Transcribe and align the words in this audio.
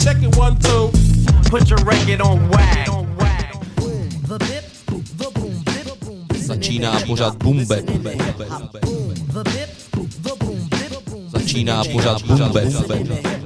Check 0.00 0.22
it 0.22 0.34
one, 0.36 0.58
two. 0.58 0.90
Put 1.50 1.68
your 1.68 1.78
record 1.84 2.20
on 2.22 2.48
wag. 2.48 2.86
The 4.26 4.38
bop 4.88 5.04
the 5.18 5.30
boom 5.34 5.62
dip 5.64 5.84
the 5.84 5.96
boom 6.04 6.40
Začíná 6.40 7.00
pořád 7.06 7.36
bumbe. 7.36 7.82
Začíná 11.32 11.84
pořád 11.84 12.22
bumbe. 12.22 13.39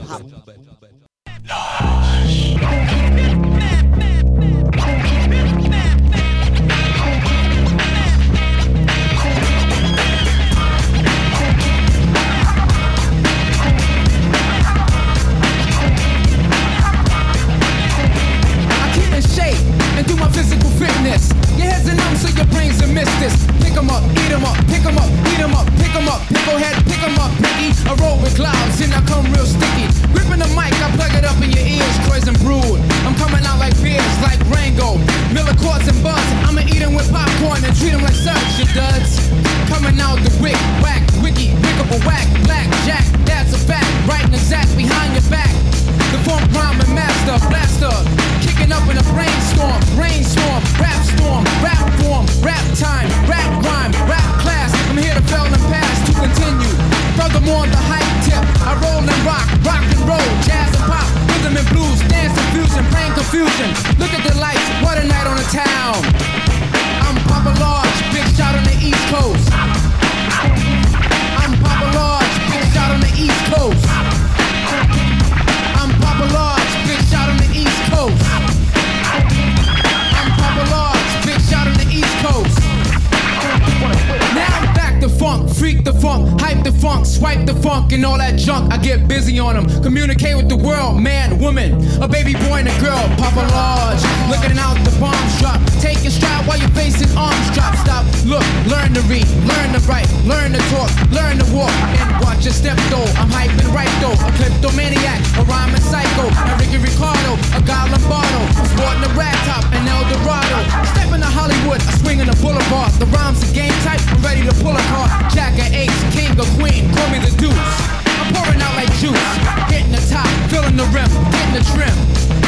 Step 102.65 102.81
though. 102.88 103.04
I'm 103.20 103.28
hyping 103.28 103.69
right 103.76 103.93
though, 104.00 104.16
a 104.16 104.32
kleptomaniac, 104.41 105.20
a 105.37 105.44
rhyming 105.44 105.84
psycho, 105.84 106.32
a 106.32 106.53
Ricky 106.56 106.81
Ricardo, 106.81 107.37
a 107.53 107.60
guy 107.60 107.84
Lombardo, 107.93 108.41
I'm 108.56 108.69
sporting 108.72 109.04
a 109.04 109.12
rag 109.12 109.37
top, 109.44 109.69
an 109.76 109.84
El 109.84 110.00
Dorado. 110.09 110.65
Stepping 110.97 111.21
to 111.21 111.28
Hollywood, 111.28 111.84
I 111.84 111.93
swing 112.00 112.25
in 112.25 112.26
the 112.32 112.37
boulevard. 112.41 112.88
The 112.97 113.04
rhymes 113.12 113.44
a 113.44 113.53
game 113.53 113.76
type, 113.84 114.00
I'm 114.09 114.25
ready 114.25 114.49
to 114.49 114.55
pull 114.65 114.72
a 114.72 114.84
card. 114.97 115.12
Jack 115.37 115.61
of 115.61 115.69
ace, 115.77 115.93
king 116.16 116.33
or 116.41 116.49
queen, 116.56 116.89
call 116.97 117.09
me 117.12 117.21
the 117.21 117.37
deuce. 117.37 117.77
I'm 118.16 118.33
pouring 118.33 118.61
out 118.65 118.72
like 118.81 118.89
juice, 118.97 119.21
hitting 119.69 119.93
the 119.93 120.00
top, 120.09 120.25
filling 120.49 120.81
the 120.81 120.89
rim, 120.89 121.10
getting 121.37 121.60
the 121.60 121.65
trim. 121.77 121.93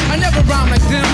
I 0.08 0.16
never 0.16 0.40
rhyme 0.48 0.72
like 0.72 0.86
them. 0.88 1.04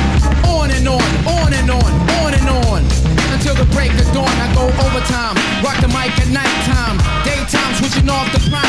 On 0.47 0.71
and 0.71 0.87
on, 0.87 1.03
on 1.27 1.51
and 1.51 1.69
on, 1.75 1.91
on 2.23 2.31
and 2.39 2.49
on. 2.71 2.87
Until 3.35 3.59
the 3.59 3.67
break 3.75 3.91
of 3.99 4.07
dawn, 4.15 4.31
I 4.31 4.47
go 4.55 4.71
overtime. 4.71 5.35
Rock 5.59 5.75
the 5.83 5.91
mic 5.91 6.15
at 6.23 6.31
nighttime. 6.31 7.03
Daytime, 7.27 7.75
switching 7.83 8.07
off 8.07 8.31
the 8.31 8.39
prime. 8.47 8.62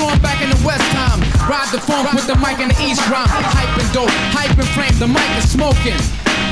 Storm 0.00 0.16
back 0.24 0.40
in 0.40 0.48
the 0.48 0.56
West 0.64 0.80
time. 0.96 1.20
Ride 1.44 1.68
the 1.76 1.80
funk 1.84 2.08
with 2.16 2.24
the 2.24 2.32
mic 2.40 2.56
in 2.56 2.72
the 2.72 2.78
East 2.80 3.04
rhyme. 3.12 3.28
Hype 3.28 3.68
and 3.76 3.84
dope, 3.92 4.08
hype 4.32 4.56
and 4.56 4.64
flame, 4.72 4.96
the 4.96 5.04
mic 5.04 5.28
is 5.36 5.44
smoking. 5.44 6.00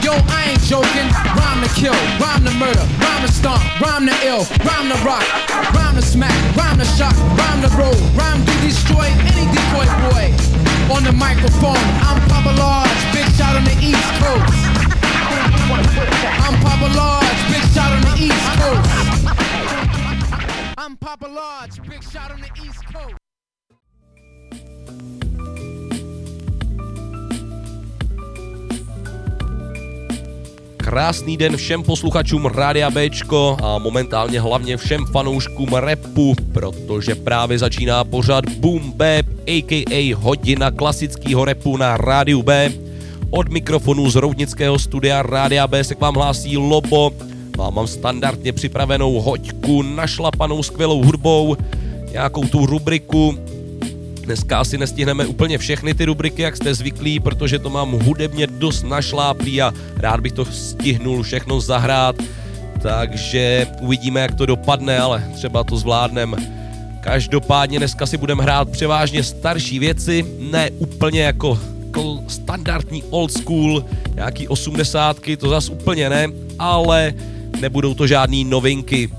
Yo, 0.04 0.12
I 0.28 0.52
ain't 0.52 0.60
joking. 0.68 1.08
Rhyme 1.32 1.64
to 1.64 1.70
kill, 1.72 1.96
rhyme 2.20 2.44
to 2.44 2.52
murder, 2.60 2.84
rhyme 3.00 3.24
to 3.24 3.32
stomp, 3.32 3.64
rhyme 3.80 4.04
to 4.04 4.12
ill, 4.28 4.44
rhyme 4.68 4.92
to 4.92 5.00
rock, 5.00 5.24
rhyme 5.72 5.96
to 5.96 6.04
smack, 6.04 6.36
rhyme 6.60 6.76
to 6.76 6.84
shock, 7.00 7.16
rhyme 7.40 7.64
to 7.64 7.72
roll, 7.72 7.96
rhyme 8.12 8.44
to 8.44 8.54
destroy 8.60 9.08
any 9.32 9.48
decoy 9.48 9.88
boy. 10.12 10.28
On 10.92 11.00
the 11.00 11.16
microphone, 11.16 11.80
I'm 12.04 12.20
Papa 12.28 12.52
Large, 12.52 13.00
big 13.16 13.32
shot 13.32 13.56
on 13.56 13.64
the 13.64 13.76
East 13.80 14.12
Coast. 14.20 14.60
I'm 16.44 16.52
Papa 16.60 16.88
Large, 16.92 17.40
big 17.48 17.64
shot 17.72 17.96
on 17.96 18.04
the 18.12 18.28
East 18.28 18.44
Coast. 18.60 18.84
I'm 20.76 20.96
Papa 20.96 21.26
Large, 21.26 21.67
Krásný 30.88 31.36
den 31.36 31.56
všem 31.56 31.82
posluchačům 31.82 32.46
Rádia 32.46 32.90
Bčko 32.90 33.56
a 33.62 33.78
momentálně 33.78 34.40
hlavně 34.40 34.76
všem 34.76 35.06
fanouškům 35.06 35.72
repu, 35.72 36.34
protože 36.52 37.14
právě 37.14 37.58
začíná 37.58 38.04
pořad 38.04 38.48
Boom 38.48 38.92
Bap, 38.92 39.26
a.k.a. 39.46 40.14
hodina 40.16 40.70
klasického 40.70 41.44
repu 41.44 41.76
na 41.76 41.96
Rádiu 41.96 42.42
B. 42.42 42.72
Od 43.30 43.48
mikrofonu 43.48 44.10
z 44.10 44.16
Roudnického 44.16 44.78
studia 44.78 45.22
Rádia 45.22 45.66
B 45.66 45.84
se 45.84 45.94
k 45.94 46.00
vám 46.00 46.14
hlásí 46.14 46.56
Lobo. 46.56 47.10
Mám, 47.58 47.74
mám 47.74 47.86
standardně 47.86 48.52
připravenou 48.52 49.20
hoďku 49.20 49.82
našlapanou 49.82 50.62
skvělou 50.62 51.04
hudbou, 51.04 51.56
nějakou 52.12 52.44
tu 52.44 52.66
rubriku, 52.66 53.38
Dneska 54.28 54.60
asi 54.60 54.78
nestihneme 54.78 55.26
úplně 55.26 55.58
všechny 55.58 55.94
ty 55.94 56.04
rubriky, 56.04 56.42
jak 56.42 56.56
jste 56.56 56.74
zvyklí, 56.74 57.20
protože 57.20 57.58
to 57.58 57.70
mám 57.70 57.92
hudebně 57.92 58.46
dost 58.46 58.82
našláplý 58.82 59.62
a 59.62 59.74
rád 59.96 60.20
bych 60.20 60.32
to 60.32 60.44
stihnul 60.44 61.22
všechno 61.22 61.60
zahrát. 61.60 62.16
Takže 62.82 63.66
uvidíme, 63.80 64.20
jak 64.20 64.34
to 64.34 64.46
dopadne, 64.46 64.98
ale 64.98 65.24
třeba 65.34 65.64
to 65.64 65.76
zvládnem. 65.76 66.36
Každopádně 67.00 67.78
dneska 67.78 68.06
si 68.06 68.16
budeme 68.16 68.42
hrát 68.42 68.70
převážně 68.70 69.22
starší 69.22 69.78
věci, 69.78 70.24
ne 70.50 70.70
úplně 70.70 71.22
jako 71.22 71.60
standardní 72.28 73.02
old 73.10 73.32
school, 73.32 73.84
nějaký 74.14 74.48
osmdesátky, 74.48 75.36
to 75.36 75.48
zas 75.48 75.68
úplně 75.68 76.10
ne, 76.10 76.26
ale 76.58 77.14
nebudou 77.60 77.94
to 77.94 78.06
žádný 78.06 78.44
novinky. 78.44 79.10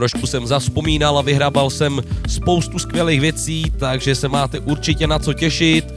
Trošku 0.00 0.26
jsem 0.26 0.46
zaspomínal 0.46 1.18
a 1.18 1.22
vyhrabal 1.22 1.70
jsem 1.70 2.00
spoustu 2.28 2.78
skvělých 2.78 3.20
věcí, 3.20 3.72
takže 3.78 4.14
se 4.14 4.28
máte 4.28 4.58
určitě 4.58 5.06
na 5.06 5.18
co 5.18 5.32
těšit. 5.32 5.94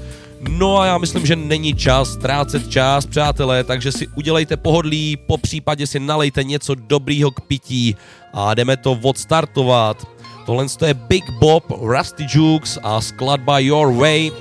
No 0.49 0.79
a 0.79 0.85
já 0.85 0.97
myslím, 0.97 1.25
že 1.25 1.35
není 1.35 1.73
čas 1.73 2.09
ztrácet 2.09 2.69
čas, 2.69 3.05
přátelé, 3.05 3.63
takže 3.63 3.91
si 3.91 4.07
udělejte 4.07 4.57
pohodlí, 4.57 5.17
po 5.17 5.37
případě 5.37 5.87
si 5.87 5.99
nalejte 5.99 6.43
něco 6.43 6.75
dobrýho 6.75 7.31
k 7.31 7.41
pití 7.41 7.95
a 8.33 8.53
jdeme 8.53 8.77
to 8.77 8.99
odstartovat. 9.01 10.07
Tohle 10.45 10.65
je 10.85 10.93
Big 10.93 11.29
Bob, 11.39 11.63
Rusty 11.81 12.27
Jukes 12.29 12.79
a 12.83 13.01
skladba 13.01 13.59
Your 13.59 13.93
Way. 13.93 14.31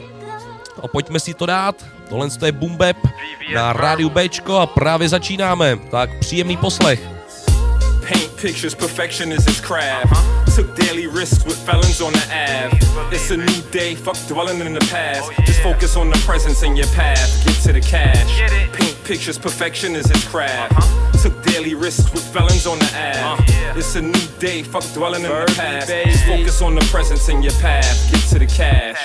A 0.83 0.89
pojďme 0.89 1.21
si 1.21 1.34
to 1.34 1.47
dát. 1.47 1.87
Tohle 2.09 2.29
je 2.44 2.53
Bap 2.53 2.97
na 3.55 3.73
rádiu 3.73 4.11
Bčko 4.11 4.56
a 4.56 4.67
právě 4.67 5.09
začínáme. 5.09 5.79
Tak 5.91 6.19
příjemný 6.19 6.56
poslech. 6.56 7.22
Paint 8.02 8.37
pictures, 8.37 8.75
perfection 8.75 9.31
is 9.31 9.44
his 9.44 9.60
craft. 9.60 10.12
Took 10.54 10.75
daily 10.75 11.06
risks 11.06 11.44
with 11.44 11.56
felons 11.64 12.00
on 12.00 12.12
the 12.12 12.26
Ave. 12.31 12.76
It's 13.14 13.31
a 13.31 13.37
new 13.37 13.62
day, 13.70 13.94
fuck 13.94 14.16
dwelling 14.26 14.60
in 14.60 14.75
the 14.75 14.81
past. 14.90 15.31
Just 15.46 15.60
focus 15.62 15.96
on 15.96 16.10
the 16.10 16.16
presence 16.26 16.62
in 16.62 16.76
your 16.76 16.88
path, 16.88 17.44
get 17.44 17.54
to 17.62 17.72
the 17.72 17.81
cash. 17.81 18.50
Paint 18.72 19.04
pictures, 19.04 19.38
perfection 19.38 19.94
is 19.94 20.06
his 20.06 20.25
craft. 20.26 20.75
Took 21.22 21.43
daily 21.44 21.75
risks 21.75 22.12
with 22.12 22.26
felons 22.32 22.66
on 22.66 22.78
the 22.81 22.90
Ave. 22.94 23.44
It's 23.78 23.94
a 23.94 24.02
new 24.02 24.26
day, 24.38 24.62
fuck 24.62 24.84
dwelling 24.93 25.22
in 25.22 25.31
the 25.31 25.52
past. 25.56 25.88
Just 25.88 26.25
focus 26.25 26.60
on 26.60 26.75
the 26.75 26.82
presence 26.90 27.28
in 27.28 27.43
your 27.43 27.54
path, 27.54 28.10
get 28.10 28.22
to 28.31 28.38
the 28.40 28.46
cash. 28.46 28.99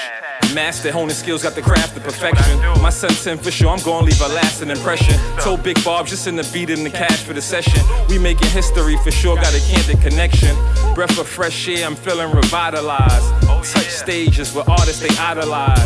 Master 0.54 0.92
honing 0.92 1.16
skills, 1.16 1.44
got 1.44 1.56
the 1.56 1.62
craft 1.62 1.98
of 1.98 2.04
perfection. 2.04 2.60
My 2.82 2.90
sense 2.90 3.28
in 3.28 3.38
for 3.38 3.52
sure, 3.52 3.70
I'm 3.70 3.80
gonna 3.84 4.06
leave 4.06 4.22
a 4.22 4.28
lasting 4.28 4.70
impression. 4.70 5.16
Told 5.40 5.64
Big 5.64 5.84
Bob 5.84 6.08
just 6.08 6.28
in 6.28 6.36
the 6.36 6.50
beat 6.54 6.70
and 6.70 6.86
the 6.86 6.90
cash 6.90 7.24
for 7.24 7.34
the 7.34 7.42
session. 7.42 7.82
We 8.10 8.18
making 8.18 8.50
history 8.50 8.98
for 9.04 9.12
sure, 9.12 9.36
got 9.36 9.54
a 9.54 9.60
candid 9.60 10.02
connection. 10.02 10.56
Breath 10.96 11.18
of 11.20 11.28
fresh 11.28 11.68
air, 11.68 11.86
I'm 11.86 11.96
feeling 11.96 12.36
revitalized. 12.36 13.48
touch 13.64 13.90
stages 13.90 14.54
with 14.54 14.68
artists 14.70 15.02
they 15.02 15.16
idolize. 15.18 15.78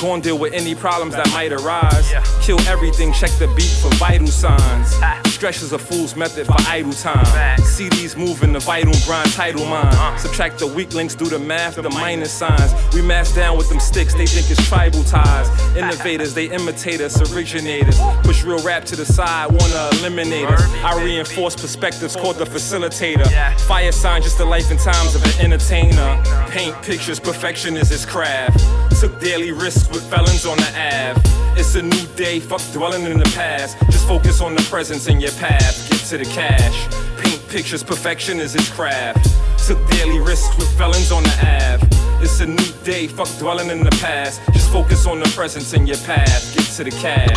Go 0.00 0.14
and 0.14 0.22
deal 0.22 0.38
with 0.38 0.52
any 0.52 0.74
problems 0.74 1.14
that 1.16 1.28
might 1.32 1.52
arise. 1.52 2.12
Kill 2.42 2.60
everything, 2.68 3.12
check 3.12 3.30
the 3.38 3.48
beat 3.56 3.74
for 3.80 3.90
vital 3.96 4.26
signs. 4.28 4.94
Stretch 5.32 5.62
is 5.62 5.72
a 5.72 5.78
fool's 5.78 6.16
method 6.16 6.46
for 6.46 6.56
idle 6.68 6.92
time. 6.92 7.24
CDs 7.58 8.16
moving 8.16 8.52
the 8.52 8.60
vital 8.60 8.94
grind, 9.04 9.32
title 9.32 9.64
mine. 9.66 10.18
Subtract 10.18 10.58
the 10.58 10.66
weak 10.66 10.94
links, 10.94 11.14
do 11.14 11.26
the 11.26 11.38
math, 11.38 11.76
the 11.76 11.90
minus 11.90 12.32
signs. 12.32 12.72
We 12.94 13.02
mash 13.02 13.32
down 13.32 13.56
with 13.58 13.68
them 13.68 13.80
sticks, 13.86 14.14
they 14.14 14.26
think 14.26 14.50
it's 14.50 14.68
tribal 14.68 15.04
ties. 15.04 15.48
Innovators, 15.76 16.34
they 16.34 16.46
imitate 16.46 17.00
us, 17.00 17.14
originators. 17.32 17.98
Push 18.22 18.44
real 18.44 18.62
rap 18.62 18.84
to 18.86 18.96
the 18.96 19.06
side, 19.06 19.50
wanna 19.50 19.90
eliminate 19.98 20.46
us. 20.48 20.62
I 20.84 21.02
reinforce 21.02 21.54
perspectives 21.56 22.16
called 22.16 22.36
the 22.36 22.44
facilitator. 22.44 23.26
Fire 23.60 23.92
sign, 23.92 24.22
just 24.22 24.38
the 24.38 24.44
life 24.44 24.70
and 24.70 24.80
times 24.80 25.14
of 25.14 25.22
an 25.24 25.44
entertainer. 25.44 26.22
Paint 26.50 26.74
pictures, 26.82 27.20
perfection 27.20 27.76
is 27.76 27.88
his 27.88 28.04
craft. 28.04 28.58
Took 29.00 29.20
daily 29.20 29.52
risks 29.52 29.88
with 29.88 30.08
felons 30.10 30.46
on 30.46 30.56
the 30.56 30.70
Ave. 30.74 31.20
It's 31.58 31.74
a 31.74 31.82
new 31.82 32.06
day, 32.16 32.40
fuck 32.40 32.62
dwelling 32.72 33.04
in 33.04 33.18
the 33.18 33.30
past. 33.34 33.78
Just 33.90 34.06
focus 34.08 34.40
on 34.40 34.54
the 34.54 34.62
presence 34.62 35.06
in 35.06 35.20
your 35.20 35.32
path, 35.32 35.88
get 35.90 36.00
to 36.10 36.18
the 36.18 36.24
cash. 36.24 37.25
Paint 37.46 37.58
pictures, 37.58 37.82
perfection 37.82 38.38
is 38.40 38.52
his 38.52 38.68
craft. 38.70 39.24
Took 39.66 39.78
daily 39.90 40.18
risks 40.18 40.56
with 40.56 40.68
felons 40.76 41.10
on 41.12 41.22
the 41.22 41.36
Ave. 41.42 41.86
It's 42.22 42.40
a 42.40 42.46
new 42.46 42.72
day, 42.84 43.06
fuck 43.06 43.28
dwelling 43.38 43.70
in 43.70 43.84
the 43.84 43.90
past. 44.02 44.40
Just 44.52 44.70
focus 44.72 45.06
on 45.06 45.20
the 45.20 45.28
presence 45.28 45.72
in 45.72 45.86
your 45.86 45.98
path, 45.98 46.54
get 46.54 46.64
to 46.76 46.84
the 46.84 46.90
cash. 46.90 47.36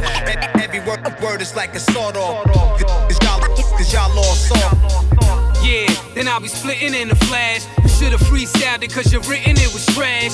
Every 0.62 0.80
word, 0.80 1.06
word 1.22 1.42
is 1.42 1.56
like 1.56 1.76
a 1.76 1.80
sawed 1.80 2.18
off. 2.18 2.46
Cause 2.46 3.20
y'all, 3.22 3.40
cause 3.40 3.94
y'all 3.94 4.18
all 4.18 4.36
soft. 4.36 5.66
Yeah, 5.66 5.88
then 6.16 6.28
I'll 6.28 6.40
be 6.40 6.48
splitting 6.48 6.94
in 6.94 7.10
the 7.10 7.16
flash. 7.16 7.66
You 8.00 8.06
should've 8.06 8.28
freestyled 8.28 8.82
it 8.82 8.94
cause 8.94 9.12
your 9.12 9.22
written 9.24 9.58
it 9.58 9.74
was 9.74 9.86
trash. 9.88 10.32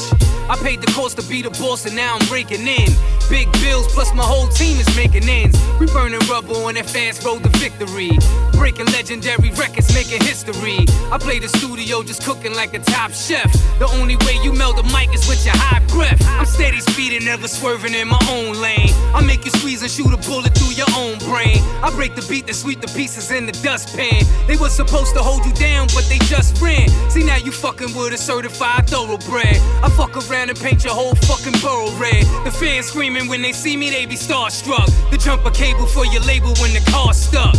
I 0.48 0.56
paid 0.62 0.82
the 0.82 0.92
cost 0.94 1.18
to 1.18 1.28
be 1.28 1.42
the 1.42 1.50
boss 1.50 1.88
and 1.88 1.96
now 1.96 2.16
I'm 2.16 2.28
breaking 2.28 2.68
in. 2.68 2.86
Big 3.28 3.52
bills 3.54 3.88
plus 3.92 4.14
my 4.14 4.24
whole 4.24 4.48
team 4.50 4.78
is 4.80 4.86
making 4.96 5.28
ends. 5.28 5.58
We 5.80 5.88
burning 5.88 6.22
rubber 6.30 6.54
on 6.54 6.76
that 6.76 6.86
fast 6.86 7.26
road 7.26 7.42
to 7.42 7.50
victory. 7.58 8.12
Breaking 8.54 8.86
legendary 8.94 9.50
records, 9.58 9.92
making 9.96 10.22
history. 10.22 10.86
I 11.10 11.18
play 11.18 11.40
the 11.40 11.50
studio 11.58 12.04
just 12.04 12.24
cooking 12.24 12.54
like 12.54 12.76
a 12.76 12.80
top 12.80 13.12
chef. 13.14 13.52
The 13.80 13.90
only 13.98 14.16
way 14.18 14.38
you 14.44 14.54
melt 14.54 14.78
the 14.78 14.84
mic 14.94 15.10
is 15.16 15.28
with 15.28 15.44
your 15.44 15.58
high 15.58 15.82
breath. 15.90 16.22
I'm 16.38 16.46
steady 16.46 16.82
speeding, 16.82 17.26
never 17.26 17.48
swerving 17.48 17.96
in 17.96 18.08
my 18.08 18.22
own 18.30 18.62
lane. 18.62 18.94
I 19.18 19.26
make 19.26 19.44
you 19.44 19.52
squeeze 19.52 19.82
and 19.82 19.90
shoot 19.90 20.14
a 20.14 20.22
bullet 20.30 20.54
through 20.54 20.78
your 20.78 20.92
own 20.94 21.18
brain. 21.26 21.58
I 21.82 21.90
break 21.90 22.14
the 22.14 22.26
beat 22.30 22.46
and 22.46 22.56
sweep 22.56 22.80
the 22.80 22.92
pieces 22.94 23.32
in 23.32 23.48
the 23.48 23.58
dustpan. 23.66 24.22
They 24.46 24.56
were 24.56 24.70
supposed 24.70 25.16
to 25.16 25.24
hold 25.24 25.44
you 25.44 25.54
down, 25.54 25.88
but 25.96 26.06
they 26.06 26.20
just 26.30 26.62
ran. 26.62 26.88
See 27.10 27.24
now 27.24 27.38
you 27.38 27.55
fucking 27.56 27.96
with 27.96 28.14
a 28.14 28.18
certified 28.18 28.88
thoroughbred. 28.88 29.58
I 29.84 29.90
fuck 29.96 30.16
around 30.16 30.50
and 30.50 30.60
paint 30.60 30.84
your 30.84 30.94
whole 30.94 31.16
fucking 31.16 31.60
borough 31.62 31.92
red. 31.98 32.24
The 32.46 32.52
fans 32.52 32.88
screaming 32.88 33.28
when 33.28 33.42
they 33.42 33.52
see 33.52 33.78
me, 33.78 33.90
they 33.90 34.06
be 34.06 34.16
starstruck. 34.16 34.88
The 35.12 35.18
jumper 35.18 35.52
cable 35.52 35.86
for 35.86 36.06
your 36.06 36.22
label 36.24 36.54
when 36.62 36.74
the 36.74 36.84
car's 36.92 37.18
stuck. 37.18 37.56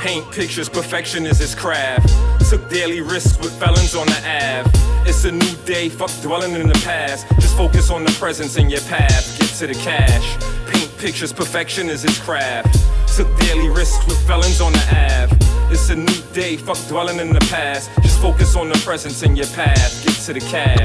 Paint 0.00 0.30
pictures, 0.32 0.68
perfection 0.68 1.26
is 1.26 1.38
his 1.38 1.54
craft. 1.54 2.08
Took 2.50 2.68
daily 2.68 3.00
risks 3.00 3.38
with 3.38 3.52
felons 3.58 3.94
on 3.94 4.06
the 4.06 4.18
Ave. 4.18 4.70
It's 5.08 5.24
a 5.24 5.32
new 5.32 5.56
day, 5.64 5.88
fuck 5.88 6.10
dwelling 6.22 6.52
in 6.52 6.68
the 6.68 6.80
past. 6.84 7.26
Just 7.40 7.56
focus 7.56 7.90
on 7.90 8.04
the 8.04 8.12
presence 8.12 8.56
in 8.56 8.68
your 8.68 8.80
path, 8.82 9.38
get 9.38 9.48
to 9.58 9.66
the 9.66 9.74
cash. 9.74 10.61
Paint 11.02 11.14
pictures, 11.14 11.32
perfection 11.32 11.88
is 11.88 12.02
his 12.02 12.16
craft. 12.20 12.78
Took 13.16 13.26
daily 13.40 13.68
risks 13.68 14.06
with 14.06 14.24
felons 14.24 14.60
on 14.60 14.72
the 14.72 14.86
Ave. 14.92 15.34
It's 15.72 15.90
a 15.90 15.96
new 15.96 16.22
day, 16.32 16.56
fuck 16.56 16.78
dwelling 16.86 17.18
in 17.18 17.32
the 17.32 17.40
past. 17.50 17.90
Just 18.02 18.20
focus 18.20 18.54
on 18.54 18.68
the 18.68 18.78
presence 18.84 19.24
in 19.24 19.34
your 19.34 19.48
path, 19.48 20.04
get 20.04 20.14
to 20.26 20.32
the 20.32 20.38
cash. 20.38 20.78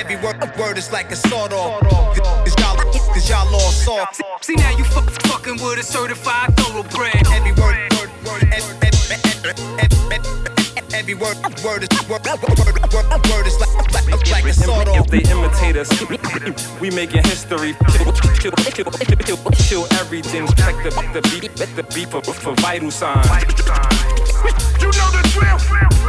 Every 0.00 0.16
word, 0.16 0.40
word 0.58 0.78
is 0.78 0.90
like 0.90 1.12
a 1.12 1.16
sawed 1.16 1.52
off. 1.52 1.82
Cause 1.82 2.54
y'all, 2.58 2.76
cause 2.76 3.28
y'all 3.28 3.54
all 3.54 3.72
soft. 3.72 4.22
See 4.40 4.54
now 4.54 4.70
you 4.70 4.84
fuck, 4.84 5.10
fucking 5.24 5.56
with 5.56 5.78
a 5.78 5.82
certified 5.82 6.56
thoroughbred. 6.56 7.26
Every 7.30 7.52
word, 7.52 7.76
word, 7.92 8.10
word, 8.24 8.44
every 8.54 10.01
word, 11.10 11.36
word 11.64 11.82
is 11.82 11.88
word, 12.08 12.24
word, 12.24 12.94
word, 12.94 13.26
word 13.28 13.46
is 13.46 13.58
like, 13.58 13.92
like, 13.92 14.30
like 14.30 14.44
a 14.44 14.52
sawed 14.52 14.88
If 14.88 15.06
they 15.08 15.22
imitate 15.30 15.76
us, 15.76 15.90
we 16.80 16.90
making 16.90 17.24
history. 17.24 17.74
Kill, 17.98 18.12
kill, 18.12 18.52
kill, 18.52 19.16
kill, 19.16 19.36
kill 19.52 19.86
everything. 19.98 20.46
Check 20.46 20.76
the, 20.84 20.90
the 21.12 21.22
beat, 21.28 21.54
the 21.56 21.82
beat 21.94 22.08
for, 22.08 22.22
for 22.22 22.54
vital 22.56 22.90
signs. 22.90 23.26
You 24.80 24.86
know 24.86 25.10
the 25.10 25.22
drill. 25.32 26.01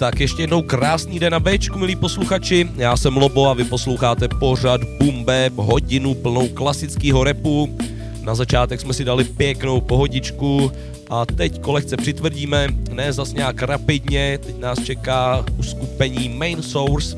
Tak 0.00 0.20
ještě 0.20 0.42
jednou 0.42 0.62
krásný 0.62 1.18
den 1.18 1.32
na 1.32 1.40
Bčku, 1.40 1.78
milí 1.78 1.96
posluchači. 1.96 2.68
Já 2.76 2.96
jsem 2.96 3.16
Lobo 3.16 3.48
a 3.48 3.54
vy 3.54 3.64
posloucháte 3.64 4.28
pořad 4.28 4.80
Bap, 5.24 5.52
hodinu 5.56 6.14
plnou 6.14 6.48
klasického 6.48 7.24
repu. 7.24 7.76
Na 8.22 8.34
začátek 8.34 8.80
jsme 8.80 8.94
si 8.94 9.04
dali 9.04 9.24
pěknou 9.24 9.80
pohodičku 9.80 10.72
a 11.10 11.26
teď 11.26 11.60
kolehce 11.60 11.96
přitvrdíme, 11.96 12.68
ne 12.92 13.12
zas 13.12 13.32
nějak 13.32 13.62
rapidně, 13.62 14.38
teď 14.46 14.58
nás 14.58 14.84
čeká 14.84 15.44
uskupení 15.56 16.28
Main 16.28 16.62
Source, 16.62 17.16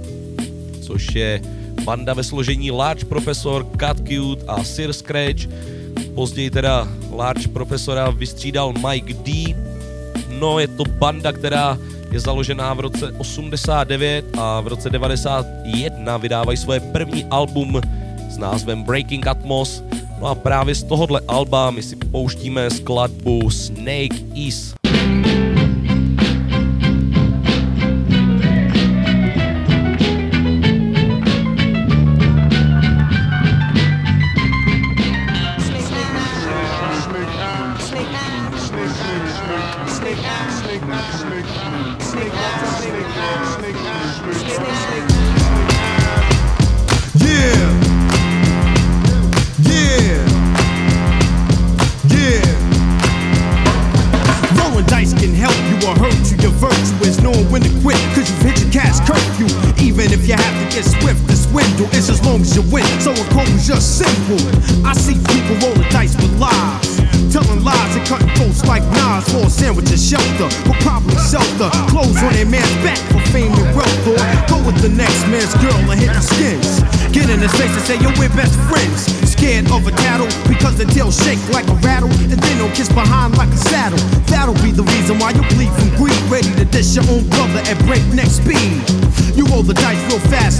což 0.82 1.14
je 1.14 1.43
banda 1.84 2.14
ve 2.14 2.25
složení 2.25 2.70
Large 2.70 3.05
Professor, 3.05 3.67
Cut 3.81 4.08
Cute 4.08 4.44
a 4.49 4.64
Sir 4.64 4.93
Scratch. 4.93 5.49
Později 6.14 6.50
teda 6.50 6.88
Large 7.11 7.49
Profesora 7.49 8.11
vystřídal 8.11 8.73
Mike 8.88 9.14
D. 9.14 9.55
No, 10.29 10.58
je 10.58 10.69
to 10.69 10.84
banda, 10.84 11.32
která 11.32 11.79
je 12.12 12.20
založená 12.20 12.74
v 12.74 12.80
roce 12.80 13.12
89 13.18 14.24
a 14.38 14.60
v 14.60 14.66
roce 14.66 14.90
91 14.90 16.16
vydávají 16.16 16.56
svoje 16.56 16.80
první 16.80 17.24
album 17.24 17.80
s 18.30 18.38
názvem 18.38 18.82
Breaking 18.82 19.26
Atmos. 19.26 19.82
No 20.20 20.26
a 20.26 20.34
právě 20.34 20.74
z 20.74 20.82
tohohle 20.82 21.20
alba 21.28 21.70
my 21.70 21.82
si 21.82 21.96
pouštíme 21.96 22.70
skladbu 22.70 23.50
Snake 23.50 24.16
Is. 24.34 24.81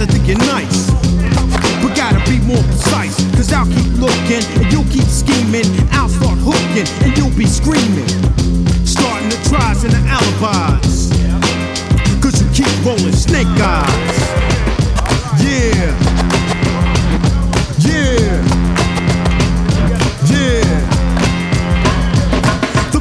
And 0.03 0.11
think 0.11 0.27
you're 0.27 0.47
nice. 0.51 0.91
But 1.81 1.95
gotta 1.95 2.19
be 2.29 2.39
more 2.43 2.61
precise. 2.63 3.15
Cause 3.35 3.53
I'll 3.53 3.65
keep 3.65 3.93
looking 3.99 4.43
and 4.59 4.71
you'll 4.71 4.89
keep 4.91 5.07
scheming. 5.07 5.63
I'll 5.91 6.09
start 6.09 6.37
hooking 6.43 6.87
and 7.03 7.17
you'll 7.17 7.35
be 7.37 7.45
screaming. 7.45 8.07
Starting 8.83 9.29
the 9.29 9.39
tries 9.47 9.83
and 9.85 9.93
the 9.93 10.03
alibis. 10.11 11.07
Cause 12.19 12.35
you 12.41 12.47
keep 12.51 12.67
rolling 12.85 13.15
snake 13.15 13.47
eyes. 13.47 14.19
Yeah. 15.39 15.95
Yeah. 17.79 18.43
Yeah. 20.27 20.79
The 22.91 22.99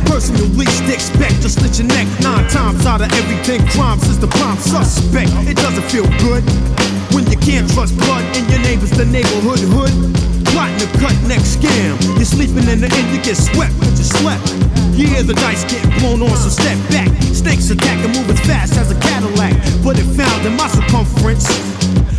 Everything 3.12 3.66
crime 3.68 3.98
since 3.98 4.18
the 4.18 4.28
prime 4.28 4.58
suspect. 4.58 5.30
It 5.48 5.56
doesn't 5.56 5.84
feel 5.90 6.06
good 6.22 6.44
when 7.12 7.28
you 7.30 7.36
can't 7.36 7.68
trust 7.72 7.96
blood 7.96 8.24
and 8.36 8.44
your 8.50 8.60
neighbor's 8.60 8.90
the 8.90 9.04
neighborhood 9.04 9.60
hood. 9.72 9.92
Plotting 10.52 10.78
to 10.80 10.88
cut 10.98 11.16
next 11.28 11.56
scam. 11.56 11.96
You're 12.16 12.28
sleeping 12.28 12.68
in 12.68 12.80
the 12.80 12.88
end, 12.92 13.08
you 13.14 13.20
get 13.22 13.36
swept, 13.36 13.72
but 13.78 13.92
you 13.96 14.04
slept. 14.04 14.44
Hear 14.92 15.22
the 15.22 15.34
dice 15.34 15.64
getting 15.64 15.90
blown 16.00 16.20
on, 16.22 16.36
so 16.36 16.48
step 16.48 16.76
back. 16.90 17.08
Snakes 17.32 17.70
attack 17.70 18.04
and 18.04 18.12
move 18.16 18.28
as 18.28 18.40
fast 18.40 18.76
as 18.76 18.90
a 18.90 18.98
Cadillac, 19.00 19.56
but 19.82 19.98
it 19.98 20.08
found 20.12 20.44
in 20.44 20.56
my 20.56 20.68
circumference. 20.68 21.48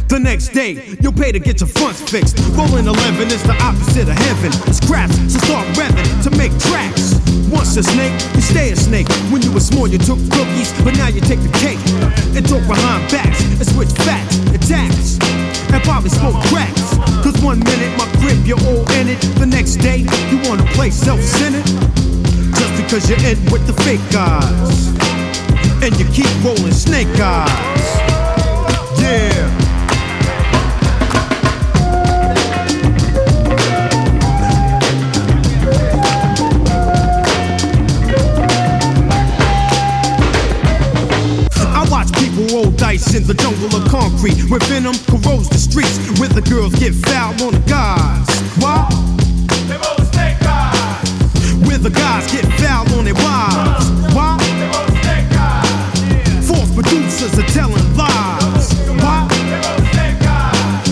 The 0.09 0.19
next 0.19 0.49
day, 0.49 0.97
you'll 1.01 1.13
pay 1.13 1.31
to 1.31 1.39
get 1.39 1.59
your 1.59 1.69
fronts 1.69 2.01
fixed. 2.01 2.37
Rolling 2.57 2.87
11 2.87 3.27
is 3.27 3.43
the 3.43 3.55
opposite 3.61 4.09
of 4.09 4.17
heaven. 4.17 4.51
Scraps, 4.73 5.15
so 5.31 5.39
start 5.39 5.67
revving 5.77 6.23
to 6.23 6.29
make 6.37 6.51
tracks. 6.59 7.22
Once 7.53 7.77
a 7.77 7.83
snake, 7.83 8.13
you 8.33 8.41
stay 8.41 8.71
a 8.71 8.75
snake. 8.75 9.07
When 9.29 9.41
you 9.41 9.51
were 9.53 9.59
small, 9.61 9.87
you 9.87 9.99
took 9.99 10.17
cookies, 10.33 10.73
but 10.83 10.97
now 10.97 11.07
you 11.07 11.21
take 11.21 11.39
the 11.39 11.53
cake 11.61 11.77
and 12.35 12.41
talk 12.41 12.65
behind 12.67 13.09
backs 13.11 13.45
and 13.45 13.67
switch 13.67 13.93
facts 14.03 14.37
and 14.49 14.61
tax 14.61 15.19
and 15.71 15.83
probably 15.83 16.09
smoke 16.09 16.41
cracks. 16.49 16.97
Cause 17.23 17.39
one 17.41 17.59
minute 17.59 17.93
my 17.97 18.09
grip, 18.19 18.37
you're 18.43 18.59
all 18.65 18.89
in 18.97 19.07
it. 19.07 19.21
The 19.37 19.45
next 19.45 19.77
day, 19.77 19.99
you 20.29 20.37
wanna 20.49 20.65
play 20.73 20.89
self-centered. 20.89 21.65
Just 22.57 22.73
because 22.81 23.09
you're 23.09 23.21
in 23.21 23.37
with 23.51 23.65
the 23.67 23.73
fake 23.83 24.03
guys. 24.11 24.87
And 25.83 25.93
you 25.99 26.05
keep 26.09 26.29
rolling 26.43 26.73
snake 26.73 27.07
eyes. 27.19 27.85
Yeah. 28.99 29.62
In 43.15 43.27
the 43.27 43.33
jungle 43.35 43.69
of 43.75 43.87
concrete 43.89 44.41
where 44.49 44.59
venom 44.61 44.95
corrodes 45.05 45.47
the 45.49 45.57
streets, 45.57 46.01
where 46.19 46.29
the 46.29 46.41
girls 46.49 46.73
get 46.75 46.95
foul 46.95 47.29
on 47.45 47.53
the 47.53 47.63
guys. 47.69 48.25
Why? 48.57 48.89
They 49.69 49.77
the 49.77 50.05
snake 50.09 50.41
eyes. 50.41 51.05
Where 51.61 51.77
the 51.77 51.91
guys 51.91 52.25
get 52.31 52.45
foul 52.57 52.89
on 52.97 53.05
their 53.05 53.13
wives. 53.13 53.85
Why? 54.17 54.37
They 54.41 54.65
the 54.65 54.97
snake 55.05 55.29
eyes. 55.37 56.47
False 56.47 56.71
producers 56.73 57.37
are 57.37 57.49
telling 57.53 57.85
lies. 57.93 58.73
Why? 58.97 59.27
They 59.29 59.61
the 59.61 59.85
snake 59.93 60.25
eyes. 60.25 60.89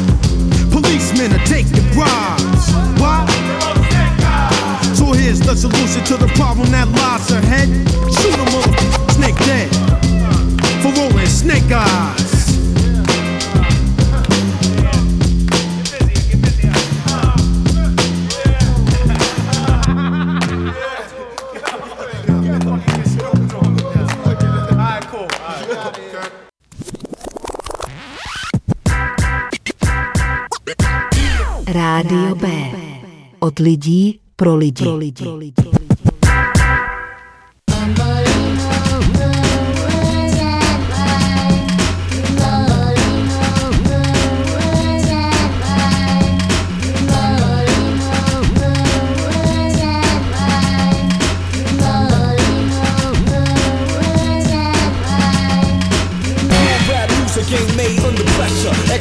Policemen 0.69 1.33
are 1.33 1.45
taking 1.49 1.85
bribes. 1.97 2.69
Why? 3.01 3.25
They 3.25 3.57
the 3.65 3.85
snake 3.89 4.21
eyes. 4.29 4.97
So 4.97 5.05
here's 5.13 5.39
the 5.39 5.55
solution 5.55 6.03
to 6.05 6.17
the 6.17 6.29
problem 6.37 6.69
that 6.69 6.87
lies 6.87 7.31
ahead. 7.31 8.00
Od 33.51 33.59
lidí 33.59 34.19
pro 34.35 34.55
lidi. 34.55 34.83
Pro 34.83 34.95
lidi. 34.95 35.25
Rap 35.65 35.80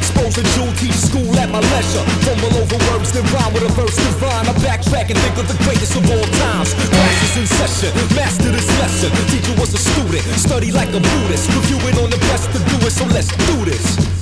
Expose 0.01 0.33
the 0.33 0.41
jewel, 0.57 0.73
teach 0.81 0.97
school 0.97 1.29
at 1.37 1.49
my 1.53 1.61
leisure. 1.61 2.01
Fumble 2.25 2.49
over 2.57 2.79
words 2.89 3.13
that 3.13 3.21
rhyme 3.29 3.53
with 3.53 3.69
a 3.69 3.71
verse 3.77 3.95
divine. 3.95 4.49
I 4.49 4.53
backtrack 4.65 5.13
and 5.13 5.19
think 5.21 5.37
of 5.37 5.45
the 5.45 5.57
greatest 5.61 5.93
of 5.93 6.09
all 6.09 6.27
times. 6.41 6.73
Classes 6.73 7.37
in 7.37 7.45
session, 7.45 7.93
master 8.17 8.49
this 8.49 8.65
lesson. 8.81 9.13
Teacher 9.29 9.53
was 9.61 9.77
a 9.77 9.77
student, 9.77 10.25
study 10.41 10.71
like 10.71 10.89
a 10.89 10.99
Buddhist. 10.99 11.53
Reviewing 11.53 12.01
on 12.01 12.09
the 12.09 12.17
best 12.33 12.49
to 12.49 12.57
do 12.57 12.77
it, 12.81 12.91
so 12.91 13.05
let's 13.13 13.29
do 13.45 13.63
this. 13.63 14.20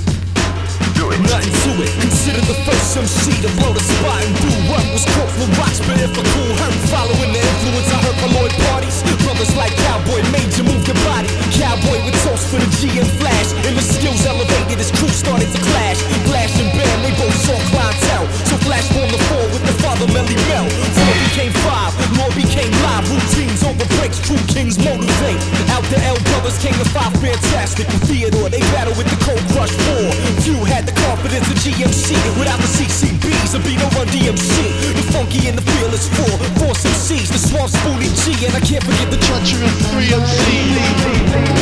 Nothing 1.00 1.54
to 1.64 1.72
it. 1.80 1.90
Consider 2.04 2.44
the 2.44 2.58
first 2.68 2.96
MC 2.96 3.32
to 3.40 3.48
blow 3.56 3.72
the 3.72 3.80
spot 3.80 4.20
and 4.20 4.36
do 4.36 4.52
what 4.68 4.84
was 4.92 5.04
quote 5.16 5.32
for 5.32 5.48
rocks, 5.56 5.80
but 5.80 5.96
if 5.96 6.12
a 6.12 6.24
cool 6.36 6.52
hurt. 6.60 6.76
Following 6.92 7.32
the 7.32 7.40
influence, 7.40 7.88
I 7.88 7.98
heard 8.04 8.16
from 8.20 8.32
Lloyd 8.36 8.52
parties. 8.68 9.00
Brothers 9.24 9.56
like 9.56 9.74
Cowboy 9.76 10.20
you 10.60 10.68
move 10.68 10.84
your 10.84 11.00
body. 11.08 11.32
Cowboy 11.56 11.96
with 12.04 12.16
toast 12.20 12.52
for 12.52 12.60
the 12.60 12.68
G 12.76 13.00
and 13.00 13.08
Flash. 13.16 13.56
And 13.64 13.72
the 13.72 13.80
skills 13.80 14.20
elevated, 14.28 14.76
his 14.76 14.92
crew 14.92 15.08
started 15.08 15.48
to 15.48 15.60
clash. 15.72 15.96
Flash 16.28 16.52
and 16.60 16.68
Bam, 16.76 16.98
they 17.00 17.16
both 17.16 17.32
saw 17.40 17.56
clientele. 17.72 18.28
So 18.44 18.60
Flash 18.60 18.84
formed 18.92 19.08
the 19.08 19.22
four 19.32 19.44
with 19.56 19.64
the 19.64 19.72
father 19.80 20.04
Melle 20.12 20.28
Mel. 20.52 20.68
Four 20.68 21.14
became 21.32 21.52
five, 21.64 21.96
more 22.20 22.28
became 22.36 22.68
live. 22.84 23.08
Routines 23.08 23.64
over 23.64 23.88
breaks, 23.96 24.20
true 24.20 24.40
kings 24.52 24.76
motivate. 24.76 25.40
Out 25.72 25.84
the 25.88 25.96
L 26.04 26.20
brothers 26.28 26.60
came 26.60 26.76
the 26.76 26.88
five 26.92 27.16
fantastic. 27.24 27.88
With 27.88 28.04
Theodore, 28.04 28.52
they 28.52 28.60
battled 28.76 29.00
with 29.00 29.08
the 29.08 29.16
Cold 29.24 29.40
Crush 29.56 29.72
Four. 29.88 30.12
Few 30.44 30.60
had 30.68 30.89
the 30.90 31.00
confidence 31.02 31.46
of 31.50 31.56
GMC 31.62 32.14
without 32.38 32.58
the 32.58 32.66
CCBs. 32.66 33.52
There'd 33.52 33.64
be 33.64 33.76
no 33.76 33.88
run 33.96 34.06
DMC. 34.08 34.54
The 34.94 35.02
funky 35.12 35.48
and 35.48 35.56
the 35.56 35.62
feel 35.62 35.92
is 35.94 36.08
full. 36.08 36.38
Force 36.58 36.84
MCs, 36.84 37.28
the 37.30 37.38
swamp 37.38 37.70
spoonie 37.70 38.10
G. 38.24 38.46
And 38.46 38.54
I 38.56 38.60
can't 38.60 38.82
forget 38.84 39.10
the 39.10 39.18
treachery 39.18 39.66
of 39.66 39.74
3MC. 39.92 41.60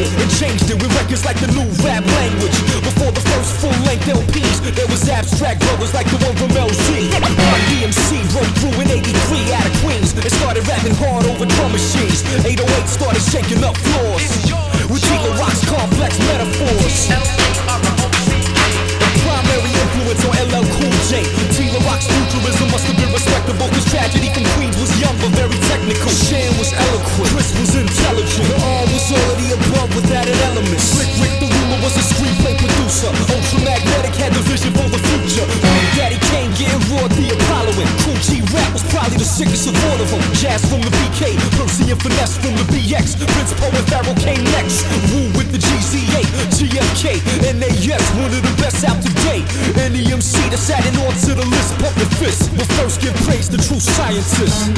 elevated 0.03 0.21
and 0.21 0.31
changed 0.39 0.69
it 0.69 0.75
with 0.81 0.91
records 0.95 1.25
like 1.25 1.39
the 1.39 1.47
new 1.47 1.67
rap 1.83 2.05
language. 2.05 2.57
Before 2.83 3.11
the 3.11 3.21
first 3.21 3.55
full 3.59 3.75
length 3.87 4.07
LPs, 4.07 4.59
there 4.75 4.87
was 4.87 5.07
abstract 5.09 5.61
brothers 5.61 5.93
like 5.93 6.07
the 6.07 6.17
one 6.25 6.35
from 6.35 6.51
LC. 6.51 7.11
Run 7.11 7.61
DMC 7.71 8.23
broke 8.31 8.51
through 8.59 8.81
in 8.81 8.91
83 8.91 9.53
out 9.53 9.65
of 9.65 9.73
Queens 9.81 10.13
and 10.13 10.31
started 10.31 10.67
rapping 10.67 10.95
hard 10.95 11.25
over 11.25 11.45
drum 11.45 11.71
machines. 11.71 12.23
808 12.43 12.87
started 12.87 13.23
shaking 13.23 13.63
up 13.63 13.75
floors 13.77 14.27
with 14.89 15.03
T 15.03 15.09
La 15.23 15.31
Rock's 15.39 15.63
complex 15.67 16.19
metaphors. 16.27 17.07
The 18.99 19.09
primary 19.23 19.71
influence 19.71 20.23
on 20.27 20.33
LL 20.51 20.65
Cool 20.75 20.95
J. 21.07 21.42
Rock's 21.93 22.07
futurism 22.09 22.71
must 22.71 22.87
have 22.89 22.97
been 22.97 23.13
respectable, 23.13 23.69
cause 23.69 23.85
tragedy 23.85 24.33
from 24.33 24.41
Queens 24.57 24.73
was 24.81 24.89
young 24.97 25.13
but 25.21 25.29
very 25.37 25.53
technical. 25.69 26.09
Shan 26.09 26.49
was 26.57 26.73
eloquent, 26.73 27.29
Chris 27.29 27.53
was 27.53 27.75
intelligent. 27.77 28.49
The 28.49 28.57
R 28.65 28.81
was 28.89 29.13
already 29.13 29.53
above 29.53 29.93
with 29.93 30.09
added 30.09 30.33
elements. 30.41 30.81
Slick 30.89 31.13
Rick 31.21 31.37
the 31.37 31.52
ruler 31.73 31.83
was 31.83 31.95
a 31.97 32.03
screenplay 32.13 32.57
producer. 32.57 33.09
Ultramagnetic 33.31 34.15
had 34.15 34.33
the 34.33 34.41
vision 34.45 34.73
for 34.73 34.87
the 34.89 34.99
future. 35.09 35.45
Daddy 35.97 36.19
Kane 36.29 36.51
getting 36.57 36.81
raw 36.93 37.07
the 37.07 37.33
Apolloing. 37.33 37.89
Kool 38.03 38.17
G 38.21 38.41
Rap 38.53 38.73
was 38.73 38.83
probably 38.91 39.17
the 39.17 39.25
sickest 39.25 39.67
of 39.67 39.75
all 39.89 39.99
of 40.01 40.09
them. 40.09 40.21
Jazz 40.33 40.61
from 40.65 40.81
the 40.81 40.89
BK, 40.89 41.37
Percy 41.57 41.91
and 41.91 42.01
Finesse 42.01 42.37
from 42.37 42.55
the 42.55 42.65
BX. 42.69 43.17
Prince 43.17 43.53
Po 43.57 43.67
and 43.69 43.87
Pharoahe 43.89 44.17
came 44.21 44.43
next. 44.53 44.85
Wu 45.13 45.31
with 45.37 45.51
the 45.51 45.59
GZA, 45.59 46.21
GFK, 46.53 47.21
NAS, 47.57 48.03
one 48.17 48.31
of 48.33 48.41
the 48.41 48.55
best 48.61 48.83
out 48.85 49.01
to 49.01 49.11
date. 49.25 49.45
NEMC 49.77 50.49
that's 50.49 50.69
adding 50.69 50.97
on 51.05 51.13
to 51.25 51.33
the 51.33 51.45
list, 51.45 51.77
pump 51.79 51.95
the 51.95 52.07
fist. 52.17 52.51
But 52.57 52.67
first 52.77 53.01
give 53.01 53.15
praise 53.25 53.49
to 53.49 53.57
true 53.57 53.79
scientists. 53.79 54.69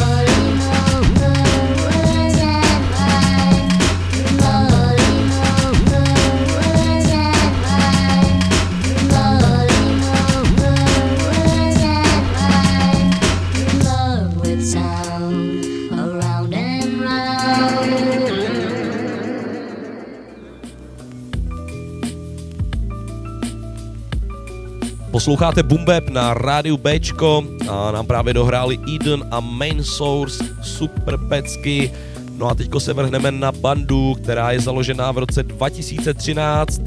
Posloucháte 25.25 25.63
Bumbeb 25.63 26.10
na 26.10 26.34
rádiu 26.34 26.77
Bčko 26.77 27.44
a 27.70 27.91
nám 27.91 28.05
právě 28.05 28.34
dohráli 28.34 28.79
Eden 28.96 29.24
a 29.32 29.39
Main 29.39 29.84
Source, 29.84 30.46
super 30.62 31.17
pecky. 31.17 31.91
No 32.38 32.48
a 32.48 32.55
teďko 32.55 32.79
se 32.79 32.94
vrhneme 32.94 33.32
na 33.32 33.51
bandu, 33.51 34.13
která 34.13 34.51
je 34.51 34.60
založená 34.60 35.12
v 35.12 35.17
roce 35.17 35.44
2013 35.44 36.82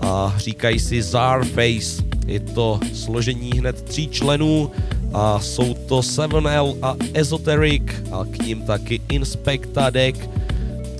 a 0.00 0.34
říkají 0.36 0.78
si 0.78 1.02
Zarface. 1.02 2.04
Je 2.26 2.40
to 2.40 2.80
složení 2.94 3.50
hned 3.50 3.82
tří 3.82 4.08
členů 4.08 4.70
a 5.12 5.40
jsou 5.40 5.74
to 5.74 6.00
7L 6.00 6.76
a 6.82 6.96
Esoteric 7.14 7.82
a 8.12 8.24
k 8.24 8.46
ním 8.46 8.62
taky 8.62 9.00
Inspecta 9.08 9.90
Deck 9.90 10.30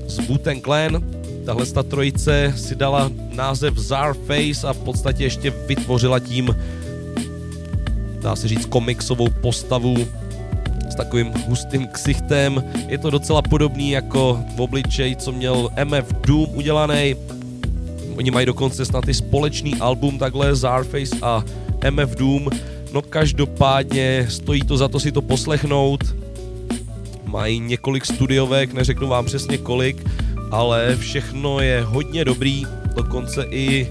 z 0.07 0.21
Buten 0.21 0.61
Clan. 0.61 1.05
Tahle 1.47 1.67
ta 1.67 1.83
trojice 1.83 2.55
si 2.57 2.75
dala 2.75 3.11
název 3.33 3.79
Zarface 3.79 4.69
a 4.69 4.73
v 4.73 4.79
podstatě 4.79 5.25
ještě 5.25 5.51
vytvořila 5.51 6.19
tím 6.19 6.55
dá 8.23 8.37
se 8.37 8.49
říct 8.49 8.67
komiksovou 8.67 9.29
postavu 9.41 9.97
s 10.91 10.95
takovým 10.95 11.33
hustým 11.49 11.87
ksichtem. 11.87 12.65
Je 12.89 12.99
to 12.99 13.11
docela 13.11 13.43
podobný 13.43 13.91
jako 13.91 14.45
v 14.57 14.61
obličej, 14.61 15.17
co 15.17 15.33
měl 15.33 15.71
MF 15.85 16.13
Doom 16.27 16.47
udělaný. 16.55 17.17
Oni 18.17 18.31
mají 18.31 18.47
dokonce 18.47 18.85
snad 18.85 19.09
i 19.09 19.15
společný 19.15 19.75
album 19.75 20.19
takhle 20.19 20.57
Zarface 20.57 21.17
a 21.23 21.45
MF 21.91 22.17
Doom. 22.17 22.49
No 22.93 23.03
každopádně 23.03 24.27
stojí 24.29 24.63
to 24.63 24.77
za 24.77 24.89
to 24.89 25.01
si 25.01 25.13
to 25.13 25.23
poslechnout. 25.23 26.17
Mají 27.25 27.61
několik 27.61 28.07
studiovek, 28.07 28.73
neřeknu 28.73 29.09
vám 29.09 29.25
přesně 29.25 29.59
kolik, 29.59 30.05
ale 30.51 30.97
všechno 30.97 31.61
je 31.61 31.83
hodně 31.83 32.25
dobrý, 32.25 32.67
dokonce 32.97 33.47
i 33.51 33.89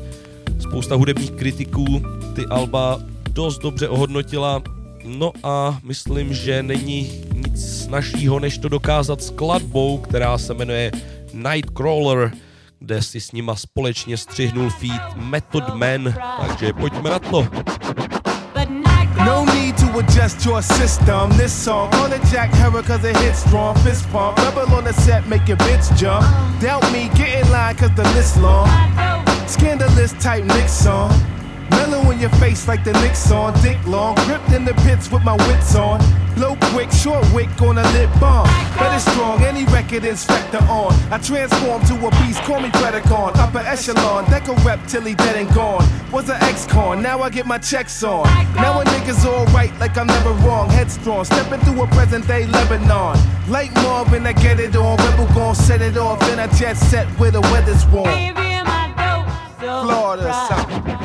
spousta 0.59 0.95
hudebních 0.95 1.31
kritiků 1.31 2.01
ty 2.35 2.45
alba 2.45 2.99
dost 3.29 3.59
dobře 3.59 3.89
ohodnotila. 3.89 4.61
No 5.05 5.31
a 5.43 5.79
myslím, 5.83 6.33
že 6.33 6.63
není 6.63 7.11
nic 7.33 7.83
snažšího, 7.83 8.39
než 8.39 8.57
to 8.57 8.69
dokázat 8.69 9.23
skladbou, 9.23 9.97
která 9.97 10.37
se 10.37 10.53
jmenuje 10.53 10.91
Nightcrawler, 11.33 12.31
kde 12.79 13.01
si 13.01 13.21
s 13.21 13.31
nima 13.31 13.55
společně 13.55 14.17
střihnul 14.17 14.69
feed 14.69 15.01
Method 15.15 15.75
Man, 15.75 16.13
takže 16.47 16.73
pojďme 16.73 17.09
na 17.09 17.19
to. 17.19 17.47
No 19.25 19.45
need 19.45 19.77
to 19.77 19.99
adjust 19.99 20.45
your 20.45 20.61
system. 20.61 21.29
This 21.37 21.63
song, 21.63 21.91
call 21.91 22.13
it 22.13 22.21
Jack 22.31 22.53
Herrick 22.53 22.87
cause 22.87 23.09
it 23.09 23.17
hits 23.17 23.39
strong. 23.39 23.77
Fist 23.79 24.09
pump, 24.11 24.37
rebel 24.37 24.73
on 24.73 24.83
the 24.83 24.93
set, 24.93 25.27
make 25.27 25.47
your 25.47 25.57
bitch 25.57 25.97
jump. 25.97 26.25
Doubt 26.61 26.91
me, 26.91 27.09
get 27.15 27.41
in 27.41 27.51
line 27.51 27.75
cause 27.75 27.91
the 27.95 28.03
list 28.15 28.37
long. 28.37 28.67
Scandalous 29.47 30.13
type 30.13 30.45
Nick 30.45 30.69
song. 30.69 31.11
In 32.19 32.23
your 32.23 32.39
face 32.41 32.67
like 32.67 32.83
the 32.83 32.91
Knicks 32.99 33.31
on. 33.31 33.53
Dick 33.61 33.77
long, 33.87 34.13
gripped 34.25 34.51
in 34.51 34.65
the 34.65 34.73
pits 34.83 35.09
with 35.09 35.23
my 35.23 35.37
wits 35.47 35.73
on. 35.75 36.01
Blow 36.35 36.57
quick, 36.73 36.91
short 36.91 37.25
wick 37.33 37.49
on 37.61 37.77
a 37.77 37.93
lip 37.93 38.09
bomb. 38.19 38.45
But 38.77 38.93
it's 38.93 39.09
strong, 39.09 39.41
any 39.43 39.63
record 39.71 40.03
inspector 40.03 40.57
on. 40.67 40.91
I 41.13 41.17
transform 41.19 41.81
to 41.85 42.07
a 42.07 42.11
beast, 42.19 42.41
call 42.41 42.59
me 42.59 42.71
Predacon. 42.71 43.37
Upper 43.37 43.59
echelon, 43.59 44.25
Deco 44.25 44.53
rep 44.65 44.85
till 44.85 45.03
he 45.03 45.15
dead 45.15 45.37
and 45.37 45.47
gone. 45.55 45.87
Was 46.11 46.27
an 46.27 46.35
ex-con, 46.41 47.01
now 47.01 47.21
I 47.21 47.29
get 47.29 47.45
my 47.45 47.57
checks 47.57 48.03
on. 48.03 48.25
Now 48.53 48.81
a 48.81 48.83
nigga's 48.83 49.25
alright, 49.25 49.71
like 49.79 49.97
I'm 49.97 50.07
never 50.07 50.31
wrong. 50.45 50.69
Headstrong, 50.69 51.23
stepping 51.23 51.61
through 51.61 51.83
a 51.83 51.87
present 51.87 52.27
day 52.27 52.45
Lebanon. 52.47 53.17
Like 53.47 53.73
Marvin, 53.75 54.27
I 54.27 54.33
get 54.33 54.59
it 54.59 54.75
on. 54.75 54.97
Rebel 54.97 55.33
gon' 55.33 55.55
set 55.55 55.81
it 55.81 55.95
off 55.95 56.21
in 56.29 56.39
a 56.39 56.49
jet 56.55 56.73
set 56.75 57.07
where 57.17 57.31
the 57.31 57.39
weather's 57.39 57.85
warm. 57.85 58.07
Baby, 58.07 58.41
am 58.59 58.67
I 58.67 58.91
close? 59.55 59.85
Florida, 59.85 60.33
something. 60.49 60.98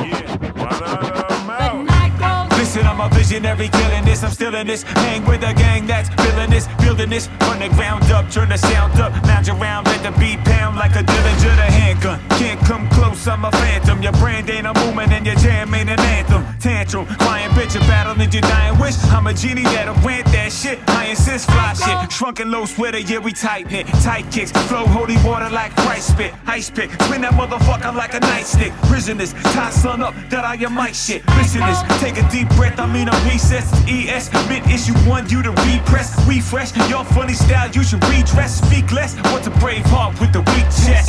Listen, 2.75 2.87
I'm 2.87 3.01
a 3.01 3.14
visionary 3.25 3.69
killing 3.69 4.05
this. 4.05 4.23
I'm 4.23 4.31
still 4.31 4.55
in 4.55 4.67
this. 4.67 4.83
Hang 4.83 5.25
with 5.25 5.43
a 5.43 5.55
gang 5.55 5.87
that's 5.87 6.09
feeling 6.23 6.51
this, 6.51 6.69
building 6.81 7.11
this. 7.11 7.29
Run 7.41 7.59
the 7.59 7.69
ground 7.71 8.05
up, 8.13 8.31
turn 8.31 8.49
the 8.51 8.59
sound 8.59 9.01
up. 9.01 9.13
Lounge 9.25 9.49
around, 9.49 9.87
let 9.87 10.03
the 10.03 10.13
beat 10.19 10.39
pound 10.45 10.77
like 10.77 10.93
a 10.93 11.03
Dillinger 11.03 11.57
the 11.57 11.69
handgun. 11.79 12.21
Can't 12.31 12.61
come 12.61 12.89
close, 12.91 13.27
I'm 13.27 13.45
a 13.45 13.51
phantom. 13.51 14.03
Your 14.03 14.13
brand 14.13 14.51
ain't 14.51 14.67
a 14.67 14.75
movement 14.75 15.13
and 15.13 15.25
your 15.25 15.37
jam 15.37 15.75
ain't 15.75 15.89
an 15.89 16.01
anthem. 16.01 16.45
Tantrum, 16.59 17.07
crying 17.07 17.51
bitch, 17.51 17.75
you're 17.75 17.83
battling 17.85 18.31
your 18.31 18.43
dying 18.43 18.79
wish. 18.79 18.97
I'm 19.05 19.27
a 19.27 19.35
genie 19.35 19.63
that'll 19.63 19.95
rant 20.07 20.27
that 20.27 20.53
shit. 20.53 20.79
I 20.89 21.07
insist, 21.07 21.51
fly 21.51 21.73
shit. 21.75 22.13
Shrunken 22.13 22.51
low 22.51 22.67
sweater, 22.67 22.99
yeah, 22.99 23.19
we 23.19 23.33
tighten 23.33 23.75
it. 23.75 23.87
Tight 24.03 24.31
kicks, 24.31 24.53
flow 24.69 24.87
holy 24.87 25.17
water 25.25 25.49
like 25.51 25.75
Christ 25.77 26.13
spit. 26.13 26.35
Ice 26.47 26.71
pick, 26.71 26.91
spin 27.03 27.23
that 27.23 27.33
motherfucker 27.33 27.95
like 27.95 28.15
a 28.15 28.21
nightstick. 28.21 28.73
Prisoners, 28.89 29.33
tie 29.55 29.71
sun 29.71 30.03
up, 30.03 30.15
that 30.31 30.45
I 30.45 30.55
am 30.57 30.75
my 30.75 30.93
shit. 30.93 31.23
Listen 31.37 31.61
this, 31.61 31.81
take 32.01 32.17
a 32.19 32.29
deep 32.31 32.49
breath, 32.57 32.79
I 32.79 32.87
mean 32.87 33.09
a 33.09 33.14
recess. 33.31 33.71
ES, 33.89 34.33
mid 34.49 34.67
issue 34.67 34.95
one, 35.09 35.29
you 35.29 35.43
to 35.43 35.51
repress. 35.51 36.15
Refresh, 36.27 36.77
your 36.89 37.05
funny 37.05 37.35
style, 37.35 37.71
you 37.71 37.83
should 37.85 38.03
redress. 38.05 38.61
Speak 38.67 38.93
less, 38.93 39.17
what's 39.33 39.47
a 39.47 39.51
brave 39.51 39.85
heart 39.87 40.19
with 40.21 40.33
the 40.33 40.41
weak 40.41 40.69
chest? 40.85 41.09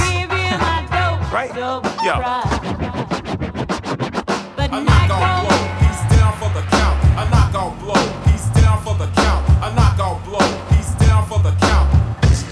right? 1.31 1.53
Yo. 1.55 3.14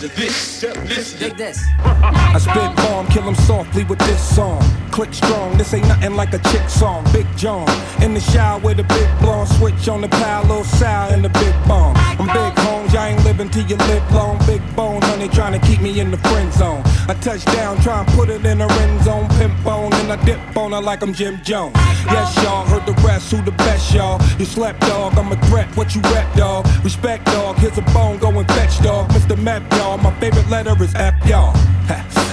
This, 0.04 0.60
this, 0.60 1.14
dig 1.14 1.38
this. 1.38 1.64
I 1.80 2.38
spit 2.38 2.76
bomb, 2.76 3.08
kill 3.08 3.24
him 3.24 3.36
softly 3.36 3.86
with 3.86 4.00
this 4.00 4.36
song. 4.36 4.62
Click 4.92 5.14
strong, 5.14 5.58
this 5.58 5.74
ain't 5.74 5.88
nothing 5.88 6.18
like 6.18 6.34
a 6.34 6.40
chick 6.52 6.68
song. 6.68 7.06
Big 7.14 7.26
John, 7.38 7.66
in 8.04 8.14
the 8.14 8.20
shower 8.20 8.60
with 8.60 8.80
a 8.80 8.84
big 8.84 9.10
blonde 9.22 9.48
switch 9.48 9.88
on 9.88 10.02
the 10.02 10.10
pile, 10.10 10.42
little 10.42 10.66
sour 10.66 11.14
and 11.14 11.24
the 11.24 11.30
big 11.30 11.56
bomb. 11.70 11.96
I'm 12.20 12.28
big 12.28 12.60
homes, 12.60 12.83
I 12.96 13.10
ain't 13.10 13.24
living 13.24 13.50
till 13.50 13.66
you 13.66 13.76
live 13.76 14.12
long. 14.12 14.38
Big 14.46 14.62
bone, 14.76 15.02
honey, 15.02 15.28
trying 15.28 15.60
to 15.60 15.68
keep 15.68 15.82
me 15.82 16.00
in 16.00 16.12
the 16.12 16.18
friend 16.18 16.52
zone. 16.54 16.82
I 17.08 17.16
touch 17.22 17.44
down, 17.46 17.82
try 17.82 18.00
and 18.00 18.08
put 18.10 18.30
it 18.30 18.46
in 18.46 18.62
a 18.62 18.68
end 18.68 19.04
zone. 19.04 19.28
Pimp 19.38 19.64
bone, 19.64 19.94
and 19.94 20.12
I 20.12 20.24
dip 20.26 20.40
on 20.56 20.72
her 20.72 20.82
like 20.82 21.02
I'm 21.02 21.14
Jim 21.14 21.40
Jones. 21.44 21.76
Yes, 22.06 22.36
y'all, 22.44 22.66
heard 22.66 22.86
the 22.86 22.94
rest, 23.02 23.32
who 23.32 23.42
the 23.42 23.52
best, 23.52 23.94
y'all? 23.94 24.22
You 24.38 24.46
slept, 24.46 24.82
dog, 24.82 25.18
I'm 25.18 25.32
a 25.32 25.36
threat, 25.48 25.68
what 25.76 25.96
you 25.96 26.02
rep, 26.02 26.32
dog? 26.36 26.68
Respect, 26.84 27.26
dog, 27.26 27.58
here's 27.58 27.78
a 27.78 27.82
bone, 27.94 28.18
go 28.20 28.30
and 28.30 28.48
fetch, 28.50 28.82
dog. 28.82 29.10
Mr. 29.10 29.42
Map, 29.42 29.64
y'all, 29.74 29.98
my 29.98 30.14
favorite 30.20 30.50
letter 30.50 30.76
is 30.84 30.94
F, 30.96 31.16
y'all. 31.26 31.56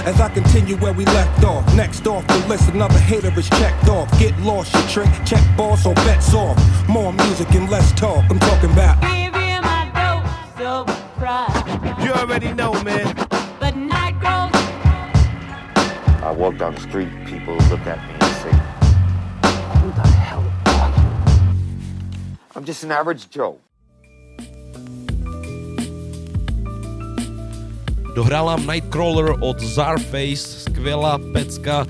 As 0.03 0.19
I 0.19 0.29
continue 0.29 0.77
where 0.77 0.93
we 0.93 1.05
left 1.05 1.43
off, 1.43 1.63
next 1.75 2.07
off 2.07 2.25
the 2.27 2.37
list, 2.47 2.69
another 2.69 2.99
hater 2.99 3.31
is 3.39 3.49
checked 3.49 3.87
off. 3.87 4.09
Get 4.19 4.37
lost, 4.41 4.73
you 4.73 4.81
trick, 4.87 5.09
check 5.25 5.43
boss 5.55 5.85
on 5.85 5.95
bets 5.95 6.33
off. 6.33 6.57
More 6.87 7.13
music 7.13 7.51
and 7.51 7.69
less 7.69 7.91
talk, 7.93 8.25
I'm 8.29 8.39
talking 8.39 8.71
about. 8.71 9.20
You 10.61 12.13
already 12.13 12.53
know, 12.53 12.73
man. 12.83 13.07
I 16.21 16.31
walk 16.37 16.57
down 16.59 16.75
the 16.75 16.81
street, 16.81 17.09
people 17.25 17.55
look 17.71 17.87
at 17.87 17.97
me 18.05 18.13
and 18.21 18.33
say, 18.45 18.53
Who 19.81 19.89
the 19.89 20.07
hell 20.07 20.43
are 20.65 20.89
you? 20.93 21.09
I'm 22.55 22.63
just 22.63 22.83
an 22.83 22.91
average 22.91 23.31
Joe. 23.31 23.57
Dohrála 28.15 28.55
Nightcrawler 28.57 29.33
od 29.39 29.59
Zarface, 29.59 30.69
skvělá 30.69 31.19
pecka. 31.33 31.87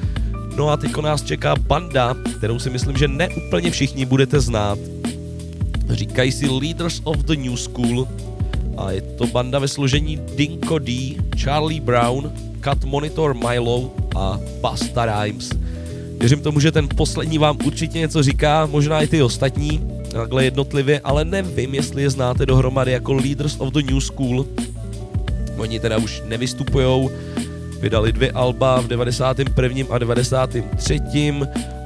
No 0.55 0.69
a 0.69 0.77
teďko 0.77 1.01
nás 1.01 1.23
čeká 1.23 1.55
banda, 1.55 2.15
kterou 2.37 2.59
si 2.59 2.69
myslím, 2.69 2.97
že 2.97 3.07
neúplně 3.07 3.71
všichni 3.71 4.05
budete 4.05 4.39
znát. 4.39 4.79
Říkají 5.89 6.31
si 6.31 6.47
Leaders 6.47 7.01
of 7.03 7.17
the 7.17 7.35
New 7.35 7.55
School 7.57 8.07
a 8.77 8.91
je 8.91 9.01
to 9.01 9.27
banda 9.27 9.59
ve 9.59 9.67
složení 9.67 10.19
Dinko 10.35 10.79
D, 10.79 11.17
Charlie 11.37 11.81
Brown, 11.81 12.31
Cut 12.63 12.83
Monitor 12.83 13.33
Milo 13.33 13.91
a 14.15 14.39
Basta 14.61 15.05
Rhymes. 15.05 15.49
Věřím 16.17 16.39
tomu, 16.39 16.59
že 16.59 16.71
ten 16.71 16.87
poslední 16.95 17.37
vám 17.37 17.57
určitě 17.65 17.99
něco 17.99 18.23
říká, 18.23 18.65
možná 18.65 19.01
i 19.01 19.07
ty 19.07 19.23
ostatní, 19.23 19.87
takhle 20.11 20.43
jednotlivě, 20.43 20.99
ale 21.03 21.25
nevím, 21.25 21.75
jestli 21.75 22.01
je 22.01 22.09
znáte 22.09 22.45
dohromady 22.45 22.91
jako 22.91 23.13
Leaders 23.13 23.55
of 23.59 23.73
the 23.73 23.81
New 23.91 23.99
School. 23.99 24.45
Oni 25.57 25.79
teda 25.79 25.97
už 25.97 26.23
nevystupujou, 26.27 27.11
vydali 27.79 28.11
dvě 28.11 28.31
alba 28.31 28.81
v 28.81 28.87
91. 28.87 29.85
a 29.89 29.97
93. 29.97 30.99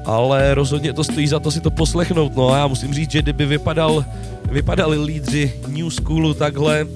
ale 0.05 0.53
rozhodně 0.53 0.93
to 0.93 1.03
stojí 1.03 1.27
za 1.27 1.39
to 1.39 1.51
si 1.51 1.61
to 1.61 1.71
poslechnout. 1.71 2.35
No 2.35 2.49
a 2.49 2.57
já 2.57 2.67
musím 2.67 2.93
říct, 2.93 3.11
že 3.11 3.21
kdyby 3.21 3.45
vypadal, 3.45 4.05
vypadali 4.51 5.03
lídři 5.03 5.53
New 5.67 5.89
Schoolu 5.89 6.33
takhle, 6.33 6.87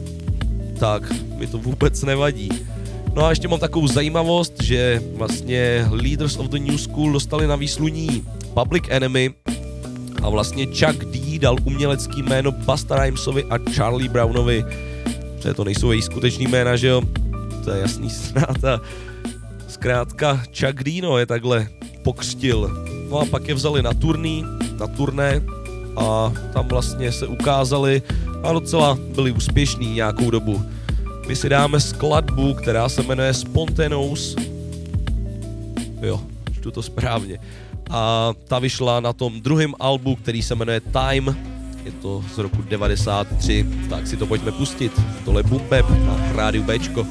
tak 0.80 1.12
mi 1.38 1.48
to 1.48 1.58
vůbec 1.58 2.04
nevadí. 2.04 2.50
No 3.16 3.26
a 3.26 3.30
ještě 3.30 3.48
mám 3.48 3.60
takovou 3.60 3.88
zajímavost, 3.88 4.64
že 4.64 5.02
vlastně 5.16 5.86
Leaders 5.90 6.38
of 6.38 6.48
the 6.48 6.60
New 6.60 6.78
School 6.78 7.12
dostali 7.12 7.48
na 7.48 7.56
výsluní 7.56 8.24
Public 8.54 8.84
Enemy 8.90 9.34
a 10.24 10.30
vlastně 10.30 10.66
Chuck 10.66 11.06
D 11.06 11.40
dal 11.40 11.56
umělecký 11.64 12.24
jméno 12.24 12.52
Busta 12.52 13.04
Rhymesovi 13.04 13.44
a 13.44 13.58
Charlie 13.72 14.10
Brownovi, 14.10 14.66
protože 15.38 15.54
to 15.54 15.64
nejsou 15.64 15.92
její 15.92 16.02
skutečný 16.02 16.48
jména, 16.48 16.76
že 16.76 16.88
jo? 16.88 17.02
To 17.64 17.72
je 17.72 17.82
jasný 17.82 18.10
ztráta. 18.10 18.82
Zkrátka 19.68 20.42
Chuck 20.60 20.84
D 20.84 21.02
no, 21.02 21.18
je 21.18 21.26
takhle 21.26 21.68
pokřtil. 22.04 22.99
No 23.10 23.20
a 23.20 23.26
pak 23.26 23.48
je 23.48 23.54
vzali 23.54 23.82
na 23.82 23.94
turný, 23.94 24.46
na 24.80 24.88
turné 24.88 25.42
a 25.98 26.34
tam 26.54 26.68
vlastně 26.68 27.12
se 27.12 27.28
ukázali 27.28 28.02
a 28.44 28.54
docela 28.54 28.98
byli 29.16 29.32
úspěšní 29.32 29.94
nějakou 29.94 30.32
dobu. 30.32 30.62
My 31.28 31.36
si 31.36 31.50
dáme 31.50 31.80
skladbu, 31.80 32.54
která 32.54 32.90
se 32.90 33.04
jmenuje 33.04 33.34
Spontaneous. 33.34 34.36
Jo, 36.02 36.22
čtu 36.54 36.72
to 36.72 36.82
správně. 36.82 37.40
A 37.90 38.34
ta 38.48 38.60
vyšla 38.60 39.00
na 39.00 39.14
tom 39.14 39.42
druhém 39.42 39.74
albu, 39.80 40.16
který 40.16 40.42
se 40.42 40.56
jmenuje 40.56 40.82
Time. 40.82 41.38
Je 41.86 41.92
to 41.92 42.24
z 42.36 42.38
roku 42.38 42.62
93, 42.70 43.66
tak 43.90 44.08
si 44.08 44.18
to 44.18 44.28
pojďme 44.28 44.52
pustit. 44.52 45.02
Tohle 45.26 45.40
je 45.40 45.44
Bumpep 45.44 45.86
na 45.90 46.32
rádiu 46.36 46.64
Bčko. 46.64 47.08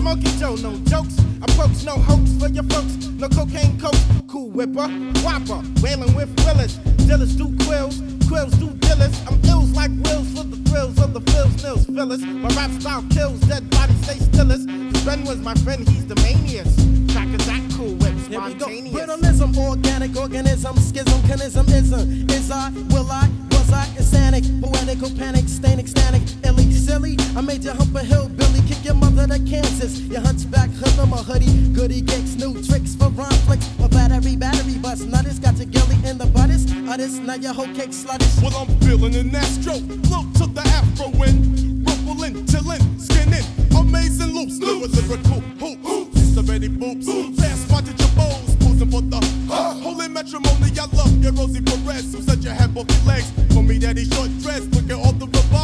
Smoky 0.00 0.30
Joe, 0.38 0.54
no 0.56 0.74
jokes, 0.86 1.20
I 1.42 1.44
approach, 1.44 1.84
no 1.84 1.92
hoax 1.92 2.32
for 2.40 2.48
your 2.48 2.64
folks, 2.64 2.96
no 3.20 3.28
cocaine 3.28 3.78
coke, 3.78 3.92
cool 4.28 4.48
whipper, 4.48 4.88
whopper, 5.20 5.62
wailing 5.82 6.14
with 6.14 6.34
willis, 6.42 6.76
dealers 7.04 7.36
do 7.36 7.54
quills, 7.66 8.00
quills 8.26 8.52
do 8.54 8.70
dealers, 8.80 9.20
I'm 9.28 9.38
ills 9.44 9.72
like 9.72 9.90
wills 10.00 10.32
for 10.32 10.44
the 10.44 10.56
thrills 10.70 10.98
of 11.02 11.12
the 11.12 11.20
fills, 11.30 11.62
nils, 11.62 11.84
fillers, 11.84 12.22
my 12.24 12.48
rap 12.56 12.70
style 12.80 13.04
kills, 13.10 13.40
dead 13.40 13.68
bodies 13.68 14.02
stay 14.04 14.16
stillest, 14.20 14.66
Ben 15.04 15.22
was 15.26 15.36
my 15.36 15.54
friend, 15.56 15.86
he's 15.86 16.06
the 16.06 16.16
manias, 16.16 16.74
track 17.12 17.28
is 17.28 17.46
that 17.46 17.62
cool 17.76 17.92
whip, 17.96 18.14
Here 18.26 18.40
we 18.40 18.54
go. 18.54 18.58
spontaneous. 18.60 18.94
Brittleism, 18.96 19.54
organic 19.58 20.16
organism, 20.16 20.76
schism, 20.78 21.20
canism, 21.28 21.68
ism. 21.68 22.30
Is 22.30 22.50
I, 22.50 22.70
will 22.88 23.10
I, 23.10 23.28
insanic, 23.70 24.44
poetical 24.60 25.10
panic, 25.10 25.48
stain 25.48 25.78
ecstatic, 25.78 26.22
illy, 26.44 26.70
silly. 26.72 27.16
I 27.36 27.40
made 27.40 27.64
you 27.64 27.72
hump 27.72 27.94
a 27.94 28.00
hillbilly, 28.00 28.60
kick 28.68 28.84
your 28.84 28.94
mother 28.94 29.26
to 29.26 29.38
Kansas. 29.38 30.00
Your 30.00 30.20
hunchback 30.20 30.70
hoodlum, 30.70 31.12
a 31.12 31.16
hoodie, 31.16 31.68
goody 31.72 32.00
gigs, 32.00 32.36
new 32.36 32.62
tricks 32.62 32.94
for 32.94 33.08
rhyme 33.10 33.30
flicks. 33.46 33.68
My 33.78 33.88
battery, 33.88 34.36
battery 34.36 34.78
bust, 34.78 35.06
nutters, 35.06 35.38
got 35.38 35.56
your 35.56 35.66
gilly 35.66 35.96
in 36.08 36.18
the 36.18 36.26
butters. 36.26 36.66
Utters, 36.88 37.18
now 37.18 37.34
your 37.34 37.52
whole 37.52 37.72
cake 37.74 37.90
sluttish. 37.90 38.42
Well, 38.42 38.56
I'm 38.56 38.68
feeling 38.80 39.14
an 39.14 39.34
astro. 39.34 39.74
Look 39.74 40.32
to 40.34 40.46
the 40.46 40.62
afro 40.66 41.08
wind. 41.18 41.86
Ruffling, 41.86 42.46
chillin', 42.46 43.00
skinning. 43.00 43.44
Amazing 43.76 44.34
loops. 44.34 44.58
New 44.58 44.86
lyrical 44.86 45.40
hoops. 45.58 46.20
It's 46.20 46.34
the 46.34 46.42
ready 46.42 46.68
boops. 46.68 47.06
Last 47.38 47.88
at 47.88 48.00
your 48.00 48.08
bows. 48.16 48.59
Posing 48.80 48.92
for 48.92 49.02
the 49.02 49.52
huh? 49.52 49.74
holy 49.74 50.08
matrimony. 50.08 50.72
I 50.78 50.86
love 50.96 51.22
your 51.22 51.32
Rosie 51.32 51.60
Perez. 51.60 52.14
Who 52.14 52.22
said 52.22 52.42
you 52.42 52.50
had 52.50 52.72
both 52.72 52.88
legs. 53.06 53.30
For 53.52 53.62
me, 53.62 53.78
daddy 53.78 54.04
short 54.04 54.30
dress. 54.38 54.60
Look 54.72 54.88
at 54.88 55.04
all 55.04 55.12
the 55.12 55.26
revolving 55.26 55.59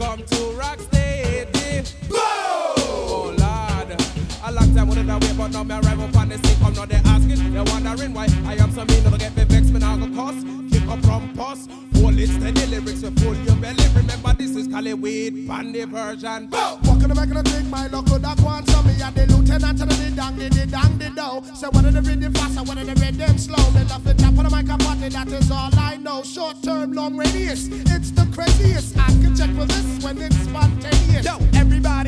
Come 0.00 0.22
to 0.22 0.52
rock 0.52 0.80
steady. 0.80 1.86
Oh 2.10 3.34
Lord, 3.36 4.00
a 4.42 4.50
long 4.50 4.74
time 4.74 4.88
wouldn't 4.88 5.06
wait, 5.06 5.36
but 5.36 5.48
now 5.48 5.62
me 5.62 5.74
arrive 5.74 6.00
up 6.00 6.16
on 6.16 6.30
the 6.30 6.38
scene. 6.38 6.58
Come 6.58 6.72
now 6.72 6.86
they 6.86 6.94
asking, 6.94 7.52
they 7.52 7.60
wondering 7.60 8.14
why 8.14 8.26
I 8.46 8.54
am 8.54 8.72
so 8.72 8.86
mean. 8.86 9.04
Never 9.04 9.18
get 9.18 9.36
me 9.36 9.44
vexed, 9.44 9.70
me 9.74 9.78
now 9.78 9.98
go 9.98 10.08
cuss. 10.16 10.69
Up 10.90 10.98
from 11.04 11.32
pus. 11.34 11.68
Hold 11.94 12.18
it 12.18 12.28
steady 12.28 12.66
lyrics, 12.66 13.02
you 13.02 13.10
full 13.12 13.36
your 13.36 13.54
belly. 13.56 13.84
Remember 13.94 14.32
this 14.34 14.56
is 14.56 14.66
Cali 14.66 14.94
Weed, 14.94 15.46
bandy 15.46 15.84
version. 15.84 16.48
Walking 16.50 17.08
back 17.08 17.28
and 17.28 17.38
I 17.38 17.42
think 17.42 17.68
my 17.68 17.86
luck 17.86 18.06
could 18.06 18.24
have 18.24 18.42
gone 18.42 18.66
so 18.66 18.82
me 18.82 18.94
and 19.00 19.14
the 19.14 19.26
lieutenant 19.26 19.78
to 19.78 19.84
the 19.86 20.12
dang 20.16 20.36
the 20.36 20.48
dang 20.66 20.98
the 20.98 21.10
do. 21.10 21.54
So 21.54 21.70
one 21.70 21.84
of 21.86 21.94
the 21.94 22.02
rhythm 22.02 22.32
fast 22.34 22.58
and 22.58 22.66
one 22.66 22.78
of 22.78 22.86
the 22.86 22.94
rhythm 22.94 23.38
slow. 23.38 23.70
Me 23.70 23.84
love 23.84 24.02
the 24.02 24.14
top 24.14 24.30
of 24.32 24.50
the 24.50 24.56
mic 24.56 24.68
and 24.68 24.82
party, 24.82 25.08
that 25.10 25.28
is 25.28 25.50
all 25.52 25.70
I 25.78 25.96
know. 25.98 26.24
Short 26.24 26.60
term, 26.62 26.92
long 26.92 27.16
radius, 27.16 27.68
it's 27.68 28.10
the 28.10 28.26
craziest. 28.34 28.98
I 28.98 29.06
can 29.22 29.36
check 29.36 29.50
for 29.50 29.66
this 29.66 30.02
when 30.02 30.18
it's 30.18 30.36
spontaneous. 30.38 31.24
Yo, 31.24 31.38
everybody, 31.54 31.99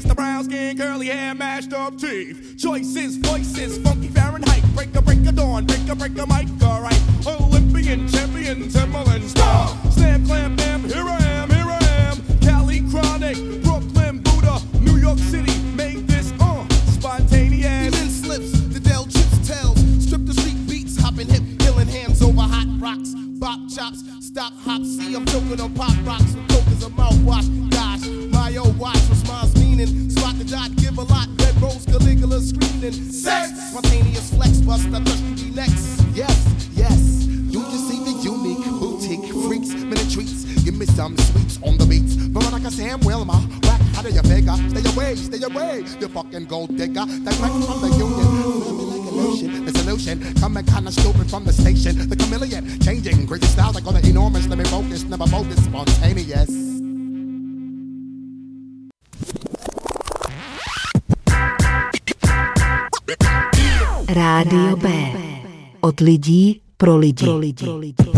It's 0.00 0.08
the 0.08 0.14
brown 0.14 0.44
skin, 0.44 0.78
curly 0.78 1.08
hair, 1.08 1.34
mashed 1.34 1.74
up 1.74 1.98
teeth. 1.98 2.56
Choices, 2.56 3.18
voices, 3.18 3.76
funky 3.76 4.08
Fahrenheit. 4.08 4.62
Break 4.74 4.96
a 4.96 5.02
break 5.02 5.26
a 5.26 5.32
dawn, 5.32 5.66
break 5.66 5.86
a 5.90 5.94
break 5.94 6.16
a 6.16 6.26
mic, 6.26 6.48
alright. 6.62 6.98
Olympian, 7.26 8.08
champion, 8.08 8.70
Timberland 8.70 9.28
star. 9.28 9.68
Slam, 9.90 10.24
clam, 10.24 10.56
bam, 10.56 10.84
here 10.84 11.06
I 11.06 11.22
am, 11.22 11.50
here 11.50 11.66
I 11.66 11.84
am. 11.84 12.16
Cali 12.40 12.80
Chronic, 12.90 13.36
Brooklyn, 13.62 14.20
Buddha, 14.20 14.62
New 14.80 14.96
York 14.96 15.18
City. 15.18 15.52
Make 15.76 16.06
this 16.06 16.32
uh 16.40 16.66
spontaneous. 16.86 17.94
Even 17.94 18.08
slips, 18.08 18.52
the 18.72 18.80
Dell 18.80 19.04
chips 19.04 19.46
tells. 19.46 19.78
Strip 20.02 20.24
the 20.24 20.32
street 20.32 20.66
beats, 20.66 20.96
hopping 20.98 21.28
hip, 21.28 21.42
killing 21.58 21.88
hands 21.88 22.22
over 22.22 22.40
hot 22.40 22.68
rocks. 22.80 23.12
Bop 23.38 23.60
chops, 23.68 24.02
stop 24.20 24.54
hop, 24.64 24.82
see 24.82 25.14
I'm 25.14 25.26
choking 25.26 25.60
on 25.60 25.74
pop 25.74 25.92
rocks. 26.06 26.32
With 26.32 26.48
coke 26.48 26.68
as 26.68 26.86
a 26.86 26.88
mouthwash. 26.88 27.69
Gosh, 28.00 28.32
my 28.32 28.56
old 28.56 28.78
watch 28.78 29.00
responds 29.08 29.54
meaning. 29.56 30.10
Spot 30.10 30.36
the 30.38 30.44
dot, 30.44 30.74
give 30.76 30.96
a 30.98 31.02
lot. 31.02 31.28
Red 31.38 31.60
rose, 31.60 31.84
Caligula 31.86 32.40
screaming. 32.40 32.92
Sex, 32.92 33.52
spontaneous 33.70 34.32
flex, 34.34 34.60
bust, 34.60 34.86
I 34.88 35.02
trust 35.02 35.24
you 35.24 35.34
be 35.36 35.54
next. 35.54 36.02
Yes, 36.14 36.70
yes. 36.72 37.24
Do 37.26 37.58
you 37.58 37.64
just 37.64 37.88
see 37.88 38.04
the 38.04 38.12
unique 38.22 38.64
boutique 38.64 39.32
freaks, 39.46 39.74
many 39.74 40.10
treats. 40.10 40.44
Give 40.64 40.76
me 40.76 40.86
some 40.86 41.16
sweets 41.16 41.58
on 41.62 41.78
the 41.78 41.86
beats. 41.86 42.14
Veronica 42.14 42.70
Samuel, 42.70 43.24
my 43.24 43.38
whack, 43.64 43.80
how 43.94 44.02
do 44.02 44.10
you 44.10 44.22
figure? 44.22 44.54
Stay 44.68 44.92
away, 44.92 45.14
stay 45.16 45.42
away, 45.42 45.84
you 46.00 46.08
fucking 46.08 46.46
gold 46.46 46.76
digger. 46.76 47.04
That 47.06 47.34
Direct 47.36 47.64
from 47.64 47.80
the 47.80 47.96
union. 47.96 49.64
The 49.64 49.72
solution. 49.78 50.34
Coming 50.34 50.64
kinda 50.64 50.90
stupid 50.92 51.28
from 51.30 51.44
the 51.44 51.52
station. 51.52 52.08
The 52.08 52.16
chameleon, 52.16 52.80
changing 52.80 53.26
crazy 53.26 53.46
styles. 53.46 53.76
I 53.76 53.80
got 53.80 53.94
the 53.94 54.08
enormous. 54.08 54.46
Let 54.46 54.58
me 54.58 54.64
focus, 54.64 55.04
never 55.04 55.26
focus, 55.26 55.62
spontaneous. 55.64 56.69
Rádio 64.12 64.76
B. 64.76 64.90
Od 65.80 66.00
lidí 66.00 66.60
pro 66.76 66.96
lidi. 66.96 67.24
Pro 67.24 67.36
lidi. 67.36 67.64
Pro 67.64 67.76
lidi. 67.76 68.10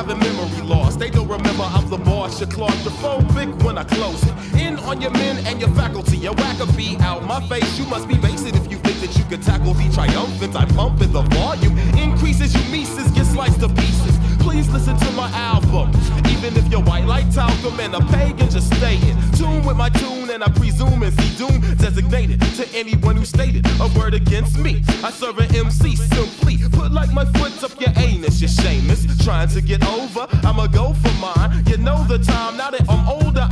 having 0.00 0.18
memory 0.18 0.62
loss. 0.62 0.96
They 0.96 1.10
don't 1.10 1.28
remember 1.28 1.62
I'm 1.62 1.88
the 1.90 1.98
boss. 1.98 2.40
Your 2.40 2.48
claustrophobic 2.48 3.62
when 3.62 3.76
I 3.76 3.84
close 3.84 4.22
it. 4.22 4.34
In 4.60 4.78
on 4.78 5.00
your 5.00 5.10
men 5.10 5.44
and 5.46 5.60
your 5.60 5.70
faculty. 5.70 6.16
Your 6.16 6.34
whack 6.34 6.58
a 6.60 7.02
out 7.02 7.24
my 7.24 7.40
face. 7.48 7.78
You 7.78 7.86
must 7.86 8.08
be 8.08 8.16
basic 8.16 8.54
if 8.54 8.69
that 9.00 9.16
you 9.16 9.24
could 9.24 9.42
tackle 9.42 9.72
the 9.74 9.88
triumphant. 9.92 10.54
I 10.54 10.64
pump 10.76 11.00
in 11.00 11.12
the 11.12 11.22
volume. 11.22 11.76
Increases 11.96 12.54
you 12.54 12.62
mises 12.70 13.10
get 13.12 13.26
sliced 13.26 13.60
to 13.60 13.68
pieces. 13.68 14.18
Please 14.38 14.68
listen 14.70 14.96
to 14.96 15.10
my 15.12 15.30
album. 15.32 15.90
Even 16.28 16.56
if 16.56 16.68
you're 16.68 16.82
white 16.82 17.06
like 17.06 17.32
talcum 17.32 17.80
and 17.80 17.94
a 17.94 18.00
pagan, 18.12 18.48
just 18.50 18.74
stay 18.76 18.96
in 19.08 19.16
tune 19.32 19.64
with 19.64 19.76
my 19.76 19.88
tune. 19.88 20.30
And 20.30 20.44
I 20.44 20.48
presume 20.48 21.02
and 21.02 21.12
see 21.20 21.36
doom 21.36 21.60
designated 21.76 22.40
to 22.56 22.68
anyone 22.74 23.16
who 23.16 23.24
stated 23.24 23.66
a 23.80 23.88
word 23.98 24.14
against 24.14 24.58
me. 24.58 24.82
I 25.02 25.10
serve 25.10 25.38
an 25.38 25.54
MC 25.54 25.96
simply. 25.96 26.58
Put 26.72 26.92
like 26.92 27.12
my 27.12 27.24
foot 27.24 27.62
up 27.64 27.80
your 27.80 27.92
anus, 27.96 28.40
you're 28.40 28.48
shameless. 28.48 29.06
Trying 29.24 29.48
to 29.48 29.60
get 29.60 29.84
over, 29.86 30.26
I'ma 30.44 30.66
go 30.66 30.94
for 30.94 31.12
mine. 31.20 31.64
You 31.66 31.78
know 31.78 32.04
the 32.04 32.18
time, 32.18 32.56
now 32.56 32.70
that 32.70 32.84
I'm 32.88 33.08
older, 33.08 33.46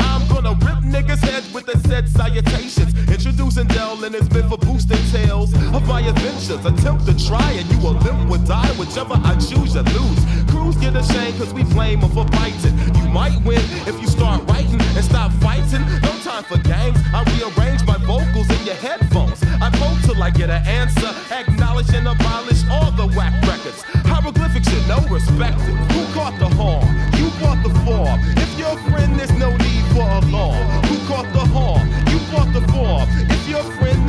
niggas' 1.08 1.54
with 1.54 1.66
the 1.66 1.78
said 1.88 2.08
salutations. 2.08 2.94
Introducing 3.08 3.66
Dell 3.68 4.02
and 4.04 4.14
his 4.14 4.30
meant 4.30 4.48
for 4.48 4.58
boosting 4.58 5.02
tales 5.10 5.52
of 5.74 5.86
my 5.86 6.00
adventures. 6.00 6.64
Attempt 6.64 7.06
to 7.06 7.26
try 7.26 7.52
and 7.52 7.70
you 7.70 7.78
will 7.78 7.98
limp 8.04 8.30
or 8.30 8.38
die, 8.46 8.68
whichever 8.78 9.14
I 9.24 9.34
choose, 9.34 9.74
you 9.74 9.82
lose. 9.82 10.20
Crews 10.50 10.76
get 10.76 10.94
ashamed 10.96 11.38
cause 11.38 11.52
we 11.52 11.64
blame 11.64 12.00
them 12.00 12.10
for 12.10 12.24
biting. 12.26 12.76
You 12.96 13.08
might 13.08 13.40
win 13.44 13.62
if 13.86 14.00
you 14.00 14.06
start 14.06 14.46
writing 14.48 14.80
and 14.80 15.04
stop 15.04 15.32
fighting. 15.44 15.82
No 16.02 16.12
time 16.22 16.44
for 16.44 16.58
games, 16.58 16.98
I 17.12 17.24
rearrange 17.36 17.84
my 17.86 17.98
vocals 18.04 18.48
in 18.50 18.66
your 18.66 18.76
headphones. 18.76 19.42
I 19.60 19.70
vote 19.80 19.98
till 20.04 20.22
I 20.22 20.30
get 20.30 20.50
an 20.50 20.64
answer, 20.66 21.10
acknowledge 21.32 21.92
and 21.94 22.06
abolish 22.06 22.62
all 22.70 22.90
the 22.92 23.06
whack 23.16 23.34
records. 23.42 23.82
Hieroglyphics 24.06 24.68
should 24.68 24.86
know 24.88 25.00
respected. 25.08 25.74
Who 25.92 26.02
caught 26.14 26.38
the 26.38 26.48
horn? 26.48 26.86
You 27.16 27.30
bought 27.40 27.62
the 27.62 27.72
form. 27.84 28.20
If 28.36 28.58
you're 28.58 28.76
a 28.76 28.90
friend, 28.90 29.18
there's 29.18 29.32
no 29.32 29.50
need 29.56 29.84
for 29.92 30.02
alarm. 30.02 30.66
Who 30.86 30.87
caught 31.18 31.32
the 31.32 31.46
horn? 31.50 31.88
You 32.10 32.18
bought 32.30 32.52
the 32.52 32.60
form. 32.72 33.08
If 33.28 33.48
you're 33.48 33.64
friend, 33.78 34.07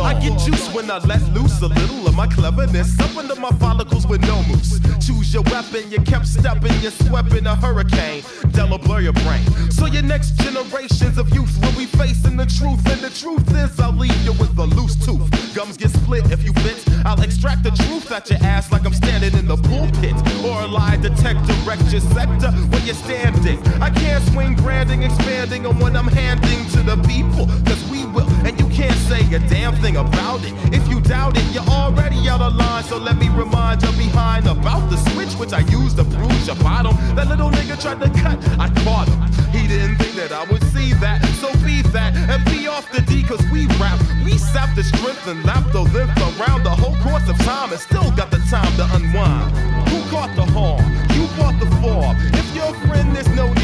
I 0.00 0.14
get 0.20 0.38
juice 0.38 0.66
when 0.74 0.90
I 0.90 0.98
let 0.98 1.22
loose 1.32 1.60
a 1.60 1.66
little 1.66 2.06
of 2.06 2.14
my 2.14 2.26
cleverness. 2.26 2.98
Up 3.00 3.16
under 3.16 3.36
my 3.36 3.50
follicles 3.52 4.06
with 4.06 4.22
no 4.22 4.42
moose. 4.44 4.80
Choose 5.04 5.32
your 5.34 5.42
weapon, 5.44 5.90
you 5.90 6.00
kept 6.00 6.26
stepping, 6.26 6.72
you 6.80 6.90
swept 6.90 7.32
in 7.34 7.46
a 7.46 7.54
hurricane. 7.54 8.22
Della 8.52 8.78
blur 8.78 9.00
your 9.00 9.12
brain. 9.12 9.44
So 9.70 9.86
your 9.86 10.02
next 10.02 10.36
generations 10.38 11.18
of 11.18 11.28
youth 11.34 11.52
will 11.60 11.76
be 11.76 11.86
facing 11.86 12.36
the 12.36 12.46
truth. 12.46 12.84
And 12.90 13.00
the 13.00 13.10
truth 13.10 13.48
is, 13.54 13.78
I'll 13.78 13.92
leave 13.92 14.16
you 14.24 14.32
with 14.32 14.56
a 14.58 14.64
loose 14.64 14.96
tooth. 14.96 15.28
Gums 15.54 15.76
get 15.76 15.90
split 15.90 16.30
if 16.30 16.42
you 16.44 16.52
bit. 16.64 16.82
I'll 17.04 17.20
extract 17.20 17.62
the 17.62 17.70
truth 17.70 18.10
out 18.10 18.30
your 18.30 18.38
ass 18.42 18.72
like 18.72 18.84
I'm 18.86 18.94
standing 18.94 19.34
in 19.38 19.46
the 19.46 19.56
pulpit. 19.56 20.14
Or 20.44 20.62
a 20.62 20.66
lie 20.66 20.96
detector 20.96 21.54
wreck 21.66 21.78
your 21.92 22.00
sector 22.00 22.50
when 22.72 22.84
you're 22.86 22.94
standing. 22.94 23.60
I 23.82 23.90
can't 23.90 24.24
swing 24.32 24.54
branding, 24.56 25.02
expanding 25.02 25.66
on 25.66 25.78
what 25.78 25.94
I'm 25.94 26.08
handing 26.08 26.66
to 26.70 26.82
the 26.82 26.96
people. 27.06 27.46
Cause 27.66 27.82
we 27.90 28.04
will, 28.06 28.28
and 28.46 28.58
you 28.58 28.68
can't 28.68 28.98
say 29.08 29.20
a 29.34 29.38
damn 29.38 29.73
thing 29.76 29.96
about 29.96 30.44
it. 30.44 30.52
If 30.72 30.88
you 30.88 31.00
doubt 31.00 31.36
it, 31.36 31.44
you're 31.52 31.68
already 31.68 32.28
out 32.28 32.40
of 32.40 32.54
line. 32.54 32.84
So 32.84 32.98
let 32.98 33.16
me 33.16 33.28
remind 33.28 33.82
you 33.82 33.92
behind 33.92 34.46
about 34.46 34.90
the 34.90 34.96
switch, 35.10 35.32
which 35.34 35.52
I 35.52 35.60
used 35.60 35.96
to 35.96 36.04
bruise 36.04 36.46
your 36.46 36.56
bottom. 36.56 36.96
That 37.16 37.28
little 37.28 37.50
nigga 37.50 37.80
tried 37.80 38.00
to 38.00 38.10
cut, 38.20 38.38
I 38.58 38.68
caught 38.84 39.08
him. 39.08 39.20
He 39.50 39.68
didn't 39.68 39.96
think 39.96 40.14
that 40.16 40.32
I 40.32 40.44
would 40.50 40.62
see 40.74 40.92
that. 40.94 41.24
So 41.40 41.52
be 41.64 41.82
that 41.92 42.14
and 42.14 42.44
be 42.46 42.66
off 42.66 42.90
the 42.90 43.00
D, 43.02 43.22
cause 43.22 43.42
we 43.52 43.66
rap. 43.78 43.98
We 44.24 44.36
sap 44.38 44.74
the 44.74 44.82
strength 44.82 45.26
and 45.26 45.44
lap 45.44 45.64
the 45.72 45.82
length 45.82 46.18
around 46.18 46.64
the 46.64 46.74
whole 46.74 46.96
course 47.02 47.28
of 47.28 47.38
time 47.38 47.70
and 47.70 47.80
still 47.80 48.10
got 48.12 48.30
the 48.30 48.38
time 48.50 48.72
to 48.76 48.84
unwind. 48.96 49.50
Who 49.88 49.98
caught 50.10 50.34
the 50.36 50.46
horn? 50.52 50.82
You 51.14 51.28
bought 51.38 51.58
the 51.60 51.70
form. 51.80 52.16
If 52.34 52.54
you're 52.54 52.74
friend, 52.86 53.14
there's 53.14 53.28
no 53.28 53.52
need 53.52 53.63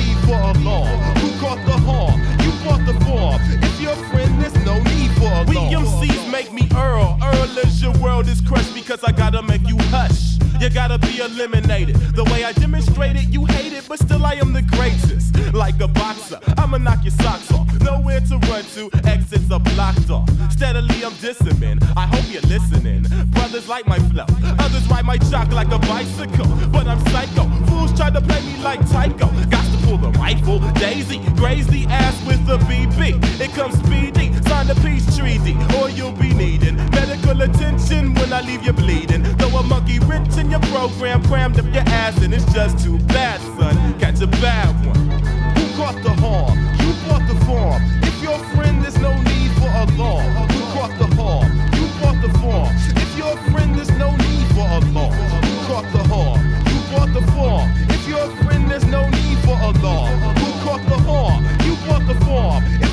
We 5.50 5.56
MCs 5.56 6.30
make 6.30 6.52
me 6.52 6.68
Earl. 6.76 7.18
Earl 7.20 7.58
is 7.58 7.82
your 7.82 7.92
world 7.98 8.28
is 8.28 8.40
crushed 8.40 8.72
because 8.72 9.02
I 9.02 9.10
gotta 9.10 9.42
make 9.42 9.66
you 9.66 9.76
hush. 9.90 10.38
You 10.60 10.70
gotta 10.70 10.96
be 10.96 11.18
eliminated. 11.18 11.96
The 12.14 12.22
way 12.24 12.44
I 12.44 12.52
demonstrated, 12.52 13.34
you 13.34 13.46
hate 13.46 13.72
it, 13.72 13.84
but 13.88 13.98
still 13.98 14.24
I 14.24 14.34
am 14.34 14.52
the 14.52 14.62
greatest. 14.62 15.36
Like 15.52 15.80
a 15.80 15.88
boxer, 15.88 16.38
I'ma 16.56 16.78
knock 16.78 17.02
your 17.02 17.10
socks 17.14 17.50
off. 17.50 17.66
Nowhere 17.80 18.20
to 18.20 18.38
run 18.46 18.62
to, 18.74 18.90
exits 19.08 19.50
are 19.50 19.58
blocked 19.58 20.08
off. 20.10 20.30
Steadily 20.52 21.04
I'm 21.04 21.14
dissing, 21.14 21.58
man. 21.58 21.80
I 21.96 22.06
hope 22.06 22.30
you're 22.30 22.42
listening. 22.42 23.06
Brothers 23.30 23.68
like 23.68 23.88
my 23.88 23.98
flow, 24.10 24.26
others 24.60 24.86
ride 24.88 25.04
my 25.04 25.18
jock 25.18 25.50
like 25.50 25.72
a 25.72 25.80
bicycle. 25.80 26.46
But 26.70 26.86
I'm 26.86 27.00
psycho. 27.06 27.48
Fools 27.66 27.92
try 27.96 28.10
to 28.10 28.20
play 28.20 28.40
me 28.42 28.62
like 28.62 28.80
Tycho. 28.88 29.26
Got 29.50 29.66
to 29.72 29.78
pull 29.86 29.98
the 29.98 30.10
rifle. 30.18 30.60
Daisy, 30.74 31.18
graze 31.34 31.66
the 31.66 31.86
ass 31.86 32.14
with 32.24 32.40
a 32.48 32.58
BB. 32.70 33.40
It 33.40 33.50
comes 33.52 33.76
speedy, 33.78 34.29
the 34.74 34.80
peace 34.82 35.16
treaty, 35.16 35.56
or 35.78 35.90
you'll 35.90 36.12
be 36.12 36.32
needing 36.32 36.76
medical 36.90 37.42
attention 37.42 38.14
when 38.14 38.32
I 38.32 38.40
leave 38.40 38.62
you 38.62 38.72
bleeding. 38.72 39.22
Though 39.36 39.58
a 39.58 39.62
monkey 39.64 39.98
rich 39.98 40.36
in 40.38 40.50
your 40.50 40.60
program 40.70 41.24
crammed 41.24 41.58
up 41.58 41.66
your 41.74 41.82
ass, 42.02 42.22
and 42.22 42.32
it's 42.32 42.44
just 42.52 42.78
too 42.78 42.98
bad, 43.10 43.40
son. 43.58 43.98
Catch 43.98 44.20
a 44.20 44.28
bad 44.28 44.70
one. 44.86 45.10
Who 45.56 45.64
caught 45.76 45.98
the 46.02 46.14
horn? 46.22 46.56
You 46.82 46.90
bought 47.08 47.26
the 47.26 47.34
form. 47.46 47.82
If 48.02 48.22
you're 48.22 48.38
friend, 48.54 48.82
there's 48.84 48.98
no 48.98 49.12
need 49.22 49.50
for 49.58 49.70
alarm. 49.82 50.30
Who 50.54 50.60
caught 50.74 50.94
the 50.98 51.08
horn? 51.18 51.50
You 51.74 51.86
bought 52.00 52.20
the 52.22 52.30
form. 52.38 52.70
If 52.94 53.10
you're 53.18 53.38
friend, 53.50 53.74
there's 53.74 53.90
no 53.98 54.14
need 54.16 54.46
for 54.54 54.66
alarm. 54.78 55.18
Who 55.46 55.54
caught 55.66 55.88
the 55.90 56.02
horn? 56.12 56.40
You 56.70 56.78
bought 56.92 57.12
the 57.12 57.24
form. 57.32 57.66
If 57.90 58.06
you're 58.06 58.30
friend, 58.42 58.70
there's 58.70 58.86
no 58.86 59.02
need 59.10 59.38
for 59.42 59.56
alarm. 59.58 60.18
Who 60.38 60.48
caught 60.64 60.84
the 60.86 60.98
horn? 61.08 61.42
You 61.66 61.74
bought 61.86 62.06
the 62.06 62.14
form. 62.26 62.62
If 62.80 62.89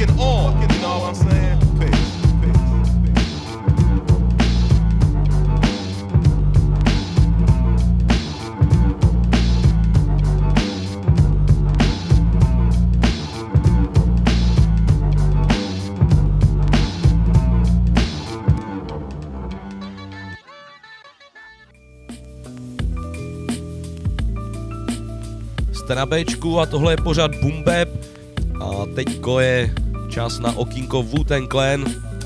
fucking 0.00 0.20
arm. 0.20 0.60
You 0.60 0.80
know 0.80 0.98
what 1.00 1.08
I'm 1.08 1.14
saying? 1.14 1.60
Jste 25.72 25.94
na 25.94 26.06
Bčku 26.06 26.60
a 26.60 26.66
tohle 26.66 26.92
je 26.92 26.96
pořád 26.96 27.30
Bap. 27.64 27.88
A 28.60 28.86
teďko 28.94 29.40
je 29.40 29.70
čas 30.10 30.38
na 30.38 30.56
okýnko 30.58 31.02
wu 31.02 31.24
Clan, 31.50 31.84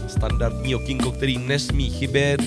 standardní 0.08 0.74
okýnko, 0.74 1.10
který 1.10 1.38
nesmí 1.38 1.90
chybět. 1.90 2.40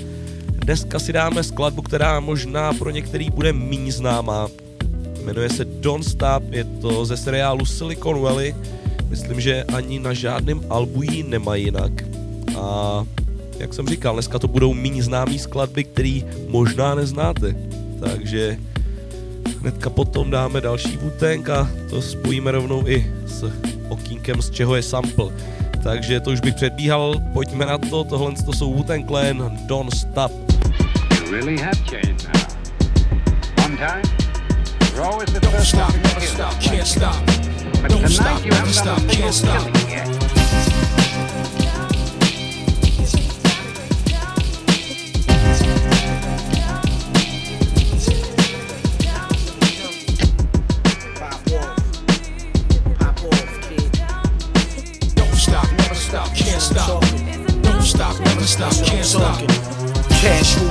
Dneska 0.49 0.99
si 0.99 1.13
dáme 1.13 1.43
skladbu, 1.43 1.81
která 1.81 2.19
možná 2.19 2.73
pro 2.73 2.89
některý 2.89 3.29
bude 3.29 3.53
méně 3.53 3.91
známá. 3.91 4.47
Jmenuje 5.23 5.49
se 5.49 5.65
Don't 5.65 6.05
Stop, 6.05 6.43
je 6.51 6.63
to 6.63 7.05
ze 7.05 7.17
seriálu 7.17 7.65
Silicon 7.65 8.21
Valley. 8.21 8.55
Myslím, 9.09 9.41
že 9.41 9.63
ani 9.63 9.99
na 9.99 10.13
žádném 10.13 10.61
albu 10.69 11.03
ji 11.03 11.23
nemají 11.23 11.63
jinak. 11.65 11.91
A 12.57 13.03
jak 13.59 13.73
jsem 13.73 13.87
říkal, 13.87 14.13
dneska 14.13 14.39
to 14.39 14.47
budou 14.47 14.73
méně 14.73 15.03
známé 15.03 15.39
skladby, 15.39 15.83
které 15.83 16.19
možná 16.47 16.95
neznáte. 16.95 17.55
Takže 17.99 18.57
hnedka 19.61 19.89
potom 19.89 20.31
dáme 20.31 20.61
další 20.61 20.97
Wu-Tang 20.97 21.49
a 21.51 21.69
to 21.89 22.01
spojíme 22.01 22.51
rovnou 22.51 22.87
i 22.87 23.11
s 23.27 23.51
okýnkem, 23.89 24.41
z 24.41 24.49
čeho 24.49 24.75
je 24.75 24.83
sample. 24.83 25.33
Takže 25.83 26.19
to 26.19 26.31
už 26.31 26.39
bych 26.39 26.55
předbíhal, 26.55 27.15
pojďme 27.33 27.65
na 27.65 27.77
to, 27.77 28.03
tohle 28.03 28.33
to 28.45 28.53
jsou 28.53 28.73
Wu-Tang 28.73 29.07
Clan, 29.07 29.57
Don't 29.65 29.95
Stop. 29.95 30.31
You 31.25 31.31
really 31.31 31.57
have 31.57 31.77
changed 31.89 32.27
now. 32.27 32.41
One 33.65 33.77
time, 33.77 34.03
you're 34.93 35.05
always 35.05 35.33
the 35.33 35.39
Don't 35.39 35.55
first 35.55 35.69
stop, 35.69 35.93
one 35.93 36.01
to 36.01 36.07
never 36.07 36.27
stop, 36.27 36.59
can't 36.59 36.87
stop. 36.87 37.15
Don't 37.89 38.09
stop, 38.09 38.45
you 38.45 38.51
never 38.51 38.73
stop, 38.73 38.99
can't 39.07 39.33
stop. 39.33 40.16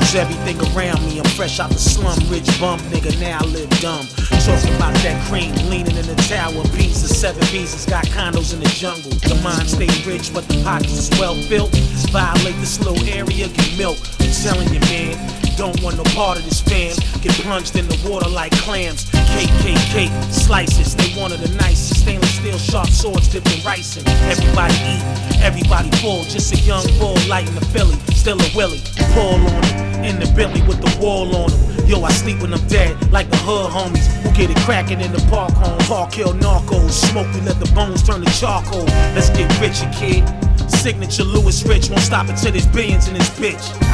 Rules 0.07 0.15
everything 0.15 0.61
around 0.77 1.05
me. 1.05 1.19
I'm 1.19 1.25
fresh 1.25 1.59
out 1.59 1.71
the 1.71 1.79
slum, 1.79 2.19
rich 2.31 2.47
bum 2.61 2.79
nigga. 2.91 3.19
Now 3.21 3.39
I 3.41 3.45
live 3.47 3.69
dumb. 3.81 4.07
Talking 4.45 4.75
about 4.77 4.95
that 5.03 5.21
cream, 5.29 5.53
leaning 5.69 5.97
in 5.97 6.07
the 6.07 6.15
tower. 6.29 6.63
Beats 6.77 7.03
of 7.03 7.11
seven 7.11 7.43
pieces, 7.47 7.87
got 7.87 8.07
condos 8.07 8.55
in 8.55 8.61
the 8.61 8.69
jungle. 8.69 9.11
The 9.11 9.41
mind 9.43 9.69
stay 9.69 9.89
rich, 10.09 10.33
but 10.33 10.47
the 10.47 10.63
pockets 10.63 11.11
is 11.11 11.11
well 11.19 11.35
built. 11.49 11.75
Violate 12.13 12.55
this 12.57 12.79
little 12.79 13.03
area, 13.09 13.49
get 13.49 13.79
milk. 13.79 13.99
I'm 14.21 14.31
telling 14.31 14.73
you, 14.73 14.81
man. 14.81 15.46
Don't 15.57 15.81
want 15.83 15.97
no 15.97 16.05
part 16.15 16.39
of 16.39 16.45
this 16.45 16.61
fam. 16.61 16.95
Get 17.23 17.33
plunged 17.41 17.77
in 17.77 17.89
the 17.89 17.99
water 18.09 18.29
like 18.29 18.53
clams. 18.53 19.07
KKK 19.35 20.13
slices, 20.33 20.95
they 20.95 21.19
wanted 21.19 21.41
the 21.41 21.55
nicest. 21.57 22.01
Stainless 22.01 22.35
steel 22.35 22.59
sharp 22.59 22.89
swords 22.89 23.29
dipped 23.29 23.51
in 23.57 23.65
rice. 23.65 23.97
And 23.97 24.07
everybody 24.31 24.75
eat, 24.85 25.03
everybody 25.41 25.91
full. 25.97 26.23
Just 26.25 26.53
a 26.53 26.59
young 26.61 26.85
bull 26.99 27.17
lighting 27.27 27.55
the 27.55 27.65
Philly, 27.67 27.97
still 28.15 28.41
a 28.41 28.49
Willie. 28.55 28.83
Pull 29.15 29.41
on 29.41 29.65
him, 29.65 30.05
in 30.05 30.21
the 30.21 30.31
Billy 30.37 30.61
with 30.69 30.81
the 30.81 30.93
wall 31.01 31.35
on 31.35 31.51
him. 31.51 31.87
Yo, 31.87 32.03
I 32.03 32.11
sleep 32.11 32.41
when 32.43 32.53
I'm 32.53 32.67
dead, 32.69 32.95
like 33.13 33.31
the 33.31 33.37
hood 33.39 33.71
homies 33.71 34.07
who 34.23 34.31
get 34.35 34.51
it 34.51 34.57
cracking 34.65 35.01
in 35.01 35.13
the 35.13 35.25
park 35.31 35.53
home. 35.53 35.79
Park 35.81 36.13
kill 36.13 36.35
narcos, 36.35 36.91
smoke, 36.91 37.33
we 37.35 37.41
let 37.41 37.59
the 37.61 37.71
bones 37.75 38.03
turn 38.03 38.25
to 38.25 38.31
charcoal. 38.33 38.85
Let's 39.15 39.31
get 39.31 39.49
richer, 39.61 39.91
kid. 39.95 40.25
Signature 40.69 41.25
Lewis 41.25 41.65
Rich 41.65 41.91
won't 41.91 42.03
stop 42.03 42.29
until 42.29 42.53
there's 42.53 42.67
billions 42.67 43.09
in 43.09 43.15
this 43.15 43.31
bitch. 43.39 43.86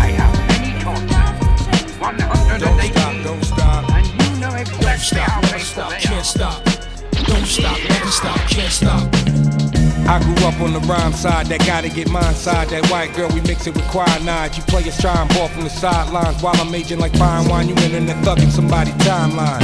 118. 2.60 3.22
Don't 3.24 3.42
stop. 3.44 3.88
And 3.90 4.06
you 4.06 4.40
know 4.40 4.54
exactly 4.54 5.20
how 5.20 5.40
Never 5.40 5.58
stop, 5.58 5.92
can't 5.92 6.24
stop. 6.24 6.64
Don't 7.24 7.46
stop, 7.46 7.78
never 7.88 8.10
stop, 8.10 8.38
can't 8.48 8.70
stop. 8.70 9.41
I 10.08 10.18
grew 10.22 10.46
up 10.46 10.60
on 10.60 10.72
the 10.72 10.80
rhyme 10.80 11.12
side, 11.12 11.46
that 11.46 11.60
gotta 11.66 11.88
get 11.88 12.10
mine 12.10 12.34
side. 12.34 12.68
That 12.68 12.86
white 12.90 13.14
girl, 13.14 13.28
we 13.30 13.40
mix 13.42 13.66
it 13.66 13.74
with 13.74 13.86
nods. 14.24 14.56
You 14.56 14.62
players 14.64 14.98
try 14.98 15.14
and 15.20 15.28
ball 15.34 15.48
from 15.48 15.64
the 15.64 15.70
sidelines 15.70 16.42
while 16.42 16.56
I'm 16.56 16.74
aging 16.74 16.98
like 16.98 17.14
fine 17.16 17.48
wine. 17.48 17.68
You 17.68 17.74
in 17.94 18.06
the 18.06 18.14
thugging 18.24 18.50
somebody 18.50 18.90
timeline. 19.02 19.60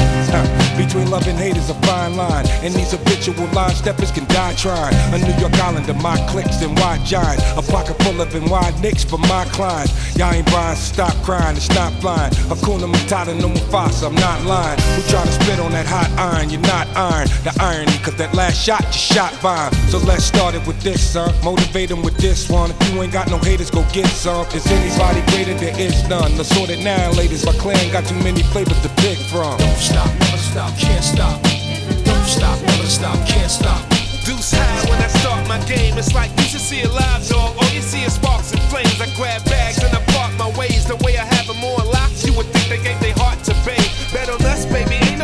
Between 0.76 1.10
love 1.10 1.26
and 1.26 1.38
hate 1.38 1.56
is 1.56 1.70
a 1.70 1.74
fine 1.82 2.16
line, 2.16 2.46
and 2.62 2.72
these 2.74 2.92
habitual 2.92 3.46
line 3.48 3.74
steppers 3.74 4.10
can 4.10 4.24
die 4.26 4.54
trying. 4.54 4.94
A 5.12 5.18
New 5.18 5.34
York 5.40 5.54
Islander, 5.54 5.94
my 5.94 6.16
clicks 6.28 6.62
and 6.62 6.78
wide 6.78 7.04
giants. 7.04 7.42
A 7.56 7.62
pocket 7.62 8.00
full 8.02 8.20
of 8.20 8.34
and 8.34 8.48
wide 8.48 8.78
nicks 8.80 9.04
for 9.04 9.18
my 9.18 9.44
clients. 9.46 9.92
Y'all 10.16 10.32
ain't 10.32 10.46
buying, 10.50 10.76
stop 10.76 11.14
crying, 11.24 11.56
it's 11.56 11.68
not 11.70 11.92
flying. 12.00 12.32
Hakuna 12.48 12.90
Matata, 12.92 13.38
no 13.38 13.48
Mufasa, 13.48 14.06
I'm 14.06 14.14
not 14.14 14.44
lying. 14.44 14.78
Who 14.94 15.02
try 15.10 15.24
to 15.24 15.32
spit 15.32 15.58
on 15.58 15.72
that 15.72 15.86
hot 15.86 16.10
iron? 16.18 16.50
You're 16.50 16.60
not 16.62 16.86
iron. 16.96 17.28
The 17.44 17.54
irony, 17.60 17.98
cause 17.98 18.16
that 18.16 18.34
last 18.34 18.62
shot 18.62 18.84
you 18.86 18.92
shot 18.92 19.34
bomb. 19.42 19.72
So 19.90 19.98
let's 19.98 20.27
start 20.28 20.54
it 20.54 20.64
with 20.66 20.80
this, 20.82 21.00
son. 21.00 21.32
Motivate 21.42 21.88
them 21.88 22.02
with 22.02 22.16
this 22.18 22.48
one. 22.48 22.70
If 22.70 22.78
you 22.92 23.02
ain't 23.02 23.12
got 23.12 23.30
no 23.30 23.38
haters, 23.38 23.70
go 23.70 23.82
get 23.92 24.06
some. 24.06 24.46
Is 24.52 24.66
anybody 24.68 25.24
greater? 25.32 25.54
There 25.54 25.74
is 25.80 26.06
none. 26.08 26.36
Let's 26.36 26.54
sort 26.54 26.70
it 26.70 26.84
now, 26.84 27.10
ladies. 27.12 27.44
My 27.44 27.52
clan 27.52 27.80
got 27.90 28.04
too 28.04 28.20
many 28.20 28.42
flavors 28.52 28.80
to 28.82 28.90
pick 29.00 29.18
from. 29.32 29.56
Don't 29.56 29.80
stop, 29.80 30.08
never 30.20 30.36
stop, 30.36 30.70
can't 30.76 31.04
stop. 31.04 31.40
Don't 32.04 32.28
stop, 32.28 32.60
never 32.60 32.86
stop, 32.86 33.16
can't 33.26 33.50
stop. 33.50 33.80
Deuce 34.24 34.52
high 34.52 34.90
when 34.90 35.00
I 35.00 35.08
start 35.08 35.48
my 35.48 35.58
game. 35.64 35.96
It's 35.96 36.14
like 36.14 36.30
you 36.36 36.44
should 36.44 36.60
see 36.60 36.82
a 36.82 36.90
live 36.92 37.26
dog. 37.26 37.56
All 37.56 37.70
you 37.72 37.80
see 37.80 38.04
is 38.04 38.12
sparks 38.12 38.52
and 38.52 38.60
flames. 38.68 39.00
I 39.00 39.08
grab 39.16 39.42
bags 39.46 39.82
and 39.82 39.94
I 39.96 40.00
park 40.12 40.36
my 40.36 40.50
ways. 40.58 40.84
The 40.84 40.96
way 41.04 41.16
I 41.16 41.24
have 41.24 41.46
them 41.46 41.64
on 41.64 41.86
lock, 41.88 42.12
you 42.22 42.34
would 42.36 42.46
think 42.52 42.68
they 42.68 42.80
gave 42.84 43.00
their 43.00 43.16
heart 43.16 43.42
to 43.48 43.54
Bay. 43.64 43.80
Bet 44.12 44.28
on 44.28 44.44
us, 44.44 44.66
baby. 44.66 45.17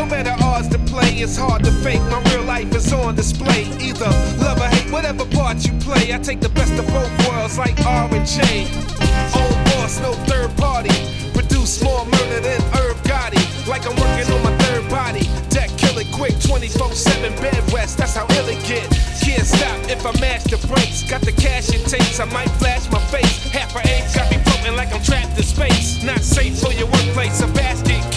Play. 1.15 1.23
It's 1.23 1.37
hard 1.37 1.63
to 1.63 1.71
fake. 1.71 2.01
My 2.11 2.21
real 2.31 2.43
life 2.43 2.73
is 2.75 2.91
on 2.93 3.15
display. 3.15 3.63
Either 3.79 4.09
love 4.43 4.59
or 4.59 4.67
hate, 4.67 4.91
whatever 4.91 5.25
part 5.25 5.65
you 5.65 5.73
play. 5.79 6.13
I 6.13 6.19
take 6.19 6.39
the 6.41 6.49
best 6.49 6.73
of 6.73 6.87
both 6.87 7.11
worlds 7.27 7.57
like 7.57 7.79
R 7.85 8.09
and 8.13 8.27
J. 8.27 8.67
Own 9.35 9.55
boss, 9.65 9.99
no 10.01 10.13
third 10.27 10.55
party. 10.57 10.95
Produce 11.33 11.81
more 11.83 12.05
murder 12.05 12.39
than 12.41 12.61
Herb 12.73 12.97
Gotti. 13.07 13.43
Like 13.67 13.85
I'm 13.87 13.95
working 13.95 14.31
on 14.33 14.43
my 14.43 14.55
third 14.63 14.89
body. 14.89 15.27
Deck 15.49 15.69
kill 15.77 15.97
it 15.97 16.11
quick, 16.11 16.39
24 16.41 16.91
7 16.91 17.33
bed 17.41 17.73
rest. 17.73 17.97
That's 17.97 18.15
how 18.15 18.27
ill 18.37 18.47
it 18.47 18.63
get. 18.65 18.87
Can't 19.21 19.45
stop 19.45 19.77
if 19.89 20.05
I 20.05 20.11
mash 20.19 20.43
the 20.43 20.57
brakes. 20.67 21.03
Got 21.09 21.21
the 21.21 21.31
cash 21.31 21.69
it 21.69 21.85
takes, 21.87 22.19
I 22.19 22.25
might 22.25 22.49
flash 22.61 22.91
my 22.91 22.99
face. 23.11 23.51
Half 23.51 23.75
an 23.75 23.87
egg 23.87 24.03
got 24.13 24.29
me 24.31 24.37
floating 24.43 24.75
like 24.75 24.93
I'm 24.93 25.01
trapped 25.01 25.37
in 25.37 25.43
space. 25.43 26.03
Not 26.03 26.19
safe 26.19 26.59
for 26.59 26.73
your 26.73 26.87
workplace, 26.87 27.41
a 27.41 27.47
basket. 27.47 28.14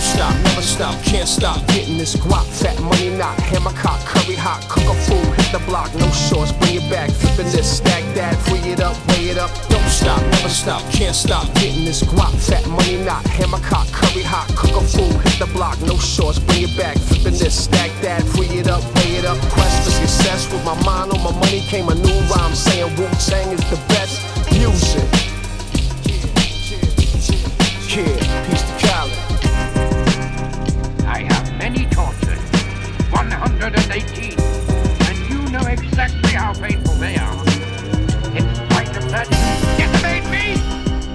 Don't 0.00 0.16
stop, 0.16 0.34
never 0.44 0.62
stop, 0.62 1.02
can't 1.04 1.28
stop. 1.28 1.66
Getting 1.66 1.98
this 1.98 2.16
guap, 2.16 2.46
fat 2.46 2.80
money 2.80 3.10
not. 3.18 3.38
Hammer 3.52 3.72
cock, 3.72 4.00
curry 4.00 4.34
hot, 4.34 4.66
cook 4.66 4.88
a 4.88 4.94
fool, 5.04 5.20
hit 5.36 5.52
the 5.52 5.58
block, 5.68 5.94
no 5.94 6.08
shorts, 6.08 6.52
bring 6.52 6.76
it 6.76 6.90
back. 6.90 7.10
Flipping 7.10 7.52
this, 7.52 7.76
stack 7.76 8.02
that, 8.14 8.34
free 8.48 8.72
it 8.72 8.80
up, 8.80 8.96
weigh 9.08 9.28
it 9.28 9.36
up. 9.36 9.50
Don't 9.68 9.90
stop, 9.90 10.18
never 10.32 10.48
stop, 10.48 10.80
can't 10.90 11.14
stop. 11.14 11.44
Getting 11.56 11.84
this 11.84 12.02
guap, 12.02 12.32
fat 12.32 12.66
money 12.66 12.96
not. 13.04 13.26
Hammer 13.26 13.60
cock, 13.60 13.86
curry 13.92 14.22
hot, 14.22 14.48
cook 14.56 14.72
a 14.72 14.80
fool, 14.80 15.12
hit 15.20 15.38
the 15.38 15.52
block, 15.52 15.78
no 15.82 15.98
shorts, 15.98 16.38
bring 16.38 16.62
it 16.62 16.74
back. 16.78 16.96
Flipping 16.96 17.36
this, 17.36 17.64
stack 17.64 17.90
that, 18.00 18.22
free 18.32 18.48
it 18.56 18.68
up, 18.68 18.80
weigh 19.04 19.20
it 19.20 19.26
up. 19.26 19.36
Quest 19.52 19.84
for 19.84 19.90
success 19.90 20.50
with 20.50 20.64
my 20.64 20.80
mind 20.80 21.12
on 21.12 21.20
my 21.20 21.32
money 21.44 21.60
came 21.68 21.90
a 21.90 21.94
new 21.94 22.20
rhyme 22.32 22.54
saying 22.54 22.88
Wu 22.96 23.04
Tang 23.20 23.52
is 23.52 23.60
the 23.68 23.76
best 23.92 24.24
music. 24.48 25.04
Yeah, 27.92 28.48
peace 28.48 28.69
have 31.70 31.76
many 31.76 31.88
tortures. 31.90 32.38
118. 33.10 34.40
And 35.08 35.18
you 35.28 35.50
know 35.50 35.66
exactly 35.66 36.30
how 36.30 36.52
painful 36.54 36.94
they 36.94 37.16
are. 37.16 37.34
In 38.36 38.54
spite 38.54 38.96
of 38.96 39.10
that, 39.10 39.28
decimate 39.76 40.24
me! 40.30 40.54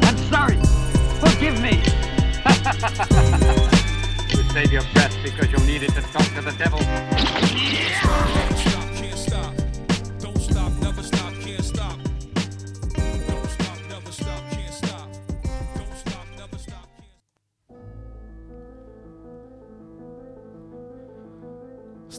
I'm 0.03 0.17
sorry. 0.29 0.57
Forgive 1.19 1.61
me. 1.61 1.81
you 4.29 4.43
save 4.51 4.71
your 4.71 4.83
breath 4.93 5.15
because 5.23 5.51
you'll 5.51 5.65
need 5.65 5.83
it 5.83 5.93
to 5.93 6.01
talk 6.01 6.27
to 6.35 6.41
the 6.41 6.53
devil. 6.57 6.79
Can't 6.79 8.34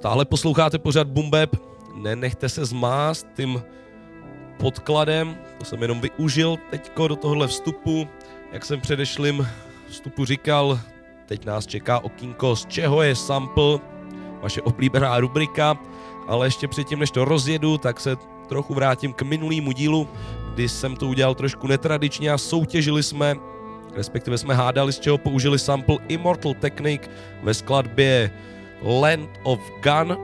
Stále 0.06 0.24
posloucháte 0.24 0.78
pořád 0.78 1.08
Bumbeb, 1.08 1.56
nenechte 1.94 2.48
se 2.48 2.64
zmást 2.64 3.26
tím 3.36 3.62
podkladem, 4.58 5.36
to 5.58 5.64
jsem 5.64 5.82
jenom 5.82 6.00
využil 6.00 6.56
teďko 6.70 7.08
do 7.08 7.16
tohohle 7.16 7.46
vstupu, 7.46 8.08
jak 8.52 8.64
jsem 8.64 8.80
předešlým 8.80 9.46
vstupu 9.88 10.24
říkal, 10.24 10.80
teď 11.26 11.44
nás 11.44 11.66
čeká 11.66 11.98
okýnko, 11.98 12.56
z 12.56 12.66
čeho 12.66 13.02
je 13.02 13.14
sample, 13.14 13.78
vaše 14.42 14.62
oblíbená 14.62 15.20
rubrika, 15.20 15.78
ale 16.26 16.46
ještě 16.46 16.68
předtím, 16.68 16.98
než 16.98 17.10
to 17.10 17.24
rozjedu, 17.24 17.78
tak 17.78 18.00
se 18.00 18.16
trochu 18.48 18.74
vrátím 18.74 19.12
k 19.12 19.22
minulýmu 19.22 19.72
dílu, 19.72 20.08
kdy 20.54 20.68
jsem 20.68 20.96
to 20.96 21.06
udělal 21.06 21.34
trošku 21.34 21.66
netradičně 21.66 22.30
a 22.30 22.38
soutěžili 22.38 23.02
jsme, 23.02 23.36
respektive 23.94 24.38
jsme 24.38 24.54
hádali, 24.54 24.92
z 24.92 25.00
čeho 25.00 25.18
použili 25.18 25.58
sample 25.58 25.98
Immortal 26.08 26.54
Technique 26.54 27.10
ve 27.42 27.54
skladbě 27.54 28.30
Land 28.82 29.30
of 29.42 29.60
Gun. 29.82 30.16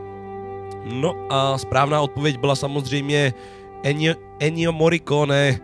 No 0.85 1.17
a 1.31 1.59
správná 1.59 2.01
odpověď 2.01 2.39
byla 2.39 2.55
samozřejmě 2.55 3.35
Ennio, 3.83 4.15
Ennio 4.41 4.73
Morricone, 4.73 5.59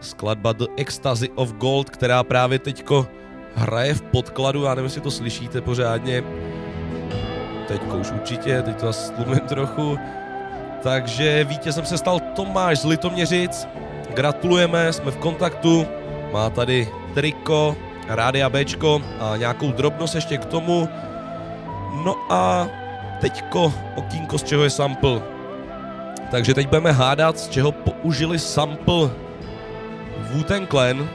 skladba 0.00 0.52
The 0.52 0.64
Ecstasy 0.76 1.28
of 1.34 1.52
Gold, 1.52 1.90
která 1.90 2.24
právě 2.24 2.58
teďko 2.58 3.06
hraje 3.54 3.94
v 3.94 4.02
podkladu, 4.02 4.62
já 4.62 4.74
nevím, 4.74 4.84
jestli 4.84 5.00
to 5.00 5.10
slyšíte 5.10 5.60
pořádně. 5.60 6.24
Teďko 7.68 7.96
už 7.96 8.10
určitě, 8.10 8.62
teď 8.62 8.80
to 8.80 8.86
zase 8.86 9.12
tlumím 9.12 9.40
trochu. 9.40 9.98
Takže 10.82 11.44
vítězem 11.44 11.86
se 11.86 11.98
stal 11.98 12.20
Tomáš 12.20 12.78
z 12.78 12.84
Litoměřic. 12.84 13.68
Gratulujeme, 14.14 14.92
jsme 14.92 15.10
v 15.10 15.16
kontaktu. 15.16 15.86
Má 16.32 16.50
tady 16.50 16.88
triko, 17.14 17.76
Rádia 18.08 18.50
Bčko 18.50 19.02
a 19.20 19.36
nějakou 19.36 19.72
drobnost 19.72 20.14
ještě 20.14 20.38
k 20.38 20.44
tomu. 20.44 20.88
No 21.90 22.16
a 22.30 22.68
teďko 23.20 23.72
okýnko, 23.96 24.38
z 24.38 24.42
čeho 24.42 24.62
je 24.62 24.70
sample. 24.70 25.22
Takže 26.30 26.54
teď 26.54 26.66
budeme 26.68 26.92
hádat, 26.92 27.38
z 27.38 27.48
čeho 27.48 27.72
použili 27.72 28.38
sample 28.38 29.10
Wu-Tang 30.30 30.66
Clan. 30.66 31.08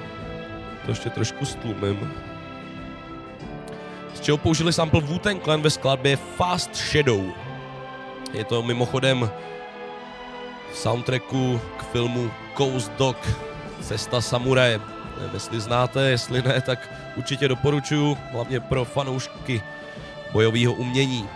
To 0.85 0.91
ještě 0.91 1.09
trošku 1.09 1.45
stlumím. 1.45 2.11
Z 4.13 4.19
čeho 4.19 4.37
použili 4.37 4.73
sample 4.73 5.01
Wu-Tang 5.01 5.39
Clan 5.39 5.61
ve 5.61 5.69
skladbě 5.69 6.17
Fast 6.17 6.75
Shadow. 6.75 7.23
Je 8.33 8.43
to 8.43 8.63
mimochodem 8.63 9.29
v 10.71 10.77
soundtracku 10.77 11.61
k 11.77 11.83
filmu 11.83 12.31
Ghost 12.57 12.91
Dog 12.97 13.17
Cesta 13.81 14.21
samuraje. 14.21 14.79
Nevím, 15.17 15.33
jestli 15.33 15.59
znáte, 15.59 16.09
jestli 16.09 16.41
ne, 16.41 16.61
tak 16.61 16.89
určitě 17.15 17.47
doporučuju, 17.47 18.17
hlavně 18.31 18.59
pro 18.59 18.85
fanoušky 18.85 19.61
bojového 20.35 20.73
umění. 20.73 21.29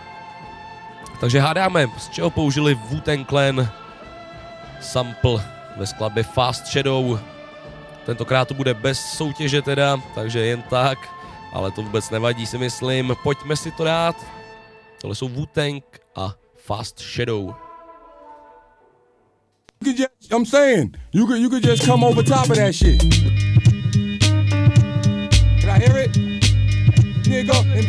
Takže 1.20 1.40
hádáme, 1.40 1.88
z 1.98 2.08
čeho 2.08 2.30
použili 2.30 2.74
Wu-Tang 2.74 3.28
Clan 3.28 3.68
sample 4.80 5.44
ve 5.76 5.86
skladbě 5.86 6.22
Fast 6.22 6.66
Shadow. 6.66 7.18
Tentokrát 8.06 8.48
to 8.48 8.54
bude 8.54 8.74
bez 8.74 9.00
soutěže 9.00 9.62
teda, 9.62 10.00
takže 10.14 10.40
jen 10.40 10.62
tak, 10.62 10.98
ale 11.52 11.70
to 11.70 11.82
vůbec 11.82 12.10
nevadí 12.10 12.46
si 12.46 12.58
myslím. 12.58 13.16
Pojďme 13.22 13.56
si 13.56 13.70
to 13.72 13.84
dát. 13.84 14.16
Tohle 15.00 15.14
jsou 15.14 15.28
Wu-Tang 15.28 15.84
a 16.16 16.34
Fast 16.56 17.00
Shadow. 17.00 17.54
You 19.82 19.92
could 19.92 19.98
just, 19.98 20.32
I'm 20.32 20.46
saying, 20.46 20.96
you 21.12 21.26
could 21.26 21.40
you 21.40 21.48
could 21.48 21.64
just 21.64 21.84
come 21.84 22.06
over 22.06 22.24
top 22.24 22.50
of 22.50 22.56
that 22.56 22.74
shit. 22.74 23.00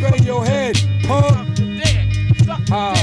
bang 0.02 0.26
your 0.26 0.44
head, 0.46 0.76
punk. 1.12 1.58
Ah, 2.74 2.96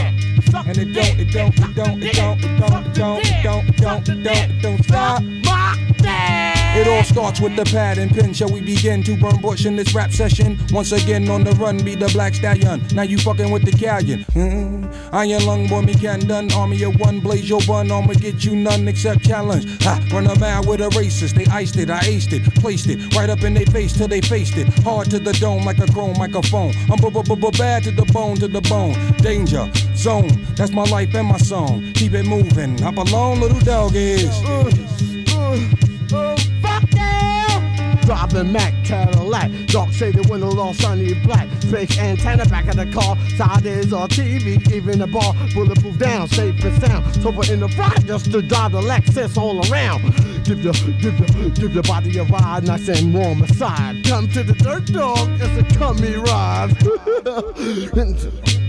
and 0.67 0.79
it 0.79 0.95
don't, 0.95 1.21
it 1.21 1.31
don't, 1.31 1.59
it 1.59 1.75
don't, 1.75 2.03
it 2.03 2.15
don't, 2.15 2.43
it 2.43 2.59
don't, 2.59 2.87
it 2.87 2.95
don't, 2.95 3.19
it 3.19 3.43
don't, 3.43 3.69
it 3.69 3.77
don't, 3.77 4.09
it 4.09 4.25
don't, 4.25 4.51
it 4.51 4.63
don't 4.63 4.85
stop. 4.85 6.58
It 6.79 6.87
all 6.87 7.03
starts 7.03 7.41
with 7.41 7.57
the 7.57 7.65
pad 7.65 7.99
and 7.99 8.09
pen. 8.09 8.33
Shall 8.33 8.53
we 8.53 8.61
begin 8.61 9.03
to 9.03 9.17
burn 9.17 9.41
bush 9.41 9.67
in 9.67 9.75
this 9.75 9.93
rap 9.97 10.13
session? 10.13 10.57
Once 10.71 10.93
again 10.93 11.29
on 11.29 11.43
the 11.43 11.51
run, 11.53 11.83
be 11.83 11.97
the 11.97 12.07
black 12.11 12.35
stallion. 12.35 12.81
Now 12.95 13.03
you 13.03 13.19
fucking 13.19 13.51
with 13.51 13.65
the 13.65 13.73
galleon. 13.73 14.25
Mm. 14.35 15.13
Iron 15.13 15.45
lung 15.45 15.67
boy, 15.67 15.83
me 15.83 15.95
can 15.95 16.21
done. 16.21 16.53
Army 16.53 16.81
of 16.85 16.95
one, 17.01 17.19
blaze 17.19 17.49
your 17.49 17.61
bun. 17.67 17.91
I'ma 17.91 18.13
get 18.13 18.45
you 18.45 18.55
none 18.55 18.87
except 18.87 19.25
challenge. 19.25 19.83
Ha, 19.83 19.99
run 20.13 20.29
a 20.29 20.39
mile 20.39 20.63
with 20.69 20.81
a 20.81 20.89
racist. 20.91 21.35
They 21.35 21.47
iced 21.47 21.79
it, 21.79 21.91
I 21.91 21.99
aced 21.99 22.33
it, 22.33 22.45
placed 22.55 22.87
it 22.87 23.13
right 23.17 23.29
up 23.29 23.43
in 23.43 23.55
their 23.55 23.67
face 23.67 23.93
till 23.93 24.07
they 24.07 24.21
faced 24.21 24.57
it. 24.57 24.69
Hard 24.85 25.11
to 25.11 25.19
the 25.19 25.33
dome 25.33 25.65
like 25.65 25.81
a 25.81 25.93
chrome 25.93 26.17
microphone. 26.17 26.73
I'm 26.89 27.01
bad 27.01 27.83
to 27.85 27.91
the 27.91 28.09
bone, 28.13 28.37
to 28.37 28.47
the 28.47 28.61
bone. 28.61 28.95
Danger 29.17 29.69
zone, 29.97 30.47
that's 30.55 30.71
my 30.71 30.85
life 30.85 31.13
and 31.13 31.27
my 31.27 31.39
song. 31.39 31.93
Keep 31.95 32.15
it 32.15 32.25
moving. 32.25 32.79
Hop 32.79 32.99
along, 32.99 33.41
little 33.41 33.59
dog 33.59 33.97
is. 33.97 34.31
Uh, 34.45 34.71
uh, 35.33 36.15
uh, 36.15 36.48
Driving 38.09 38.51
Mac 38.51 38.73
Cadillac, 38.87 39.51
dark 39.67 39.93
shaded 39.93 40.31
windows 40.31 40.57
all 40.57 40.73
shiny 40.73 41.13
black. 41.27 41.47
Fake 41.65 41.99
antenna 41.99 42.47
back 42.47 42.67
of 42.67 42.77
the 42.77 42.87
car, 42.91 43.19
side 43.37 43.67
is 43.67 43.93
on 43.93 44.09
TV, 44.09 44.57
even 44.73 45.01
the 45.01 45.07
bar, 45.07 45.35
bulletproof 45.53 45.99
down, 45.99 46.27
safe 46.27 46.65
and 46.65 46.81
sound. 46.81 47.15
Sober 47.23 47.53
in 47.53 47.61
the 47.61 47.69
front 47.69 48.07
just 48.07 48.33
to 48.33 48.41
drive 48.41 48.73
the 48.73 48.81
Lexus 48.81 49.37
all 49.37 49.61
around. 49.71 50.05
Give 50.47 50.59
your, 50.65 50.73
give 50.73 51.21
your, 51.21 51.51
give 51.51 51.75
your 51.75 51.83
body 51.83 52.17
a 52.17 52.25
ride, 52.25 52.67
nice 52.67 52.89
and 52.89 53.13
warm 53.13 53.43
aside. 53.43 54.03
Come 54.05 54.27
to 54.29 54.43
the 54.43 54.55
dirt 54.55 54.87
dog, 54.87 55.29
it's 55.39 55.75
a 55.75 55.79
cummy 55.79 56.17
ride. 56.17 56.75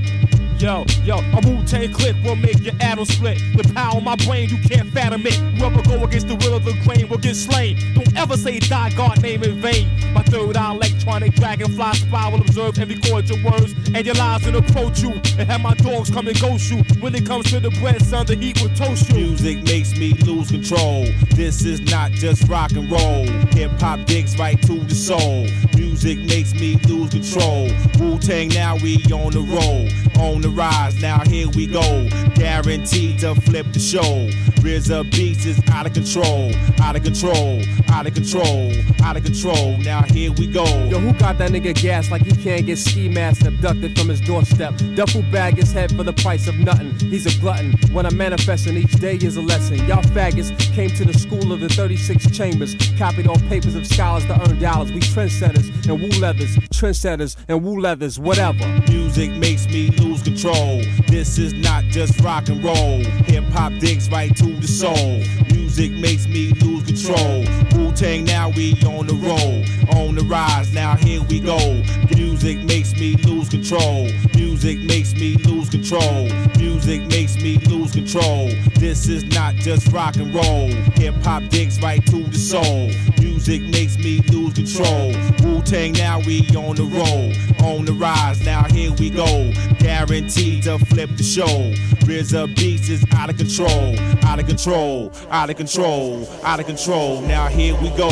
Yo, 0.59 0.83
yo, 1.05 1.19
a 1.19 1.39
Wu 1.47 1.63
Tang 1.63 1.89
click 1.93 2.17
will 2.21 2.35
make 2.35 2.59
your 2.65 2.73
atom 2.81 3.05
split. 3.05 3.39
The 3.55 3.71
power 3.73 3.95
of 3.95 4.03
my 4.03 4.17
brain, 4.17 4.49
you 4.49 4.57
can't 4.57 4.91
fathom 4.91 5.25
it. 5.25 5.35
Whoever 5.57 5.81
go 5.83 6.03
against 6.03 6.27
the 6.27 6.35
will 6.35 6.53
of 6.53 6.65
the 6.65 6.73
grain 6.83 7.07
will 7.07 7.17
get 7.17 7.35
slain. 7.35 7.77
Don't 7.95 8.13
ever 8.17 8.35
say 8.35 8.59
die 8.59 8.89
God 8.89 9.21
name 9.21 9.41
in 9.43 9.61
vain. 9.61 9.87
My 10.13 10.21
third 10.23 10.57
eye 10.57 10.73
electronic 10.73 11.33
dragonfly 11.35 11.93
spy 11.93 12.29
will 12.29 12.41
observe 12.41 12.77
and 12.77 12.91
record 12.91 13.29
your 13.29 13.41
words 13.49 13.73
and 13.95 14.05
your 14.05 14.15
lies 14.15 14.45
and 14.47 14.57
approach 14.57 14.99
you. 14.99 15.13
And 15.39 15.47
have 15.49 15.61
my 15.61 15.75
dogs 15.75 16.09
come 16.09 16.27
and 16.27 16.37
ghost 16.41 16.69
you. 16.69 16.83
When 16.99 17.15
it 17.15 17.25
comes 17.25 17.49
to 17.51 17.61
the 17.61 17.69
bread, 17.79 18.01
son, 18.01 18.25
the 18.25 18.35
heat 18.35 18.61
will 18.61 18.75
toast 18.75 19.09
you. 19.11 19.15
Music 19.15 19.63
makes 19.63 19.97
me 19.97 20.11
lose 20.25 20.51
control. 20.51 21.05
This 21.35 21.63
is 21.63 21.79
not 21.89 22.11
just 22.11 22.49
rock 22.49 22.71
and 22.71 22.91
roll. 22.91 23.25
Hip 23.55 23.71
hop 23.79 24.05
digs 24.05 24.37
right 24.37 24.61
to 24.63 24.77
the 24.77 24.95
soul. 24.95 25.47
Music 25.77 26.19
makes 26.19 26.53
me 26.53 26.75
lose 26.85 27.11
control. 27.11 27.69
Wu 27.97 28.19
Tang, 28.19 28.49
now 28.49 28.75
we 28.75 28.97
on 29.05 29.31
the 29.31 29.39
roll. 29.39 29.87
On 30.19 30.41
the 30.41 30.48
rise, 30.51 31.01
now 31.01 31.19
here 31.19 31.47
we 31.55 31.67
go. 31.67 32.07
Guaranteed 32.35 33.19
to 33.19 33.35
flip 33.41 33.65
the 33.73 33.79
show. 33.79 34.29
RZA 34.61 35.09
Beats 35.11 35.45
is 35.45 35.61
out 35.71 35.85
of 35.85 35.93
control. 35.93 36.51
Out 36.81 36.95
of 36.95 37.03
control. 37.03 37.61
Out 37.89 38.07
of 38.07 38.13
control. 38.13 38.73
Out 39.01 39.15
of 39.17 39.23
control. 39.23 39.77
Now 39.77 40.03
here 40.03 40.31
we 40.33 40.47
go. 40.47 40.65
Yo, 40.65 40.99
who 40.99 41.13
got 41.13 41.37
that 41.37 41.51
nigga 41.51 41.73
gas 41.73 42.11
like 42.11 42.23
he 42.23 42.35
can't 42.43 42.65
get 42.65 42.77
ski 42.77 43.07
mask 43.07 43.45
abducted 43.45 43.97
from 43.97 44.09
his 44.09 44.21
doorstep? 44.21 44.73
Duffel 44.95 45.23
bag 45.31 45.55
his 45.55 45.71
head 45.71 45.95
for 45.95 46.03
the 46.03 46.13
price 46.13 46.47
of 46.47 46.55
nothing. 46.55 46.91
He's 46.99 47.25
a 47.25 47.39
glutton. 47.39 47.73
When 47.93 48.05
I'm 48.05 48.17
manifesting, 48.17 48.77
each 48.77 48.93
day 48.93 49.15
is 49.15 49.37
a 49.37 49.41
lesson. 49.41 49.77
Y'all 49.87 50.03
faggots 50.03 50.51
came 50.73 50.89
to 50.91 51.05
the 51.05 51.17
school 51.17 51.53
of 51.53 51.59
the 51.61 51.69
36 51.69 52.29
chambers, 52.31 52.75
copied 52.97 53.27
all 53.27 53.39
papers 53.47 53.75
of 53.75 53.87
scholars 53.87 54.25
to 54.25 54.49
earn 54.49 54.59
dollars. 54.59 54.91
We 54.91 54.99
trendsetters 54.99 55.69
and 55.87 56.01
woo 56.01 56.19
leathers, 56.19 56.57
trendsetters 56.69 57.35
and 57.47 57.63
woo 57.63 57.79
leathers, 57.79 58.19
whatever. 58.19 58.67
Music 58.89 59.31
makes 59.31 59.65
me 59.67 59.89
lose 59.91 60.21
control. 60.21 60.38
This 60.43 61.37
is 61.37 61.53
not 61.53 61.83
just 61.85 62.21
rock 62.21 62.47
and 62.47 62.63
roll. 62.63 63.03
Hip 63.27 63.43
hop 63.51 63.73
digs 63.79 64.09
right 64.09 64.33
to 64.37 64.45
the 64.45 64.67
soul. 64.67 65.21
Music 65.53 65.91
makes 65.91 66.27
me 66.27 66.53
lose 66.61 66.78
control. 66.89 67.45
Wu 67.75 67.91
Tang, 67.91 68.25
now 68.25 68.49
we 68.49 68.73
on 68.81 69.05
the 69.05 69.13
roll. 69.13 69.63
On 70.01 70.15
the 70.15 70.23
rise, 70.23 70.73
now 70.73 70.95
here 70.95 71.21
we 71.23 71.39
go. 71.39 71.83
Music 72.15 72.63
makes 72.63 72.93
me 72.93 73.15
lose 73.17 73.49
control. 73.49 74.09
Music 74.35 74.79
makes 74.79 75.13
me 75.13 75.35
lose 75.37 75.69
control. 75.69 76.27
Music 76.57 77.01
makes 77.07 77.35
me 77.35 77.57
lose 77.69 77.91
control. 77.91 78.49
This 78.79 79.07
is 79.07 79.23
not 79.25 79.53
just 79.55 79.91
rock 79.91 80.15
and 80.15 80.33
roll. 80.33 80.69
Hip 80.95 81.13
hop 81.23 81.43
digs 81.49 81.79
right 81.81 82.03
to 82.07 82.23
the 82.23 82.39
soul. 82.39 82.89
Music 83.19 83.61
makes 83.61 83.97
me 83.97 84.21
lose 84.31 84.53
control. 84.53 85.13
Wu 85.43 85.61
Tang, 85.61 85.91
now 85.93 86.19
we 86.25 86.41
on 86.57 86.75
the 86.75 86.83
roll. 86.83 87.69
On 87.69 87.85
the 87.85 87.93
rise, 87.93 88.43
now 88.43 88.63
here 88.63 88.91
we 88.93 89.11
go. 89.11 89.53
Guaranteed 89.77 90.63
to 90.63 90.79
flip 90.79 91.09
the 91.17 91.23
show. 91.23 91.73
RZA 92.09 92.55
Beats 92.55 92.89
is 92.89 93.05
out 93.13 93.29
of 93.29 93.37
control. 93.37 93.95
Out 94.23 94.39
of 94.39 94.47
control. 94.47 95.11
Out 95.29 95.49
of 95.51 95.57
control. 95.57 96.27
Out 96.43 96.59
of 96.59 96.65
control. 96.65 96.78
Now 96.87 97.47
here 97.47 97.75
we 97.75 97.89
go. 97.89 98.09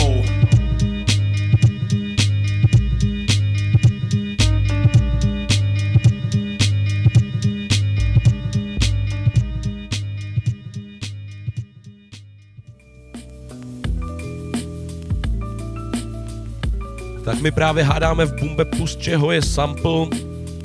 Tak 17.26 17.42
my 17.42 17.52
právě 17.52 17.84
hádáme 17.84 18.26
v 18.26 18.40
Bumbepu, 18.40 18.88
z 18.88 18.96
čeho 18.96 19.32
je 19.32 19.42
sample. 19.42 20.08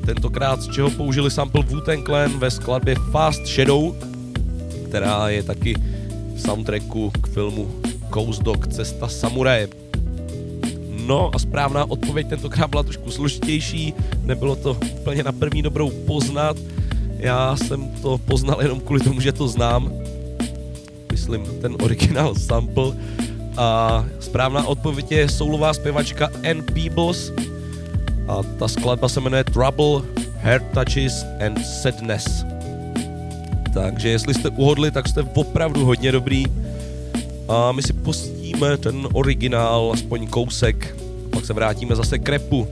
Tentokrát 0.07 0.63
z 0.63 0.69
čeho 0.69 0.91
použili 0.91 1.31
sample 1.31 1.63
Wu-Tang 1.63 2.05
Clan 2.05 2.39
ve 2.39 2.51
skladbě 2.51 2.95
Fast 3.11 3.47
Shadow, 3.47 3.97
která 4.89 5.29
je 5.29 5.43
taky 5.43 5.75
v 6.35 6.41
soundtracku 6.41 7.11
k 7.11 7.29
filmu 7.29 7.82
Ghost 8.13 8.43
Dog 8.43 8.69
Cesta 8.69 9.09
samuraje. 9.09 9.69
No 11.07 11.31
a 11.35 11.39
správná 11.39 11.91
odpověď 11.91 12.29
tentokrát 12.29 12.71
byla 12.71 12.83
trošku 12.83 13.11
složitější, 13.11 13.95
nebylo 14.25 14.57
to 14.57 14.77
úplně 15.01 15.23
na 15.23 15.33
první 15.33 15.63
dobrou 15.63 15.91
poznat. 15.91 16.57
Já 17.17 17.57
jsem 17.57 17.89
to 18.03 18.19
poznal 18.19 18.63
jenom 18.63 18.81
kvůli 18.81 19.01
tomu, 19.01 19.21
že 19.21 19.33
to 19.33 19.49
znám. 19.49 19.93
Myslím, 21.13 21.47
ten 21.61 21.77
originál 21.83 22.35
sample. 22.35 22.93
A 23.57 24.05
správná 24.21 24.67
odpověď 24.67 25.13
je 25.13 25.29
soulová 25.29 25.75
zpěvačka 25.75 26.31
Ann 26.51 26.63
Peebles. 26.75 27.33
A 28.29 28.43
ta 28.59 28.69
skladba 28.69 29.09
se 29.09 29.21
jmenuje 29.21 29.45
Trouble, 29.45 30.03
Heart 30.37 30.65
Touches 30.75 31.25
and 31.47 31.67
Sadness. 31.67 32.45
Takže 33.75 34.09
jestli 34.09 34.35
jste 34.35 34.49
uhodli, 34.49 34.91
tak 34.91 35.09
jste 35.09 35.23
opravdu 35.23 35.85
hodně 35.85 36.13
dobrý. 36.13 36.45
A 37.49 37.73
my 37.73 37.83
si 37.83 37.93
pustíme 37.93 38.77
ten 38.77 39.09
originál, 39.13 39.91
aspoň 39.93 40.27
kousek. 40.27 40.97
Pak 41.31 41.45
se 41.45 41.53
vrátíme 41.53 41.97
zase 41.97 42.19
k 42.19 42.29
repu. 42.29 42.69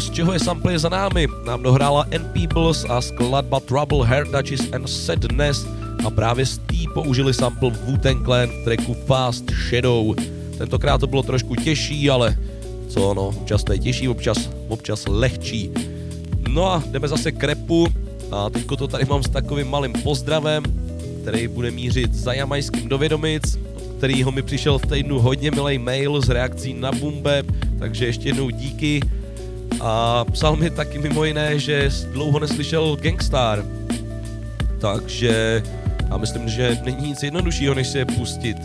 Z 0.00 0.10
čeho 0.10 0.32
je 0.32 0.38
sample 0.38 0.78
za 0.78 0.88
námi, 0.88 1.26
nám 1.46 1.62
dohrála 1.62 2.06
N 2.10 2.24
Peoples 2.32 2.86
a 2.88 3.00
skladba 3.00 3.60
Trouble, 3.60 4.06
Hair 4.06 4.26
Touches 4.26 4.60
and 4.72 4.86
Sadness 4.86 5.66
a 6.06 6.10
právě 6.10 6.46
z 6.46 6.58
tý 6.58 6.86
použili 6.94 7.34
sample 7.34 7.70
wu 7.70 7.98
Clan 8.24 8.48
v 8.48 8.64
tracku 8.64 8.96
Fast 9.06 9.50
Shadow. 9.50 10.14
Tentokrát 10.58 10.98
to 10.98 11.06
bylo 11.06 11.22
trošku 11.22 11.54
těžší, 11.54 12.10
ale 12.10 12.38
co 12.88 13.14
no, 13.14 13.26
občas 13.28 13.64
to 13.64 13.72
je 13.72 13.78
těžší, 13.78 14.08
občas, 14.08 14.50
občas 14.68 15.04
lehčí. 15.08 15.70
No 16.48 16.72
a 16.72 16.82
jdeme 16.90 17.08
zase 17.08 17.32
k 17.32 17.44
repu 17.44 17.86
a 18.30 18.50
teďko 18.50 18.76
to 18.76 18.88
tady 18.88 19.04
mám 19.04 19.22
s 19.22 19.28
takovým 19.28 19.70
malým 19.70 19.92
pozdravem, 19.92 20.62
který 21.22 21.48
bude 21.48 21.70
mířit 21.70 22.14
za 22.14 22.32
jamajským 22.32 22.88
do 22.88 22.98
Vědomic, 22.98 23.58
kterýho 23.98 24.32
mi 24.32 24.42
přišel 24.42 24.78
v 24.78 24.86
týdnu 24.86 25.18
hodně 25.18 25.50
milý 25.50 25.78
mail 25.78 26.22
s 26.22 26.28
reakcí 26.28 26.74
na 26.74 26.92
Bumbe, 26.92 27.42
takže 27.78 28.06
ještě 28.06 28.28
jednou 28.28 28.50
díky. 28.50 29.00
A 29.80 30.24
psal 30.24 30.56
mi 30.56 30.70
taky 30.70 30.98
mimo 30.98 31.24
jiné, 31.24 31.58
že 31.58 31.90
dlouho 32.12 32.38
neslyšel 32.38 32.96
Gangstar. 32.96 33.64
Takže 34.80 35.62
já 36.10 36.16
myslím, 36.16 36.48
že 36.48 36.78
není 36.84 37.08
nic 37.08 37.22
jednoduššího, 37.22 37.74
než 37.74 37.88
se 37.88 37.98
je 37.98 38.04
pustit. 38.04 38.56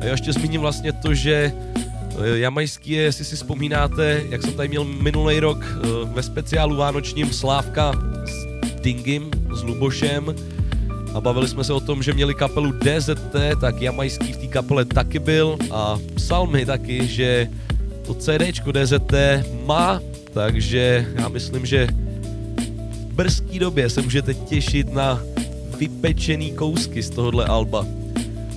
A 0.00 0.04
já 0.04 0.10
ještě 0.10 0.32
zmíním 0.32 0.60
vlastně 0.60 0.92
to, 0.92 1.14
že 1.14 1.52
eh, 1.54 2.38
Jamajský 2.38 2.90
je, 2.90 3.02
jestli 3.02 3.24
si 3.24 3.36
vzpomínáte, 3.36 4.22
jak 4.28 4.42
jsem 4.42 4.54
tady 4.54 4.68
měl 4.68 4.84
minulý 4.84 5.40
rok 5.40 5.64
eh, 5.64 5.86
ve 6.04 6.22
speciálu 6.22 6.76
vánočním 6.76 7.32
Slávka 7.32 7.92
s 8.24 8.46
Dingim, 8.80 9.30
s 9.54 9.62
Lubošem 9.62 10.34
a 11.14 11.20
bavili 11.20 11.48
jsme 11.48 11.64
se 11.64 11.72
o 11.72 11.80
tom, 11.80 12.02
že 12.02 12.12
měli 12.12 12.34
kapelu 12.34 12.72
DZT, 12.72 13.36
tak 13.60 13.82
Jamajský 13.82 14.32
v 14.32 14.36
té 14.36 14.46
kapele 14.46 14.84
taky 14.84 15.18
byl 15.18 15.56
a 15.70 15.98
psal 16.14 16.46
mi 16.46 16.66
taky, 16.66 17.06
že 17.06 17.48
to 18.06 18.14
CDčko 18.14 18.72
DZT 18.72 19.14
má, 19.66 20.00
takže 20.36 21.06
já 21.14 21.28
myslím, 21.28 21.66
že 21.66 21.86
v 21.86 23.12
brzký 23.12 23.58
době 23.58 23.90
se 23.90 24.02
můžete 24.02 24.34
těšit 24.34 24.92
na 24.94 25.22
vypečený 25.78 26.52
kousky 26.52 27.02
z 27.02 27.10
tohohle 27.10 27.44
alba. 27.44 27.86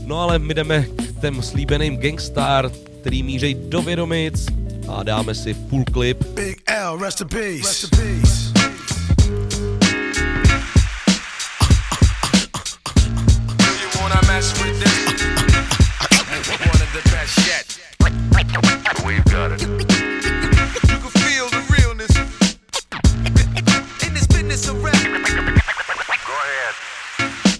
No 0.05 0.19
ale 0.19 0.39
my 0.39 0.53
jdeme 0.53 0.81
k 0.81 1.21
těm 1.21 1.41
slíbeným 1.41 1.97
Gangstar, 1.97 2.71
který 3.01 3.23
mířej 3.23 3.53
do 3.53 3.81
Vědomic 3.81 4.45
a 4.87 5.03
dáme 5.03 5.35
si 5.35 5.53
full 5.53 5.83
clip. 5.93 6.23
Big 6.23 6.61
L, 6.65 6.97
rest 6.97 7.21
in 7.21 7.27
peace. 7.27 7.67
Rest 7.67 7.83
in 7.83 7.89
peace. 7.89 8.48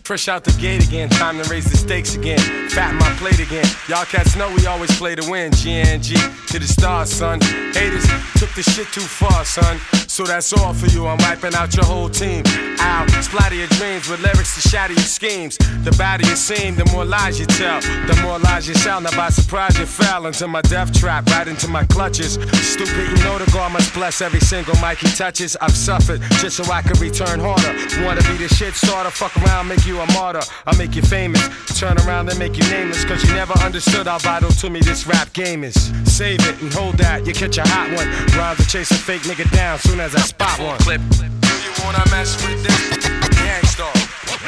Fresh 0.09 0.27
out 0.27 0.43
the 0.43 0.51
gate 0.59 0.83
again, 0.87 1.07
time 1.07 1.39
to 1.39 1.47
raise 1.51 1.69
the 1.69 1.77
stakes 1.77 2.15
again. 2.15 2.68
Fat 2.79 2.95
my 2.95 3.11
plate 3.19 3.41
again. 3.41 3.65
Y'all 3.89 4.05
cats 4.05 4.37
know 4.37 4.49
we 4.55 4.65
always 4.65 4.95
play 4.97 5.13
to 5.13 5.29
win. 5.29 5.51
GNG 5.51 6.15
to 6.47 6.59
the 6.59 6.65
stars, 6.65 7.11
son. 7.11 7.41
Haters 7.73 8.07
took 8.39 8.49
the 8.55 8.63
shit 8.63 8.87
too 8.93 9.01
far, 9.01 9.43
son. 9.43 9.77
So 10.07 10.23
that's 10.23 10.53
all 10.53 10.73
for 10.73 10.87
you. 10.87 11.05
I'm 11.05 11.17
wiping 11.17 11.55
out 11.55 11.75
your 11.75 11.83
whole 11.83 12.09
team. 12.09 12.43
Ow, 12.79 13.05
splatter 13.21 13.55
your 13.55 13.67
dreams 13.79 14.07
with 14.07 14.21
lyrics 14.21 14.55
to 14.55 14.69
shatter 14.69 14.93
your 14.93 15.03
schemes. 15.03 15.57
The 15.83 15.93
badder 15.97 16.25
you 16.25 16.37
seem, 16.37 16.75
the 16.75 16.85
more 16.93 17.03
lies 17.03 17.37
you 17.37 17.45
tell. 17.47 17.81
The 17.81 18.17
more 18.23 18.39
lies 18.39 18.65
you 18.65 18.75
sell. 18.75 19.01
Now 19.01 19.11
by 19.11 19.29
surprise 19.29 19.77
you 19.77 19.85
fell 19.85 20.25
into 20.25 20.47
my 20.47 20.61
death 20.61 20.93
trap, 20.93 21.25
right 21.31 21.49
into 21.49 21.67
my 21.67 21.83
clutches. 21.85 22.33
Stupid, 22.73 23.09
you 23.11 23.23
know 23.25 23.37
the 23.37 23.49
God 23.51 23.73
must 23.73 23.93
bless 23.93 24.21
every 24.21 24.39
single 24.39 24.75
mic 24.79 24.99
he 24.99 25.07
touches. 25.09 25.57
I've 25.59 25.75
suffered 25.75 26.21
just 26.39 26.55
so 26.55 26.63
I 26.71 26.81
can 26.81 26.97
return 26.99 27.41
harder. 27.41 27.75
Wanna 28.05 28.21
be 28.23 28.37
the 28.37 28.47
shit 28.47 28.73
starter? 28.73 29.09
Fuck 29.09 29.35
around, 29.43 29.67
make 29.67 29.85
you 29.85 29.99
a 29.99 30.05
martyr. 30.13 30.41
I'll 30.65 30.77
make 30.77 30.95
you 30.95 31.01
famous. 31.01 31.43
Turn 31.77 31.97
around 31.99 32.29
and 32.29 32.39
make 32.39 32.57
you 32.57 32.68
nameless. 32.69 33.03
Cause 33.05 33.23
you 33.23 33.33
never 33.33 33.53
understood 33.59 34.07
how 34.07 34.19
vital 34.19 34.49
to 34.49 34.69
me 34.69 34.79
this 34.79 35.07
rap 35.07 35.31
game 35.33 35.63
is. 35.63 35.75
Save 36.05 36.39
it 36.47 36.61
and 36.61 36.71
hold 36.73 36.95
that, 36.97 37.25
you 37.25 37.33
catch 37.33 37.57
a 37.57 37.67
hot 37.67 37.89
one. 37.97 38.07
Rhymes 38.37 38.59
to 38.59 38.67
chase 38.67 38.91
a 38.91 38.95
fake 38.95 39.23
nigga 39.23 39.49
down 39.51 39.79
soon 39.79 39.99
as 39.99 40.15
I 40.15 40.19
spot 40.21 40.59
one. 40.59 40.77
Clip. 40.79 41.01
Do 41.09 41.25
you 41.65 41.73
wanna 41.83 42.03
mess 42.11 42.37
with 42.45 42.61
this? 42.63 43.09
Gang 43.39 43.65
Starr, 43.65 43.93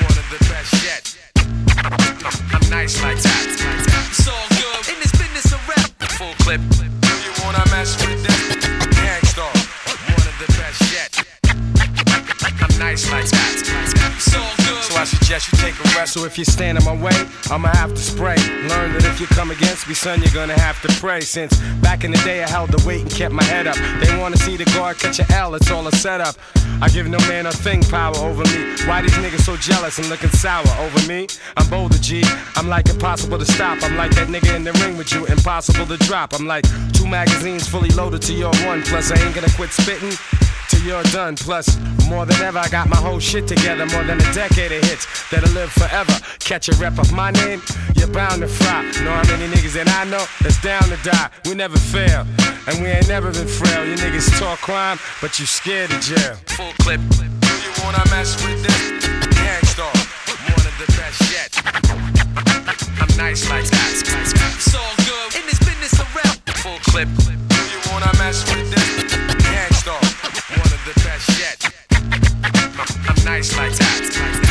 one 0.06 0.16
of 0.18 0.28
the 0.30 0.40
best 0.50 0.74
yet. 0.84 1.04
I'm 2.54 2.70
nice 2.70 3.02
like 3.02 3.18
that. 3.22 3.46
It's 4.10 4.28
all 4.28 4.48
good 4.50 4.94
in 4.94 4.98
this 5.02 5.12
business 5.12 5.52
of 5.54 5.62
rap. 5.68 5.90
Full 6.20 6.34
clip. 6.46 6.62
Do 6.70 6.86
you 7.26 7.34
wanna 7.44 7.64
mess 7.72 7.98
with 8.02 8.22
this? 8.24 8.38
Gang 9.00 9.24
Starr, 9.26 9.52
one 10.14 10.28
of 10.28 10.36
the 10.38 10.50
best 10.60 10.82
yet. 10.94 11.12
I'm 12.62 12.74
nice 12.80 13.10
like 13.12 13.30
that. 13.30 13.56
It's 13.58 14.36
all 14.36 14.54
good. 14.66 14.84
So 14.84 14.96
I 14.98 15.06
suggest 15.32 15.64
you 15.64 15.72
take 15.72 15.80
a 15.80 15.98
rest. 15.98 16.14
So 16.14 16.26
if 16.26 16.38
you 16.38 16.44
stand 16.44 16.78
in 16.78 16.84
my 16.84 16.96
way, 16.96 17.16
I'ma 17.50 17.70
have 17.70 17.92
to 17.92 18.02
spray. 18.02 18.36
Learn 18.68 18.92
that 18.94 19.06
if 19.06 19.22
you 19.22 19.28
come 19.28 19.52
against 19.52 19.88
me, 19.88 19.94
son, 19.94 20.22
you're 20.22 20.34
gonna 20.34 20.60
have 20.60 20.82
to 20.82 20.90
pray. 21.00 21.22
Since 21.22 21.58
back 21.82 22.04
in 22.04 22.12
the 22.12 22.18
day, 22.20 22.44
I 22.44 22.50
held 22.50 22.70
the 22.72 22.86
weight 22.86 23.02
and 23.02 23.12
kept 23.12 23.34
my 23.34 23.44
head 23.44 23.66
up. 23.66 23.78
They 24.02 24.18
wanna 24.18 24.36
see 24.36 24.58
the 24.58 24.66
guard 24.76 24.98
catch 25.00 25.20
a 25.20 25.32
L, 25.34 25.56
it's 25.56 25.72
all 25.72 25.88
a 25.88 25.92
setup. 25.92 26.36
I 26.82 26.90
give 26.90 27.08
no 27.08 27.20
man 27.30 27.46
a 27.46 27.52
thing 27.52 27.82
power 27.84 28.18
over 28.18 28.44
me. 28.44 28.76
Why 28.86 29.02
these 29.02 29.14
niggas 29.24 29.46
so 29.46 29.56
jealous 29.56 30.00
and 30.00 30.10
looking 30.10 30.32
sour 30.32 30.68
over 30.80 31.08
me? 31.08 31.28
I'm 31.56 31.70
bolder, 31.70 31.98
G. 32.00 32.24
I'm 32.58 32.68
like 32.68 32.90
impossible 32.90 33.38
to 33.40 33.46
stop. 33.46 33.82
I'm 33.84 33.96
like 33.96 34.12
that 34.16 34.28
nigga 34.28 34.54
in 34.56 34.64
the 34.66 34.74
ring 34.84 34.98
with 34.98 35.14
you, 35.14 35.26
impossible 35.28 35.86
to 35.86 35.98
drop. 36.08 36.34
I'm 36.34 36.46
like 36.46 36.66
two 36.92 37.08
magazines 37.08 37.68
fully 37.68 37.90
loaded 37.92 38.22
to 38.24 38.34
your 38.34 38.54
one. 38.66 38.82
Plus, 38.84 39.12
I 39.12 39.24
ain't 39.24 39.36
gonna 39.36 39.54
quit 39.56 39.70
spitting 39.70 40.12
till 40.68 40.82
you're 40.82 41.04
done. 41.04 41.36
Plus, 41.38 41.80
more 42.10 42.26
than 42.26 42.42
ever, 42.42 42.60
I 42.60 42.68
got 42.68 42.90
my 42.90 42.98
whole 42.98 43.20
shit 43.20 43.48
together. 43.48 43.86
More 43.86 44.04
than 44.04 44.20
a 44.20 44.34
decade 44.34 44.72
of 44.74 44.84
hits 44.84 45.21
that'll 45.30 45.52
live 45.54 45.72
forever. 45.72 46.14
Catch 46.40 46.70
a 46.70 46.76
rep 46.76 46.98
of 46.98 47.12
my 47.14 47.32
name, 47.32 47.62
you're 47.96 48.08
bound 48.08 48.42
to 48.42 48.48
fry. 48.48 48.84
Know 49.04 49.12
how 49.12 49.24
many 49.32 49.48
niggas 49.54 49.74
that 49.74 49.90
I 49.90 50.04
know 50.10 50.26
that's 50.42 50.62
down 50.62 50.84
to 50.90 50.98
die. 51.04 51.30
We 51.46 51.56
never 51.56 51.78
fail, 51.78 52.26
and 52.68 52.82
we 52.82 52.88
ain't 52.90 53.08
never 53.08 53.32
been 53.32 53.48
frail. 53.48 53.86
You 53.86 53.96
niggas 53.96 54.40
talk 54.40 54.60
crime, 54.60 54.98
but 55.22 55.40
you 55.40 55.46
scared 55.46 55.92
of 55.92 56.02
jail. 56.02 56.36
Full 56.58 56.74
clip. 56.80 57.02
Do 57.10 57.26
you 57.26 57.72
wanna 57.84 58.04
mess 58.10 58.36
with 58.44 58.62
this? 58.64 59.06
Gang 59.36 59.64
Starr, 59.66 59.94
one 60.56 60.66
of 60.66 60.76
the 60.80 60.88
best 60.98 61.22
yet. 61.32 61.52
I'm 63.00 63.18
nice 63.18 63.50
like 63.50 63.66
that. 63.66 63.92
It's 63.92 64.76
all 64.76 64.96
good 65.06 65.36
in 65.40 65.46
this 65.48 65.60
business 65.60 65.94
rap. 66.16 66.38
Full 66.64 66.80
clip. 66.92 67.10
Do 67.18 67.32
you 67.72 67.80
wanna 67.92 68.12
mess 68.18 68.44
with 68.50 68.70
this? 68.72 69.16
Gang 69.46 69.74
Starr, 69.74 70.02
one 70.58 70.72
of 70.72 70.82
the 70.86 70.94
best 71.04 71.28
yet. 71.40 71.58
I'm 73.08 73.24
nice 73.26 73.56
like 73.58 73.74
that. 73.74 74.51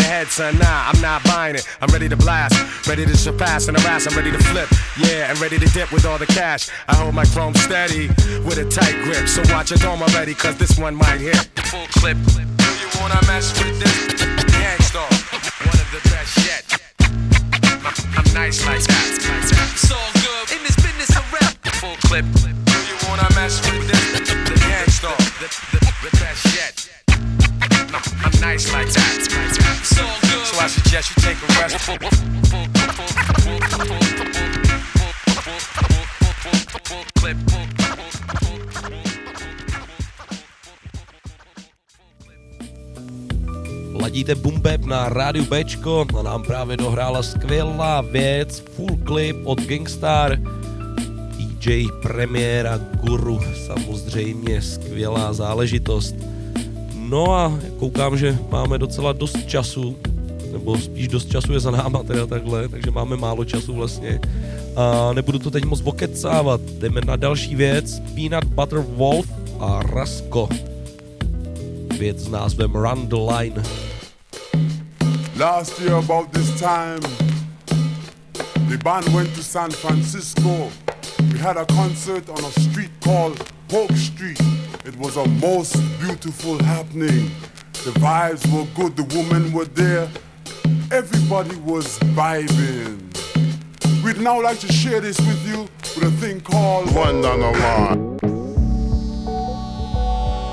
the 0.00 0.08
head, 0.08 0.28
son. 0.28 0.58
Nah, 0.58 0.90
I'm 0.90 1.00
not 1.00 1.22
buying 1.24 1.54
it. 1.54 1.66
I'm 1.80 1.88
ready 1.92 2.08
to 2.08 2.16
blast. 2.16 2.54
Ready 2.88 3.04
to 3.04 3.16
surpass 3.16 3.68
and 3.68 3.78
harass. 3.78 4.06
I'm 4.06 4.16
ready 4.16 4.30
to 4.30 4.38
flip. 4.38 4.68
Yeah, 4.98 5.30
and 5.30 5.38
ready 5.40 5.58
to 5.58 5.66
dip 5.66 5.92
with 5.92 6.04
all 6.04 6.18
the 6.18 6.26
cash. 6.26 6.70
I 6.88 6.94
hold 6.96 7.14
my 7.14 7.24
chrome 7.24 7.54
steady 7.54 8.08
with 8.46 8.58
a 8.58 8.66
tight 8.68 8.96
grip. 9.04 9.28
So 9.28 9.42
watch 9.52 9.70
your 9.70 9.78
dome 9.78 10.02
already, 10.02 10.34
cause 10.34 10.56
this 10.56 10.78
one 10.78 10.94
might 10.94 11.20
hit. 11.20 11.36
Full 11.70 11.86
clip. 11.98 12.16
Do 12.26 12.68
you 12.80 12.88
wanna 13.00 13.20
mess 13.26 13.52
with 13.62 13.78
this? 13.80 14.24
Gang 14.56 14.80
Starr, 14.80 15.10
one 15.68 15.78
of 15.84 15.88
the 15.92 16.02
best 16.08 16.32
yet. 16.48 16.64
I'm 18.16 18.28
nice 18.34 18.64
like 18.66 18.82
that. 18.82 19.04
It's 19.72 19.90
all 19.90 20.10
good 20.24 20.56
in 20.56 20.62
this 20.64 20.76
business 20.76 21.10
of 21.16 21.24
rap. 21.32 21.54
Full 21.80 21.96
clip. 22.08 22.24
Do 22.34 22.76
you 22.88 22.96
wanna 23.08 23.28
mess 23.34 23.60
with 23.66 23.86
this? 23.88 24.30
The 24.48 24.56
Gang 24.60 24.88
Starr, 24.88 25.16
the, 25.40 25.48
the, 25.72 25.78
the 26.04 26.16
best 26.18 26.44
yet. 26.56 26.99
I'm 27.92 28.40
nice 28.40 28.72
like 28.72 28.86
that. 28.92 29.18
Good. 29.28 29.50
So 30.46 30.60
I 30.60 30.68
suggest 30.68 31.10
you 31.10 31.22
take 31.22 31.38
a 31.42 31.46
rest. 31.58 31.90
Ladíte 43.94 44.34
Bumbeb 44.34 44.84
na 44.84 45.08
rádiu 45.08 45.44
Bčko 45.44 46.06
a 46.18 46.22
nám 46.22 46.42
právě 46.42 46.76
dohrála 46.76 47.22
skvělá 47.22 48.00
věc, 48.00 48.62
full 48.76 48.98
clip 49.06 49.36
od 49.44 49.60
Gangstar. 49.60 50.38
DJ 51.36 51.86
premiéra 52.02 52.78
Guru, 52.78 53.40
samozřejmě 53.66 54.62
skvělá 54.62 55.32
záležitost. 55.32 56.29
No 57.10 57.34
a 57.34 57.50
koukám, 57.82 58.14
že 58.14 58.38
máme 58.54 58.78
docela 58.78 59.10
dost 59.12 59.34
času, 59.46 59.98
nebo 60.52 60.78
spíš 60.78 61.08
dost 61.08 61.30
času 61.30 61.52
je 61.52 61.60
za 61.60 61.70
náma 61.70 62.02
teda 62.06 62.26
takhle, 62.26 62.68
takže 62.68 62.90
máme 62.90 63.16
málo 63.16 63.44
času 63.44 63.74
vlastně. 63.74 64.20
A 64.76 65.12
nebudu 65.12 65.38
to 65.38 65.50
teď 65.50 65.64
moc 65.64 65.82
okecávat, 65.84 66.60
jdeme 66.60 67.00
na 67.00 67.16
další 67.16 67.56
věc, 67.56 68.02
Peanut 68.14 68.44
Butter 68.44 68.78
Wolf 68.78 69.26
a 69.60 69.82
Rasko. 69.82 70.48
Věc 71.98 72.18
s 72.18 72.28
názvem 72.28 72.72
Run 72.74 73.06
the 73.08 73.16
Line. 73.16 73.62
Last 75.38 75.80
year, 75.80 75.94
about 75.94 76.30
this 76.30 76.60
time, 76.60 77.00
the 78.68 78.78
band 78.84 79.08
went 79.08 79.34
to 79.34 79.42
San 79.42 79.70
Francisco. 79.70 80.70
We 81.32 81.38
had 81.38 81.56
a 81.56 81.64
concert 81.64 82.28
on 82.28 82.44
a 82.44 82.60
street 82.60 82.90
called 83.00 83.44
Polk 83.66 83.96
Street. 83.96 84.59
It 84.84 84.96
was 84.96 85.16
a 85.16 85.26
most 85.26 85.76
beautiful 86.00 86.62
happening. 86.62 87.30
The 87.84 87.92
vibes 88.00 88.44
were 88.52 88.66
good, 88.74 88.96
the 88.96 89.04
women 89.16 89.52
were 89.52 89.64
there, 89.64 90.08
everybody 90.90 91.56
was 91.56 91.98
vibing. 92.14 93.00
We'd 94.04 94.20
now 94.20 94.40
like 94.42 94.58
to 94.60 94.72
share 94.72 95.00
this 95.00 95.18
with 95.18 95.46
you 95.48 95.68
with 95.94 96.04
a 96.04 96.10
thing 96.20 96.40
called 96.40 96.94
One 96.94 97.22
Down 97.22 97.40
the 97.40 97.50
Line. 97.50 98.18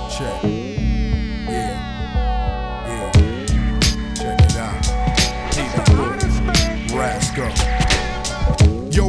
Check. 0.10 0.57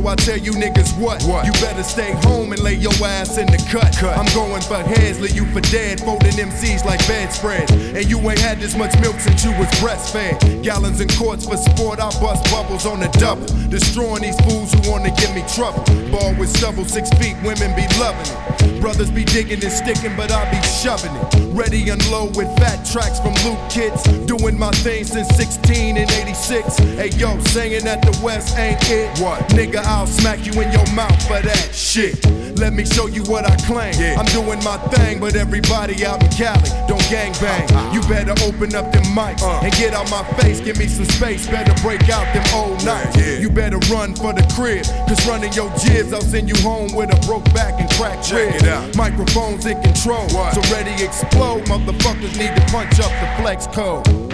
I 0.08 0.14
tell 0.16 0.38
you 0.38 0.52
niggas 0.52 0.98
what? 0.98 1.22
what? 1.24 1.44
You 1.44 1.52
better 1.60 1.82
stay 1.82 2.12
home 2.24 2.52
and 2.52 2.62
lay 2.62 2.72
your 2.72 2.94
ass 3.04 3.36
in 3.36 3.46
the 3.46 3.58
cut. 3.70 3.94
cut. 3.94 4.16
I'm 4.16 4.24
going 4.34 4.62
for 4.62 4.76
heads, 4.76 5.20
lay 5.20 5.28
you 5.28 5.44
for 5.52 5.60
dead, 5.60 6.00
folding 6.00 6.32
MCs 6.32 6.86
like 6.86 7.06
bedspreads. 7.06 7.70
And 7.72 8.08
you 8.08 8.18
ain't 8.18 8.38
had 8.38 8.58
this 8.58 8.74
much 8.74 8.98
milk 9.00 9.20
since 9.20 9.44
you 9.44 9.50
was 9.58 9.68
breastfed. 9.82 10.62
Gallons 10.62 11.00
and 11.00 11.14
quarts 11.14 11.46
for 11.46 11.58
sport, 11.58 12.00
I 12.00 12.08
bust 12.20 12.50
bubbles 12.50 12.86
on 12.86 13.00
the 13.00 13.08
double. 13.18 13.46
Destroying 13.68 14.22
these 14.22 14.40
fools 14.48 14.72
who 14.72 14.90
wanna 14.90 15.14
give 15.14 15.34
me 15.34 15.44
trouble. 15.54 15.84
Ball 16.10 16.34
with 16.36 16.48
stubble, 16.48 16.86
six 16.86 17.10
feet, 17.20 17.36
women 17.44 17.76
be 17.76 17.86
loving 18.00 18.32
it. 18.32 18.47
Brothers 18.80 19.10
be 19.10 19.24
digging 19.24 19.62
and 19.62 19.72
sticking, 19.72 20.16
but 20.16 20.30
I 20.32 20.50
be 20.50 20.60
shoving 20.66 21.14
it. 21.14 21.54
Ready 21.54 21.88
and 21.90 22.00
low 22.10 22.26
with 22.26 22.48
fat 22.58 22.84
tracks 22.84 23.20
from 23.20 23.34
Luke 23.44 23.58
Kids. 23.70 24.02
Doing 24.26 24.58
my 24.58 24.70
thing 24.82 25.04
since 25.04 25.28
16 25.36 25.96
and 25.96 26.10
86. 26.10 26.78
Hey 26.78 27.08
yo, 27.10 27.38
saying 27.40 27.84
that 27.84 28.02
the 28.02 28.18
West 28.22 28.56
ain't 28.58 28.78
it. 28.90 29.18
What? 29.20 29.40
Nigga, 29.50 29.82
I'll 29.84 30.06
smack 30.06 30.44
you 30.46 30.52
in 30.60 30.70
your 30.72 30.86
mouth 30.94 31.22
for 31.26 31.40
that 31.40 31.70
shit. 31.72 32.14
Let 32.58 32.72
me 32.72 32.84
show 32.84 33.06
you 33.06 33.22
what 33.24 33.44
I 33.44 33.54
claim. 33.66 33.94
I'm 34.18 34.26
doing 34.26 34.62
my 34.64 34.78
thing, 34.90 35.20
but 35.20 35.36
everybody 35.36 36.04
out 36.04 36.22
in 36.22 36.30
Cali 36.30 36.68
don't 36.88 37.00
gang 37.08 37.32
bang. 37.40 37.94
You 37.94 38.00
better 38.02 38.34
open 38.44 38.74
up 38.74 38.92
them 38.92 39.04
mics 39.14 39.42
and 39.62 39.72
get 39.74 39.94
out 39.94 40.10
my 40.10 40.24
face. 40.40 40.60
Give 40.60 40.76
me 40.76 40.88
some 40.88 41.04
space. 41.04 41.46
Better 41.46 41.72
break 41.82 42.08
out 42.10 42.26
them 42.34 42.44
old 42.52 42.84
nights. 42.84 43.16
You 43.40 43.48
better 43.48 43.78
run 43.90 44.14
for 44.14 44.32
the 44.32 44.42
crib, 44.54 44.84
cause 45.06 45.24
running 45.26 45.52
your 45.52 45.70
jibs, 45.78 46.12
I'll 46.12 46.20
send 46.20 46.48
you 46.48 46.56
home 46.62 46.92
with 46.94 47.14
a 47.14 47.26
broke 47.26 47.44
back 47.54 47.80
and 47.80 47.88
cracked 47.90 48.32
ribs. 48.32 48.96
Microphones 48.96 49.64
in 49.66 49.80
control, 49.80 50.28
so 50.28 50.60
ready 50.72 50.92
explode. 51.04 51.64
Motherfuckers 51.66 52.36
need 52.36 52.54
to 52.56 52.72
punch 52.72 52.98
up 52.98 53.12
the 53.22 53.42
flex 53.42 53.66
code. 53.68 54.27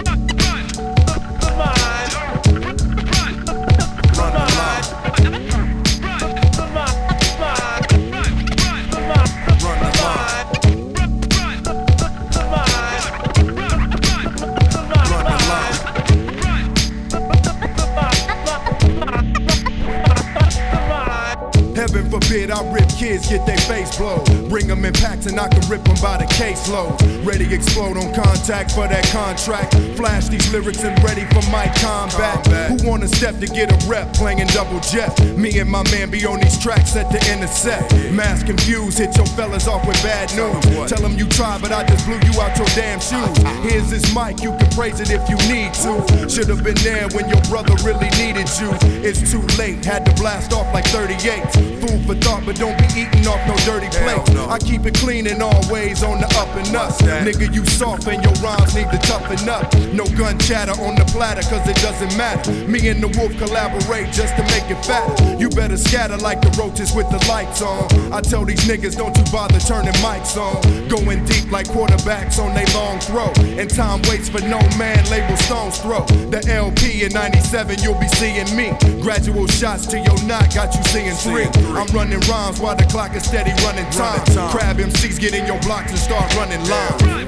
I 22.35 22.69
rip 22.73 22.89
kids, 22.89 23.29
get 23.29 23.45
their 23.45 23.57
face 23.57 23.97
blown. 23.97 24.44
Bring 24.49 24.67
them 24.67 24.85
in 24.85 24.93
packs 24.93 25.25
and 25.25 25.39
I 25.39 25.47
can 25.47 25.67
rip 25.69 25.83
them 25.83 25.97
by 26.01 26.17
the 26.17 26.25
caseload. 26.25 27.25
Ready 27.25 27.53
explode 27.53 27.97
on 27.97 28.13
contact 28.13 28.71
for 28.71 28.87
that 28.87 29.05
contract. 29.11 29.73
Flash 29.97 30.27
these 30.27 30.51
lyrics 30.51 30.83
and 30.83 30.95
ready 31.03 31.25
for 31.33 31.41
my 31.49 31.67
combat. 31.81 32.45
Who 32.69 32.87
wanna 32.87 33.07
step 33.07 33.39
to 33.39 33.47
get 33.47 33.71
a 33.71 33.89
rep 33.89 34.13
playing 34.13 34.45
double 34.47 34.79
jet? 34.79 35.09
Me 35.35 35.59
and 35.59 35.69
my 35.69 35.83
man 35.91 36.09
be 36.09 36.25
on 36.25 36.39
these 36.39 36.57
tracks 36.59 36.95
at 36.95 37.11
the 37.11 37.19
intersect. 37.31 37.93
Mass 38.11 38.43
confused, 38.43 38.97
hit 38.97 39.15
your 39.17 39.25
fellas 39.37 39.67
off 39.67 39.85
with 39.87 40.01
bad 40.03 40.29
news. 40.35 40.89
Tell 40.91 41.01
them 41.01 41.17
you 41.17 41.27
tried, 41.27 41.61
but 41.61 41.71
I 41.71 41.83
just 41.85 42.05
blew 42.05 42.19
you 42.21 42.39
out 42.41 42.57
your 42.57 42.67
damn 42.75 42.99
shoes. 42.99 43.15
Uh-uh. 43.43 43.61
Here's 43.61 43.89
this 43.89 44.13
mic, 44.13 44.41
you 44.41 44.51
can 44.57 44.69
praise 44.71 44.99
it 44.99 45.09
if 45.09 45.27
you 45.29 45.37
need 45.49 45.73
to. 45.85 46.29
Should've 46.29 46.63
been 46.63 46.79
there 46.83 47.07
when 47.09 47.29
your 47.29 47.41
brother 47.49 47.75
really 47.83 48.09
needed 48.21 48.49
you. 48.61 48.69
It's 49.01 49.31
too 49.31 49.41
late, 49.57 49.83
had 49.83 50.05
to 50.05 50.13
blast 50.21 50.53
off 50.53 50.71
like 50.73 50.85
38. 50.85 51.41
Food 51.81 52.05
for 52.05 52.15
thought, 52.15 52.43
but 52.45 52.55
don't 52.57 52.77
be 52.77 52.85
eating 53.01 53.27
off 53.27 53.41
no 53.47 53.55
dirty 53.65 53.89
plate. 53.97 54.34
I 54.37 54.59
keep 54.59 54.85
it 54.85 54.95
clean 54.95 55.27
and 55.27 55.41
always 55.41 56.03
on 56.03 56.19
the 56.19 56.27
up 56.37 56.53
and 56.55 56.75
up. 56.75 56.91
Nigga, 57.25 57.53
you 57.53 57.65
soft 57.65 58.07
and 58.07 58.23
your 58.23 58.33
rhymes 58.43 58.75
need 58.75 58.89
to 58.91 58.97
toughen 58.99 59.47
up. 59.49 59.73
No 59.93 60.05
gun 60.17 60.37
chatter 60.39 60.75
on 60.81 60.95
the 60.95 61.05
platter, 61.05 61.41
cause 61.41 61.67
it 61.67 61.77
doesn't 61.77 62.15
matter. 62.17 62.51
Me 62.67 62.87
and 62.89 63.01
the 63.01 63.07
wolf 63.17 63.35
collaborate 63.37 64.11
just 64.11 64.35
to 64.35 64.43
make 64.53 64.69
it 64.69 64.83
fatter. 64.85 65.37
You 65.37 65.49
better 65.49 65.77
scatter 65.77 66.17
like 66.17 66.41
the 66.41 66.51
roaches 66.59 66.93
with 66.93 67.09
the 67.09 67.23
lights 67.27 67.61
on. 67.61 67.85
I 68.11 68.21
tell 68.21 68.45
these 68.45 68.63
niggas, 68.67 68.97
don't 68.97 69.15
you 69.17 69.23
bother 69.31 69.59
turning 69.59 69.93
mics 70.03 70.35
on. 70.37 70.61
Going 70.87 71.23
deep 71.25 71.51
like 71.51 71.67
quarterbacks 71.67 72.39
on 72.39 72.53
they 72.53 72.65
long 72.73 72.99
throw. 72.99 73.31
And 73.59 73.69
time 73.69 74.01
waits 74.03 74.29
for 74.29 74.41
no 74.41 74.59
man, 74.77 74.99
label 75.09 75.37
Stones 75.37 75.79
Throw. 75.79 76.05
The 76.29 76.43
LP 76.49 77.03
in 77.03 77.13
97, 77.13 77.79
you'll 77.83 77.99
be 77.99 78.07
seeing 78.19 78.49
me. 78.55 78.73
Gradual 79.01 79.47
shots 79.47 79.85
to 79.87 79.97
your 79.97 80.17
knot, 80.25 80.53
got 80.53 80.73
you 80.75 80.83
seeing 80.89 81.15
three. 81.15 81.45
I'm 81.75 81.87
running 81.95 82.19
rhymes 82.27 82.59
while 82.59 82.75
the 82.75 82.85
clock 82.85 83.15
is 83.15 83.23
steady 83.23 83.51
running 83.63 83.89
time. 83.91 84.24
Crab 84.49 84.77
MCs 84.77 85.19
get 85.19 85.33
in 85.33 85.45
your 85.45 85.59
blocks 85.61 85.91
and 85.91 85.99
start 85.99 86.35
running 86.35 86.63
lines. 86.69 87.25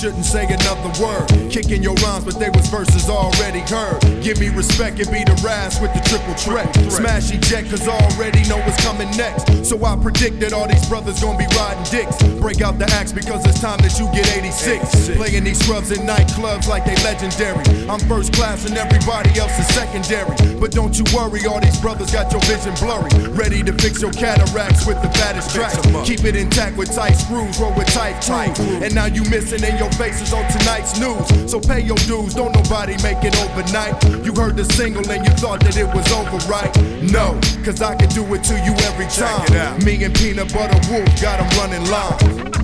Shouldn't 0.00 0.24
say 0.24 0.46
another 0.46 1.04
word. 1.04 1.19
Kicking 1.70 1.84
your 1.84 1.94
rhymes, 2.02 2.24
but 2.24 2.34
they 2.40 2.50
was 2.50 2.66
verses 2.66 3.08
already 3.08 3.60
heard. 3.60 4.02
Give 4.26 4.40
me 4.40 4.48
respect 4.48 4.98
and 4.98 5.06
be 5.06 5.22
the 5.22 5.38
ras 5.38 5.80
with 5.80 5.94
the 5.94 6.02
triple 6.02 6.34
threat. 6.34 6.66
Smash 6.90 7.30
eject, 7.30 7.70
cause 7.70 7.86
I 7.86 7.94
already 8.10 8.42
know 8.48 8.58
what's 8.66 8.82
coming 8.82 9.06
next. 9.14 9.46
So 9.64 9.78
I 9.84 9.94
predict 9.94 10.40
that 10.40 10.52
all 10.52 10.66
these 10.66 10.82
brothers 10.88 11.22
gonna 11.22 11.38
be 11.38 11.46
riding 11.54 11.86
dicks. 11.86 12.18
Break 12.42 12.60
out 12.60 12.80
the 12.80 12.90
axe 12.90 13.12
because 13.12 13.46
it's 13.46 13.60
time 13.60 13.78
that 13.86 13.94
you 14.02 14.10
get 14.10 14.26
86. 14.34 15.14
Playing 15.14 15.44
these 15.44 15.62
scrubs 15.62 15.92
in 15.92 16.02
nightclubs 16.02 16.66
like 16.66 16.84
they 16.84 16.98
legendary. 17.06 17.62
I'm 17.86 18.02
first 18.10 18.32
class 18.32 18.66
and 18.66 18.76
everybody 18.76 19.30
else 19.38 19.54
is 19.54 19.68
secondary. 19.70 20.34
But 20.58 20.72
don't 20.72 20.98
you 20.98 21.06
worry, 21.14 21.46
all 21.46 21.60
these 21.60 21.78
brothers 21.78 22.10
got 22.10 22.32
your 22.34 22.42
vision 22.50 22.74
blurry. 22.82 23.14
Ready 23.30 23.62
to 23.62 23.72
fix 23.78 24.02
your 24.02 24.10
cataracts 24.10 24.90
with 24.90 25.00
the 25.06 25.10
fattest 25.14 25.54
track. 25.54 25.78
Keep 26.02 26.26
it 26.26 26.34
intact 26.34 26.76
with 26.76 26.90
tight 26.90 27.14
screws, 27.14 27.62
roll 27.62 27.70
with 27.78 27.86
tight 27.94 28.18
crews. 28.26 28.58
And 28.82 28.92
now 28.92 29.06
you 29.06 29.22
missing 29.30 29.62
in 29.62 29.78
your 29.78 29.92
faces 29.94 30.34
on 30.34 30.42
tonight's 30.50 30.98
news. 30.98 31.48
So 31.48 31.59
pay 31.60 31.80
your 31.80 31.96
dues, 32.08 32.34
don't 32.34 32.54
nobody 32.54 32.94
make 33.02 33.24
it 33.24 33.36
overnight. 33.36 34.02
You 34.24 34.34
heard 34.34 34.56
the 34.56 34.64
single 34.64 35.08
and 35.10 35.24
you 35.24 35.32
thought 35.32 35.60
that 35.60 35.76
it 35.76 35.86
was 35.94 36.10
over, 36.12 36.38
right? 36.50 36.70
No, 37.02 37.38
cause 37.64 37.82
I 37.82 37.96
can 37.96 38.08
do 38.10 38.22
it 38.34 38.44
to 38.44 38.54
you 38.54 38.72
every 38.88 39.06
time. 39.06 39.78
Me 39.84 40.02
and 40.04 40.14
Peanut 40.14 40.52
Butter 40.52 40.80
Wolf 40.90 41.08
got 41.20 41.38
them 41.38 41.48
running 41.58 41.88
lines. 41.90 42.59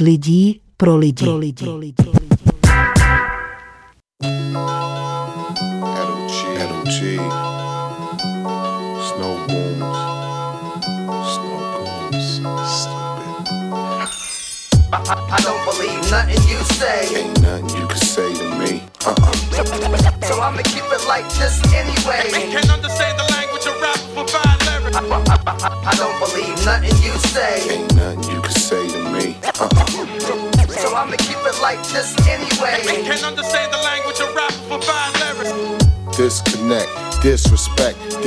Lidí 0.00 0.60
pro 0.76 0.96
lidi. 0.96 1.24
Pro 1.24 1.38
lidi. 1.38 1.64
Metal 1.64 2.17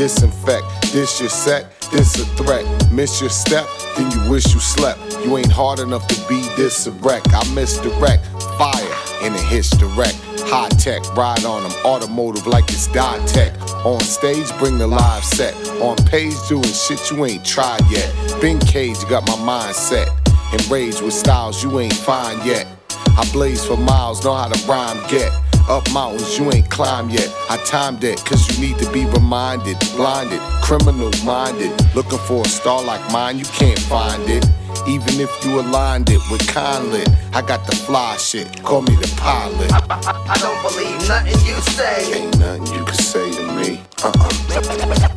disinfect. 0.02 0.66
This 0.92 1.20
your 1.20 1.30
set, 1.30 1.80
this 1.92 2.20
a 2.20 2.26
threat. 2.36 2.66
Miss 2.92 3.22
your 3.22 3.30
step, 3.30 3.68
then 3.96 4.10
you 4.10 4.32
wish 4.32 4.52
you 4.52 4.60
slept. 4.60 5.00
You 5.24 5.38
ain't 5.38 5.52
hard 5.52 5.78
enough 5.78 6.08
to 6.08 6.16
be 6.28 6.42
this 6.58 6.88
a 6.88 6.92
wreck. 7.04 7.22
I 7.28 7.44
misdirect, 7.54 8.26
fire, 8.58 8.96
and 9.22 9.36
it 9.36 9.42
hits 9.42 9.70
direct. 9.78 10.18
High 10.50 10.70
tech, 10.70 11.04
ride 11.16 11.46
on 11.46 11.62
them, 11.62 11.72
automotive 11.86 12.48
like 12.48 12.64
it's 12.70 12.88
tech. 12.88 13.54
On 13.86 14.00
stage, 14.00 14.50
bring 14.58 14.80
the 14.80 14.88
live 14.88 15.24
set. 15.24 15.54
On 15.80 15.96
page, 16.08 16.36
doing 16.50 16.64
shit 16.64 17.12
you 17.12 17.24
ain't 17.24 17.46
tried 17.46 17.82
yet. 17.92 18.10
Been 18.42 18.58
cage, 18.58 18.98
got 19.08 19.28
my 19.28 19.38
mind 19.46 19.76
set. 19.76 20.10
Enraged 20.52 21.04
with 21.04 21.14
styles 21.14 21.62
you 21.62 21.80
ain't 21.80 21.94
find 21.94 22.44
yet. 22.44 22.66
I 22.90 23.30
blaze 23.32 23.64
for 23.64 23.78
miles, 23.78 24.26
know 24.26 24.34
how 24.34 24.48
to 24.48 24.68
rhyme, 24.68 24.98
get. 25.10 25.32
Up 25.70 25.90
mountains 25.94 26.38
you 26.38 26.52
ain't 26.52 26.70
climbed 26.70 27.12
yet. 27.12 27.30
I 27.50 27.58
timed 27.66 28.04
it, 28.04 28.24
cause 28.26 28.42
you 28.50 28.68
need 28.68 28.78
to 28.80 28.92
be 28.92 29.06
reminded. 29.06 29.78
Blinded, 29.96 30.40
criminal 30.62 31.12
minded. 31.24 31.72
Looking 31.96 32.20
for 32.20 32.42
a 32.42 32.48
star 32.48 32.84
like 32.84 33.02
mine, 33.12 33.40
you 33.40 33.46
can't 33.46 33.80
find 33.80 34.22
it. 34.30 34.46
Even 34.88 35.20
if 35.20 35.30
you 35.46 35.60
aligned 35.60 36.10
it 36.10 36.22
with 36.32 36.42
Conlit, 36.48 37.08
I 37.34 37.42
got 37.42 37.66
the 37.68 37.76
fly 37.76 38.18
shit. 38.18 38.64
Call 38.64 38.82
me 38.82 38.96
the 38.96 39.14
pilot. 39.18 39.72
I 39.90 40.38
don't 40.40 40.62
believe 40.64 41.08
nothing 41.08 41.40
you 41.46 41.56
say. 41.78 42.20
Ain't 42.20 42.40
nothing 42.40 42.66
you 42.74 42.84
can 42.84 42.96
say 42.96 43.32
to 43.32 43.44
me. 43.54 43.82
Uh-uh. 44.04 44.30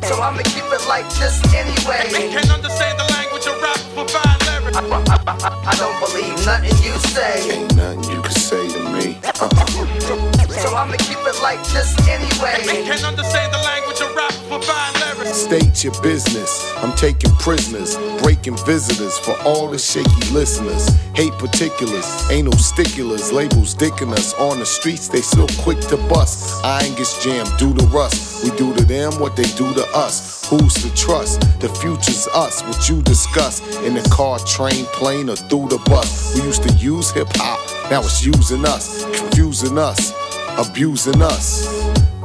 So 0.05 0.21
I'ma 0.21 0.43
keep 0.45 0.65
it 0.69 0.87
like 0.87 1.09
this 1.15 1.41
anyway. 1.55 2.31
can't 2.31 2.51
understand 2.51 2.99
the 2.99 3.05
language 3.15 3.47
of 3.47 3.61
rap 3.63 3.79
for 3.97 4.07
fine 4.09 4.39
lyrics. 4.47 4.77
I 5.67 5.75
don't 5.79 5.99
believe 6.01 6.35
nothing 6.45 6.77
you 6.85 6.93
say. 7.09 7.51
Ain't 7.51 7.75
nothing 7.77 8.05
you 8.05 8.21
can 8.21 8.33
say 8.33 8.69
to 8.69 8.81
me. 8.91 9.19
Uh-uh. 9.41 10.34
So 10.61 10.75
I'ma 10.75 10.97
keep 10.99 11.19
it 11.19 11.43
like 11.43 11.63
this 11.75 11.97
anyway. 12.09 12.63
Can 12.87 13.05
understand 13.05 13.53
the 13.53 13.59
language 13.59 14.01
of 14.01 14.15
rap 14.15 14.33
for 14.49 14.61
fine 14.63 14.95
lyrics. 15.01 15.37
State 15.37 15.85
your 15.85 15.95
business. 16.03 16.73
I'm 16.77 16.95
taking 16.97 17.31
prisoners, 17.37 17.97
breaking 18.23 18.57
visitors 18.65 19.19
for 19.19 19.37
all 19.43 19.69
the 19.69 19.79
shaky 19.79 20.31
listeners. 20.33 20.89
Hate 21.15 21.33
particulars, 21.35 22.07
ain't 22.31 22.47
no 22.47 22.57
sticklers, 22.57 23.33
labels 23.33 23.75
dicking 23.75 24.13
us. 24.13 24.35
On 24.35 24.59
the 24.59 24.67
streets, 24.67 25.09
they 25.09 25.21
still 25.21 25.49
quick 25.63 25.81
to 25.89 25.97
bust. 26.09 26.65
I 26.65 26.85
ain't 26.85 26.97
gets 26.97 27.23
jammed 27.25 27.51
due 27.59 27.75
to 27.75 27.85
rust. 27.87 28.45
We 28.45 28.51
do 28.57 28.75
to 28.75 28.85
them 28.85 29.19
what 29.21 29.37
they 29.37 29.49
do 29.57 29.73
to 29.75 29.87
us. 29.95 30.49
Who's 30.49 30.75
to 30.75 30.95
trust? 30.95 31.41
The 31.61 31.69
future's 31.69 32.27
us, 32.29 32.63
what 32.65 32.89
you 32.89 33.01
discuss 33.03 33.61
in 33.79 33.95
the 33.95 34.03
car, 34.11 34.39
train, 34.41 34.85
plane, 34.87 35.31
or 35.31 35.37
through 35.37 35.69
the 35.69 35.79
bus. 35.87 36.35
We 36.35 36.43
used 36.43 36.63
to 36.69 36.75
use 36.75 37.11
hip 37.13 37.29
hop, 37.35 37.61
now 37.91 38.01
it's 38.01 38.25
using 38.25 38.65
us, 38.65 39.05
confusing 39.17 39.79
us, 39.79 40.13
abusing 40.59 41.23
us. 41.23 41.67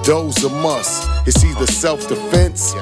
Those 0.05 0.43
a 0.43 0.49
must. 0.49 1.09
It's 1.27 1.43
either 1.43 1.67
self 1.67 2.07
defense 2.07 2.73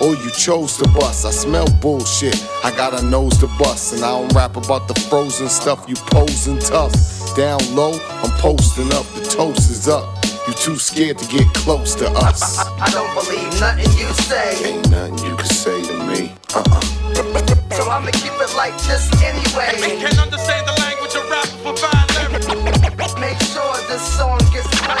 or 0.00 0.14
you 0.14 0.30
chose 0.30 0.76
to 0.78 0.88
bust. 0.90 1.24
I 1.24 1.30
smell 1.30 1.66
bullshit. 1.80 2.36
I 2.64 2.70
got 2.70 2.98
a 2.98 3.02
nose 3.04 3.36
to 3.38 3.46
bust. 3.58 3.94
And 3.94 4.04
I 4.04 4.10
don't 4.10 4.32
rap 4.34 4.56
about 4.56 4.88
the 4.88 4.94
frozen 5.08 5.48
stuff 5.48 5.84
you 5.88 5.96
posing 5.96 6.58
tough. 6.58 6.92
Down 7.36 7.60
low, 7.74 7.92
I'm 8.22 8.30
posting 8.40 8.92
up. 8.92 9.06
The 9.14 9.22
toast 9.24 9.70
is 9.70 9.88
up. 9.88 10.18
You 10.46 10.54
too 10.54 10.76
scared 10.76 11.18
to 11.18 11.26
get 11.28 11.46
close 11.54 11.94
to 11.96 12.08
us. 12.10 12.58
I 12.80 12.90
don't 12.90 13.12
believe 13.14 13.60
nothing 13.60 13.90
you 13.98 14.08
say. 14.24 14.74
Ain't 14.74 14.90
nothing 14.90 15.18
you 15.18 15.36
can 15.36 15.46
say 15.46 15.82
to 15.82 16.04
me. 16.04 16.32
Uh-uh. 16.54 17.54
So 17.78 17.88
I'ma 17.88 18.10
keep 18.10 18.32
it 18.32 18.56
like 18.56 18.76
this 18.90 19.06
anyway. 19.22 19.70
can't 20.00 20.18
understand 20.18 20.66
the 20.66 20.74
language 20.82 21.14
of 21.14 21.30
rap 21.30 21.46
for 21.62 21.76
fine 21.76 22.08
lyrics. 22.18 23.14
Make 23.20 23.38
sure 23.54 23.76
this 23.86 24.02
song 24.18 24.37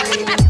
Bye. 0.08 0.47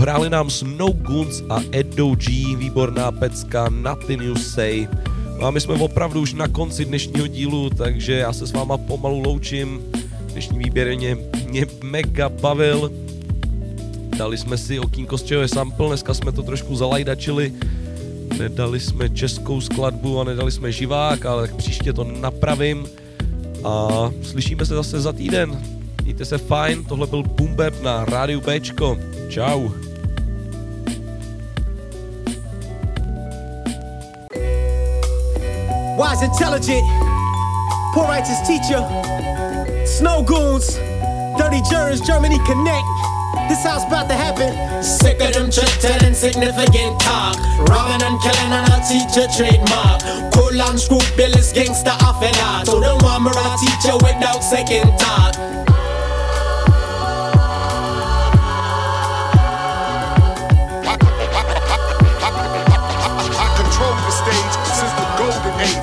Dohráli 0.00 0.30
nám 0.30 0.50
Snow 0.50 0.96
Guns 0.96 1.42
a 1.48 1.60
Edo 1.72 2.14
G, 2.14 2.56
výborná 2.56 3.12
pecka, 3.12 3.68
Nothing 3.68 4.22
You 4.22 4.34
Say. 4.34 4.88
No 5.40 5.46
a 5.46 5.50
my 5.50 5.60
jsme 5.60 5.74
opravdu 5.74 6.20
už 6.20 6.34
na 6.34 6.48
konci 6.48 6.84
dnešního 6.84 7.26
dílu, 7.26 7.70
takže 7.70 8.12
já 8.12 8.32
se 8.32 8.46
s 8.46 8.52
váma 8.52 8.78
pomalu 8.78 9.20
loučím. 9.20 9.80
Dnešní 10.32 10.58
výběr 10.58 10.96
mě, 10.96 11.16
mě 11.48 11.66
mega 11.82 12.28
bavil. 12.28 12.92
Dali 14.16 14.38
jsme 14.38 14.58
si 14.58 14.78
okýnko 14.78 15.18
z 15.18 15.22
čeho 15.22 15.42
je 15.42 15.48
sample, 15.48 15.88
dneska 15.88 16.14
jsme 16.14 16.32
to 16.32 16.42
trošku 16.42 16.76
zalajdačili. 16.76 17.52
Nedali 18.38 18.80
jsme 18.80 19.08
českou 19.08 19.60
skladbu 19.60 20.20
a 20.20 20.24
nedali 20.24 20.52
jsme 20.52 20.72
živák, 20.72 21.26
ale 21.26 21.48
příště 21.56 21.92
to 21.92 22.04
napravím. 22.04 22.86
A 23.64 23.88
slyšíme 24.22 24.66
se 24.66 24.74
zase 24.74 25.00
za 25.00 25.12
týden. 25.12 25.62
Mějte 26.02 26.24
se 26.24 26.38
fajn, 26.38 26.84
tohle 26.84 27.06
byl 27.06 27.22
Bap 27.56 27.82
na 27.82 28.04
rádiu 28.04 28.40
Bčko. 28.40 28.98
Čau. 29.28 29.89
Wise, 36.00 36.22
intelligent, 36.22 36.88
poor 37.92 38.04
righteous 38.04 38.40
teacher, 38.48 38.80
Snowgoons, 39.84 40.80
Dirty 41.36 41.60
Jers, 41.68 42.00
Germany 42.00 42.38
Connect. 42.46 42.86
This 43.50 43.62
how's 43.64 43.84
about 43.84 44.08
to 44.08 44.14
happen. 44.14 44.82
Sick 44.82 45.20
of 45.20 45.34
them 45.34 45.50
chatting 45.50 46.08
insignificant 46.08 46.98
talk. 47.02 47.36
Robbing 47.68 48.00
and 48.00 48.18
killing 48.22 48.50
and 48.50 48.72
I'll 48.72 48.80
teach 48.80 49.12
a 49.20 49.28
trademark. 49.36 50.00
Cool 50.32 50.62
and 50.62 50.80
scrupulous 50.80 51.52
gangster 51.52 51.90
off 52.00 52.22
and 52.22 52.36
out. 52.38 52.64
So 52.64 52.80
don't 52.80 53.02
want 53.02 53.24
me 53.24 53.30
to 53.32 53.56
teach 53.60 53.84
you 53.84 53.96
without 53.96 54.40
second 54.40 54.98
thought. 54.98 55.49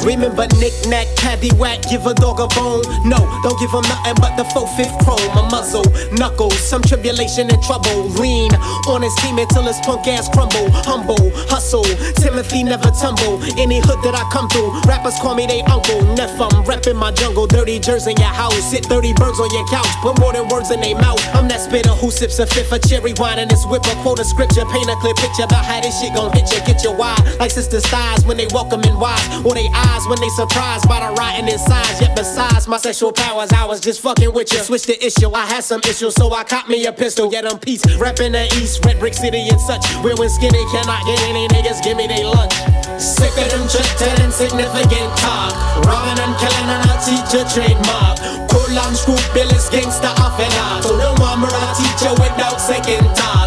Remember 0.08 0.47
knick 0.55 0.72
knack, 0.88 1.05
paddy 1.18 1.51
whack, 1.60 1.84
give 1.89 2.08
a 2.08 2.14
dog 2.14 2.39
a 2.39 2.47
bone. 2.55 2.82
No, 3.03 3.20
don't 3.43 3.60
give 3.60 3.72
him 3.76 3.84
nothing 3.91 4.16
but 4.24 4.38
the 4.38 4.45
faux 4.55 4.72
fifth 4.80 4.95
chrome. 5.03 5.20
A 5.36 5.43
muzzle, 5.51 5.84
knuckles, 6.16 6.58
some 6.58 6.82
tribulation 6.82 7.51
and 7.51 7.62
trouble. 7.62 8.08
Lean 8.16 8.55
on 8.88 9.01
his 9.01 9.14
team 9.20 9.38
until 9.38 9.64
his 9.64 9.76
punk 9.84 10.08
ass 10.08 10.30
crumble. 10.30 10.72
Humble, 10.88 11.20
hustle, 11.51 11.84
Timothy 12.24 12.64
never 12.64 12.88
tumble. 12.95 13.43
Any 13.60 13.84
hood 13.84 13.99
that 14.08 14.16
I 14.16 14.24
come 14.32 14.47
through, 14.47 14.80
rappers 14.88 15.20
call 15.20 15.36
me 15.36 15.45
they 15.45 15.60
uncle. 15.68 15.99
Neff, 16.16 16.39
I'm 16.39 16.64
reppin' 16.64 16.95
my 16.95 17.12
jungle, 17.12 17.45
dirty 17.45 17.78
jersey 17.78 18.12
in 18.12 18.18
your 18.18 18.32
house. 18.32 18.55
sit 18.64 18.86
30 18.86 19.12
birds 19.20 19.41
on 19.41 19.51
your 19.51 19.68
couch, 19.68 19.91
put 19.99 20.18
more 20.24 20.32
than 20.32 20.47
words 20.47 20.72
in 20.72 20.80
their 20.80 20.95
mouth. 20.95 21.20
I'm 21.36 21.49
that 21.49 21.60
spitter 21.60 21.91
who 21.91 22.12
sips 22.12 22.39
a 22.39 22.47
fifth 22.47 22.72
of 22.72 22.80
cherry 22.88 23.12
wine 23.20 23.39
and 23.39 23.51
this 23.51 23.66
whipper. 23.66 23.91
Quote 24.08 24.20
a 24.20 24.24
scripture, 24.24 24.64
paint 24.72 24.88
a 24.88 24.95
clear 25.03 25.20
picture 25.20 25.43
about 25.43 25.66
how 25.68 25.82
this 25.82 25.99
shit 25.99 26.16
gon' 26.16 26.32
hit 26.32 26.47
you. 26.55 26.64
Get 26.64 26.82
your 26.82 26.95
wide, 26.95 27.20
like 27.39 27.51
sisters' 27.51 27.86
thighs 27.88 28.24
when 28.24 28.38
they 28.38 28.47
welcome 28.53 28.80
and 28.88 28.95
wise. 29.01 29.20
Or 29.43 29.53
they 29.53 29.68
eyes 29.76 29.96
when 30.05 30.19
they 30.19 30.29
surprised 30.29 30.87
by 30.87 30.99
the 30.99 31.11
rotten 31.15 31.47
inside. 31.47 32.01
Yet 32.01 32.15
besides 32.15 32.67
my 32.67 32.77
sexual 32.77 33.11
powers, 33.11 33.51
I 33.51 33.65
was 33.65 33.79
just 33.79 34.01
fucking 34.01 34.33
with 34.33 34.51
you. 34.53 34.59
Switch 34.59 34.85
the 34.85 34.97
issue, 35.03 35.31
I 35.31 35.45
had 35.45 35.63
some 35.63 35.81
issues, 35.87 36.13
so 36.13 36.31
I 36.33 36.43
caught 36.43 36.69
me 36.69 36.85
a 36.85 36.93
pistol. 36.93 37.31
Yet 37.31 37.45
I'm 37.45 37.57
peace, 37.57 37.83
reppin' 37.97 38.33
the 38.33 38.45
east, 38.61 38.85
red 38.85 38.99
brick 38.99 39.13
city 39.13 39.49
and 39.49 39.59
such. 39.59 39.85
Where 40.03 40.15
when 40.15 40.29
skinny 40.29 40.63
cannot 40.69 41.05
get 41.05 41.19
any 41.23 41.47
niggas, 41.47 41.81
give 41.83 41.97
me 41.97 42.07
they 42.07 42.23
lunch. 42.23 42.53
Sick 42.99 43.31
of 43.37 43.49
them 43.49 43.65
chatting 43.69 44.25
insignificant 44.25 45.09
talk. 45.17 45.53
Robbing 45.85 46.19
and 46.21 46.35
killing 46.37 46.69
and 46.69 46.83
I'll 46.89 47.01
teach 47.01 47.33
a 47.33 47.45
trademark. 47.47 48.17
Cool 48.49 48.77
and 48.77 48.97
scrupulous 48.97 49.69
gangster 49.69 50.13
off 50.21 50.39
and 50.39 50.53
out. 50.65 50.83
So 50.83 50.97
want 51.21 51.41
me 51.41 51.47
to 51.47 51.67
teach 51.77 52.01
you 52.03 52.13
without 52.17 52.59
second 52.59 53.05
thought. 53.15 53.46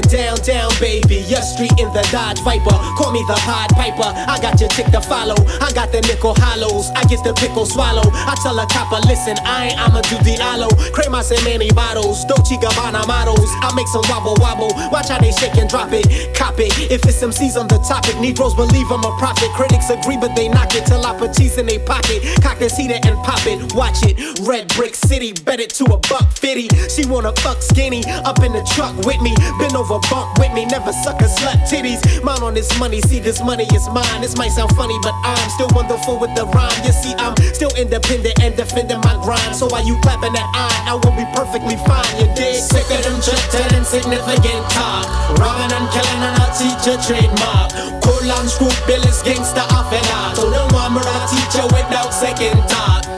Going 0.00 0.12
down, 0.12 0.36
down, 0.44 0.70
baby. 0.80 1.24
Your 1.28 1.42
street 1.42 1.72
in 1.78 1.92
the 1.92 2.06
Dodge 2.12 2.40
Viper. 2.40 2.76
Call 2.96 3.12
me 3.12 3.22
the 3.28 3.34
Pied 3.44 3.70
Piper. 3.70 4.12
I 4.30 4.38
got 4.40 4.60
your 4.60 4.68
tick 4.70 4.86
to 4.92 5.00
follow. 5.00 5.36
I 5.60 5.72
got 5.72 5.92
the 5.92 6.00
nickel 6.02 6.34
hollows. 6.36 6.90
I 6.96 7.04
get 7.04 7.22
the 7.24 7.34
pickle 7.34 7.66
swallow. 7.66 8.04
I 8.12 8.36
tell 8.42 8.58
a 8.58 8.66
copper, 8.66 9.00
listen, 9.06 9.36
I 9.44 9.70
ain't 9.70 9.78
I'ma 9.80 10.00
do 10.02 10.16
Diallo. 10.16 10.68
Cremas 10.92 11.30
and 11.32 11.42
many 11.44 11.70
bottles. 11.72 12.24
Dolce 12.24 12.56
Gabbana 12.56 13.06
models. 13.06 13.50
I 13.60 13.72
make 13.74 13.88
some 13.88 14.04
wobble 14.08 14.36
wobble. 14.40 14.72
Watch 14.90 15.08
how 15.08 15.18
they 15.18 15.32
shake 15.32 15.56
and 15.56 15.68
drop 15.68 15.92
it. 15.92 16.34
Cop 16.34 16.58
it. 16.58 16.72
If 16.90 17.04
it's 17.04 17.22
MCs 17.22 17.58
on 17.58 17.68
the 17.68 17.78
topic, 17.78 18.16
Negroes 18.20 18.54
believe 18.54 18.90
I'm 18.90 19.04
a 19.04 19.16
prophet. 19.18 19.50
Critics 19.56 19.90
agree, 19.90 20.16
but 20.16 20.34
they 20.34 20.48
knock 20.48 20.74
it 20.74 20.86
till 20.86 21.04
I 21.04 21.16
put 21.18 21.34
cheese 21.34 21.58
in 21.58 21.66
their 21.66 21.80
pocket. 21.80 22.22
Cock 22.42 22.58
this 22.58 22.76
heater 22.76 22.98
and 23.02 23.16
pop 23.24 23.44
it. 23.46 23.74
Watch 23.74 23.98
it. 24.02 24.16
Red 24.46 24.68
Brick 24.74 24.94
City. 24.94 25.32
Bet 25.32 25.60
it 25.60 25.70
to 25.80 25.84
a 25.84 25.98
buck 26.08 26.30
fifty. 26.32 26.68
She 26.88 27.06
wanna 27.06 27.32
fuck 27.40 27.62
skinny. 27.62 28.04
Up 28.24 28.42
in 28.42 28.52
the 28.52 28.62
truck 28.74 28.96
with 29.04 29.20
me. 29.20 29.34
Been 29.58 29.76
over 29.76 29.89
bump 29.98 30.38
with 30.38 30.52
me. 30.54 30.66
Never 30.66 30.92
suck 30.92 31.20
a 31.20 31.26
slut 31.26 31.58
titties. 31.66 31.98
Mine 32.22 32.42
on 32.42 32.54
this 32.54 32.70
money. 32.78 33.00
See, 33.02 33.18
this 33.18 33.42
money 33.42 33.66
is 33.74 33.88
mine. 33.88 34.20
This 34.20 34.36
might 34.36 34.52
sound 34.52 34.70
funny, 34.76 34.96
but 35.02 35.14
I'm 35.24 35.50
still 35.50 35.68
wonderful 35.74 36.18
with 36.20 36.34
the 36.36 36.46
rhyme. 36.46 36.70
You 36.86 36.92
see, 36.92 37.14
I'm 37.18 37.34
still 37.54 37.74
independent 37.74 38.38
and 38.40 38.54
defending 38.54 39.00
my 39.00 39.18
grind. 39.24 39.56
So 39.56 39.66
while 39.66 39.84
you 39.84 39.98
clapping 40.02 40.32
that 40.34 40.48
eye, 40.54 40.78
I 40.86 40.94
will 40.94 41.16
be 41.18 41.26
perfectly 41.34 41.76
fine. 41.82 42.06
You 42.20 42.30
dig? 42.38 42.62
Sick 42.62 42.86
of 42.94 43.02
them 43.02 43.18
chatting 43.18 43.74
insignificant 43.74 44.62
talk. 44.70 45.08
Robbing 45.40 45.72
and 45.74 45.88
killing 45.90 46.22
and 46.22 46.36
I'll 46.38 46.54
teach 46.54 46.86
a 46.86 46.94
trademark. 47.02 47.74
Cool 48.04 48.30
and 48.30 48.48
scrupulous 48.48 49.22
gangster 49.22 49.66
off 49.74 49.90
and 49.90 50.06
out. 50.14 50.36
So 50.36 50.50
don't 50.50 50.70
want 50.72 50.94
me 50.94 51.00
to 51.02 51.18
teach 51.26 51.54
you 51.58 51.66
without 51.74 52.14
second 52.14 52.62
thought. 52.70 53.09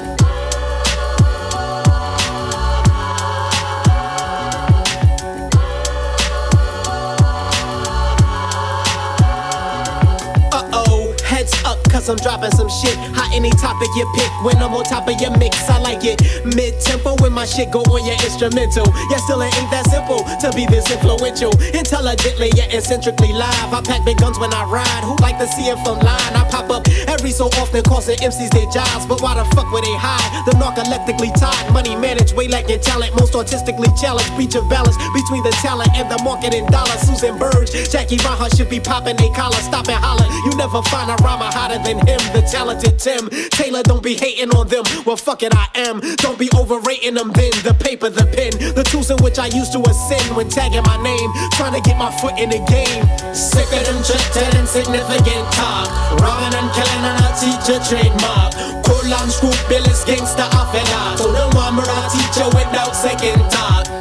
Cause 11.93 12.09
I'm 12.09 12.17
dropping 12.17 12.51
some 12.53 12.69
shit. 12.69 12.97
Hot 13.13 13.31
any 13.37 13.51
topic 13.51 13.89
you 13.95 14.09
pick, 14.17 14.33
when 14.43 14.57
I'm 14.57 14.73
on 14.73 14.85
top 14.85 15.07
of 15.07 15.21
your 15.21 15.37
mix, 15.37 15.69
I 15.69 15.79
like 15.79 16.05
it. 16.05 16.25
Mid-tempo 16.45 17.17
when 17.33 17.35
my 17.35 17.47
shit 17.47 17.71
go 17.71 17.81
on 17.81 18.05
your 18.05 18.17
instrumental. 18.21 18.85
Yeah, 19.09 19.17
still 19.25 19.41
it 19.41 19.53
ain't 19.57 19.71
that 19.73 19.89
simple 19.89 20.21
to 20.41 20.53
be 20.53 20.67
this 20.67 20.85
influential. 20.93 21.53
Intelligently, 21.73 22.53
yeah, 22.55 22.69
eccentrically 22.69 23.33
live. 23.33 23.73
I 23.73 23.81
pack 23.81 24.05
big 24.05 24.19
guns 24.19 24.39
when 24.39 24.53
I 24.53 24.65
ride. 24.65 25.03
Who 25.05 25.17
like 25.25 25.39
to 25.41 25.49
see 25.49 25.73
it 25.73 25.79
from 25.81 25.99
line? 26.05 26.33
I 26.37 26.45
pop 26.51 26.69
up 26.69 26.85
every 27.09 27.31
so 27.31 27.47
often, 27.57 27.83
causing 27.85 28.17
MCs 28.21 28.53
their 28.53 28.69
jobs. 28.69 29.07
But 29.09 29.23
why 29.23 29.35
the 29.35 29.45
fuck 29.57 29.73
would 29.73 29.85
they 29.85 29.97
hide? 29.97 30.29
The 30.45 30.53
narcoleptically 30.61 31.33
tied, 31.41 31.73
money 31.73 31.97
managed, 31.97 32.37
way 32.37 32.49
lacking 32.49 32.81
talent. 32.81 33.17
Most 33.17 33.35
artistically 33.35 33.89
challenged, 33.97 34.33
breach 34.37 34.55
of 34.55 34.69
balance 34.69 34.97
between 35.17 35.43
the 35.43 35.55
talent 35.65 35.91
and 35.97 36.11
the 36.13 36.21
market 36.23 36.53
and 36.55 36.69
dollar. 36.69 36.97
Susan 37.01 37.39
Burge, 37.39 37.73
Jackie 37.91 38.21
Raha 38.21 38.53
should 38.57 38.69
be 38.69 38.81
popping 38.81 39.17
they 39.17 39.31
collar, 39.33 39.61
stop 39.65 39.89
and 39.89 39.97
holler. 39.97 40.29
You 40.45 40.53
never 40.57 40.83
find 40.93 41.09
a 41.11 41.17
rhymer 41.25 41.49
hotter 41.49 41.81
than 41.81 41.99
him, 42.05 42.21
the 42.37 42.45
talented 42.45 42.99
Tim. 42.99 43.29
Taylor, 43.51 43.83
don't 43.83 44.03
be 44.03 44.15
hating 44.15 44.51
on 44.53 44.69
them. 44.69 44.85
Well, 45.07 45.17
fuck 45.17 45.43
it, 45.43 45.55
I 45.55 45.69
am. 45.75 46.01
Don't 46.21 46.39
be 46.39 46.51
overrating 46.55 47.15
them 47.15 47.32
then. 47.33 47.53
The 47.63 47.75
paper, 47.75 48.11
the 48.11 48.27
pen, 48.27 48.53
the 48.75 48.83
tools 48.83 49.11
in 49.11 49.19
which 49.23 49.39
I 49.39 49.47
used 49.47 49.73
to 49.73 49.81
ascend 49.87 50.37
when 50.37 50.49
tagging 50.49 50.83
my 50.83 50.99
name. 51.03 51.31
Trying 51.55 51.75
to 51.75 51.83
get 51.83 51.97
my 51.99 52.11
foot 52.19 52.39
in 52.39 52.51
the 52.51 52.61
game. 52.67 53.05
Sick 53.35 53.69
of 53.71 53.83
them 53.87 54.01
chatting 54.03 54.59
insignificant 54.59 55.45
talk. 55.53 55.87
Robbing 56.19 56.55
and 56.57 56.69
killing 56.75 57.05
and 57.05 57.19
I 57.21 57.31
teach 57.39 57.67
a 57.71 57.79
trademark. 57.85 58.57
Cool 58.83 59.07
and 59.13 59.31
scrupulous 59.31 60.05
gangster 60.05 60.49
off 60.57 60.75
and 60.75 60.89
out. 60.99 61.19
So 61.19 61.33
don't 61.33 61.55
want 61.55 61.77
me 61.77 61.83
to 61.85 62.01
teach 62.11 62.37
you 62.41 62.49
without 62.57 62.97
second 62.97 63.39
thought. 63.53 63.92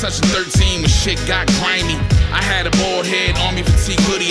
Touching 0.00 0.28
13 0.28 0.82
when 0.82 0.88
shit 0.88 1.18
got 1.26 1.48
grimy. 1.58 1.98
I 2.30 2.40
had 2.40 2.66
a 2.66 2.70
bald 2.78 2.87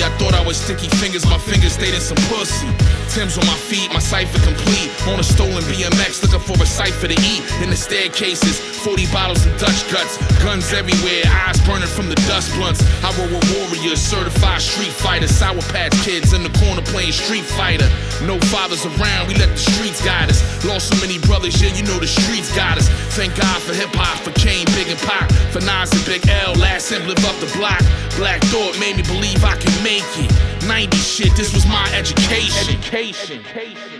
I 0.07 0.09
thought 0.15 0.33
I 0.33 0.39
was 0.39 0.55
sticky 0.55 0.87
fingers, 1.03 1.25
my 1.27 1.37
fingers 1.37 1.73
stayed 1.73 1.93
in 1.93 1.99
some 1.99 2.15
pussy. 2.31 2.63
Tim's 3.11 3.37
on 3.37 3.43
my 3.43 3.59
feet, 3.67 3.91
my 3.91 3.99
cipher 3.99 4.39
complete. 4.39 4.87
On 5.11 5.19
a 5.19 5.23
stolen 5.23 5.59
BMX, 5.67 6.23
looking 6.23 6.39
for 6.39 6.55
a 6.63 6.65
cipher 6.65 7.11
to 7.11 7.17
eat. 7.27 7.43
In 7.59 7.69
the 7.69 7.75
staircases, 7.75 8.55
40 8.87 9.03
bottles 9.11 9.43
of 9.45 9.51
Dutch 9.59 9.83
guts, 9.91 10.15
guns 10.39 10.71
everywhere, 10.71 11.27
eyes 11.27 11.59
burning 11.67 11.91
from 11.91 12.07
the 12.07 12.15
dust 12.23 12.55
blunts. 12.55 12.79
I 13.03 13.11
roll 13.19 13.27
with 13.35 13.43
warriors, 13.51 13.99
certified 13.99 14.61
street 14.61 14.95
fighters, 14.95 15.31
sour 15.35 15.59
patch 15.75 15.91
kids 16.07 16.31
in 16.31 16.41
the 16.41 16.53
corner 16.55 16.81
playing 16.87 17.11
Street 17.11 17.43
Fighter. 17.43 17.91
No 18.23 18.39
fathers 18.47 18.87
around, 18.87 19.27
we 19.27 19.35
let 19.35 19.51
the 19.51 19.59
streets 19.59 19.99
guide 19.99 20.31
us. 20.31 20.39
Lost 20.63 20.87
so 20.87 20.95
many 21.03 21.19
brothers, 21.19 21.59
yeah, 21.59 21.75
you 21.75 21.83
know 21.83 21.99
the 21.99 22.07
streets 22.07 22.55
got 22.55 22.77
us. 22.77 22.87
Thank 23.19 23.35
God 23.35 23.59
for 23.61 23.75
hip 23.75 23.91
hop, 23.91 24.23
for 24.23 24.31
Kane, 24.39 24.65
Big 24.71 24.87
and 24.87 24.99
Pac, 25.03 25.27
for 25.51 25.59
Nas 25.67 25.91
and 25.91 26.05
Big 26.07 26.23
L. 26.47 26.55
Last 26.55 26.91
live 26.91 27.19
up 27.27 27.35
the 27.43 27.51
block. 27.59 27.83
Black 28.17 28.41
Thought 28.49 28.79
made 28.79 28.97
me 28.97 29.03
believe 29.03 29.43
I 29.43 29.55
could 29.57 29.77
make 29.83 29.96
it. 30.03 30.67
90 30.67 30.97
shit, 30.97 31.35
this 31.35 31.53
was 31.53 31.65
my 31.67 31.89
education. 31.95 32.75
Education. 32.75 33.43
Goon 33.53 33.96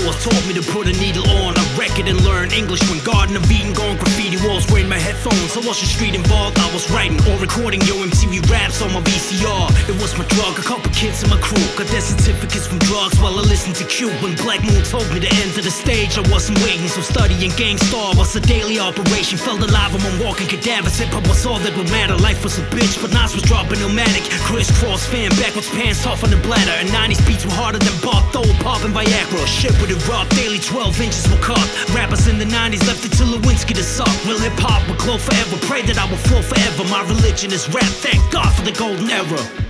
stores 0.00 0.16
taught 0.24 0.46
me 0.46 0.54
to 0.54 0.62
put 0.72 0.86
a 0.88 0.94
needle 1.00 1.24
on 1.44 1.56
a 1.56 1.64
record 1.78 2.08
and 2.08 2.20
learn 2.24 2.52
English 2.52 2.82
when 2.88 3.00
Garden 3.04 3.36
of 3.36 3.50
Eden 3.50 3.72
gone 3.72 3.96
graffiti 3.96 4.36
walls 4.46 4.68
wearing 4.70 4.88
my 4.88 4.98
headphones. 4.98 5.56
I 5.56 5.60
wasn't 5.64 5.88
street 5.88 6.14
involved, 6.14 6.58
I 6.58 6.68
was 6.72 6.90
writing 6.90 7.16
or 7.28 7.36
recording 7.38 7.80
yo 7.82 7.96
MTV 8.04 8.44
raps 8.50 8.82
on 8.82 8.92
my 8.92 9.00
VCR. 9.00 9.88
It 9.88 9.96
was 10.00 10.16
my 10.18 10.26
drug, 10.36 10.58
a 10.58 10.62
couple 10.62 10.90
kids 10.92 11.22
in 11.22 11.30
my 11.30 11.40
crew 11.40 11.62
got 11.76 11.86
their 11.88 12.00
certificates 12.00 12.66
from 12.66 12.78
drugs 12.80 13.18
while 13.20 13.38
I 13.38 13.42
listened 13.42 13.76
to 13.76 13.84
Q. 13.84 14.10
When 14.20 14.34
Black 14.36 14.62
Moon 14.64 14.82
told 14.84 15.08
me 15.12 15.20
to 15.20 15.30
enter 15.44 15.62
the 15.62 15.70
stage, 15.70 16.18
I 16.18 16.24
wasn't 16.28 16.58
waiting, 16.64 16.88
so 16.88 17.00
studying 17.00 17.52
Gang 17.56 17.78
Starr 17.78 18.12
was 18.16 18.34
a 18.36 18.40
daily 18.40 18.78
operation. 18.78 19.38
Felt 19.38 19.60
alive 19.62 19.94
among 19.94 20.14
walking 20.20 20.48
cadavers. 20.48 20.98
Hip 20.98 21.08
hop 21.08 21.26
was 21.28 21.46
all 21.46 21.58
that 21.60 21.76
would 21.76 21.90
matter. 21.90 22.16
Life 22.16 22.44
was 22.44 22.58
a 22.58 22.64
bitch, 22.74 23.00
but 23.00 23.12
Nas 23.12 23.34
was 23.34 23.44
dropping 23.44 23.80
Illmatic. 23.80 24.28
Kris 24.44 24.70
Kross 24.78 25.06
fan, 25.06 25.30
backwards 25.40 25.70
pants 25.70 26.06
off 26.06 26.24
on 26.24 26.30
the 26.30 26.40
bladder. 26.44 26.74
And 26.80 26.88
90s 26.90 27.22
beats 27.26 27.44
were 27.44 27.56
harder 27.56 27.78
than 27.78 27.96
Bartho, 28.04 28.42
popping 28.60 28.92
Viagra. 28.92 29.46
Shit 29.46 29.76
with 29.86 29.96
it 29.96 30.08
raw, 30.08 30.24
daily 30.30 30.58
12 30.58 31.00
inches 31.00 31.28
were 31.30 31.38
cut. 31.38 31.60
Rappers 31.94 32.28
in 32.28 32.38
the 32.38 32.44
90s 32.44 32.86
left 32.86 33.04
it 33.04 33.12
to 33.12 33.24
Lewinsky 33.24 33.74
to 33.74 33.82
suck. 33.82 34.08
Real 34.24 34.38
hip 34.38 34.52
hop 34.56 34.86
would 34.88 34.98
glow 34.98 35.18
forever. 35.18 35.56
Pray 35.66 35.82
that 35.82 35.98
I 35.98 36.08
will 36.10 36.18
flow 36.18 36.42
forever. 36.42 36.84
My 36.90 37.02
religion 37.02 37.52
is 37.52 37.68
rap. 37.68 37.84
Thank 37.84 38.20
God 38.32 38.52
for 38.54 38.62
the 38.62 38.72
golden 38.72 39.10
era. 39.10 39.65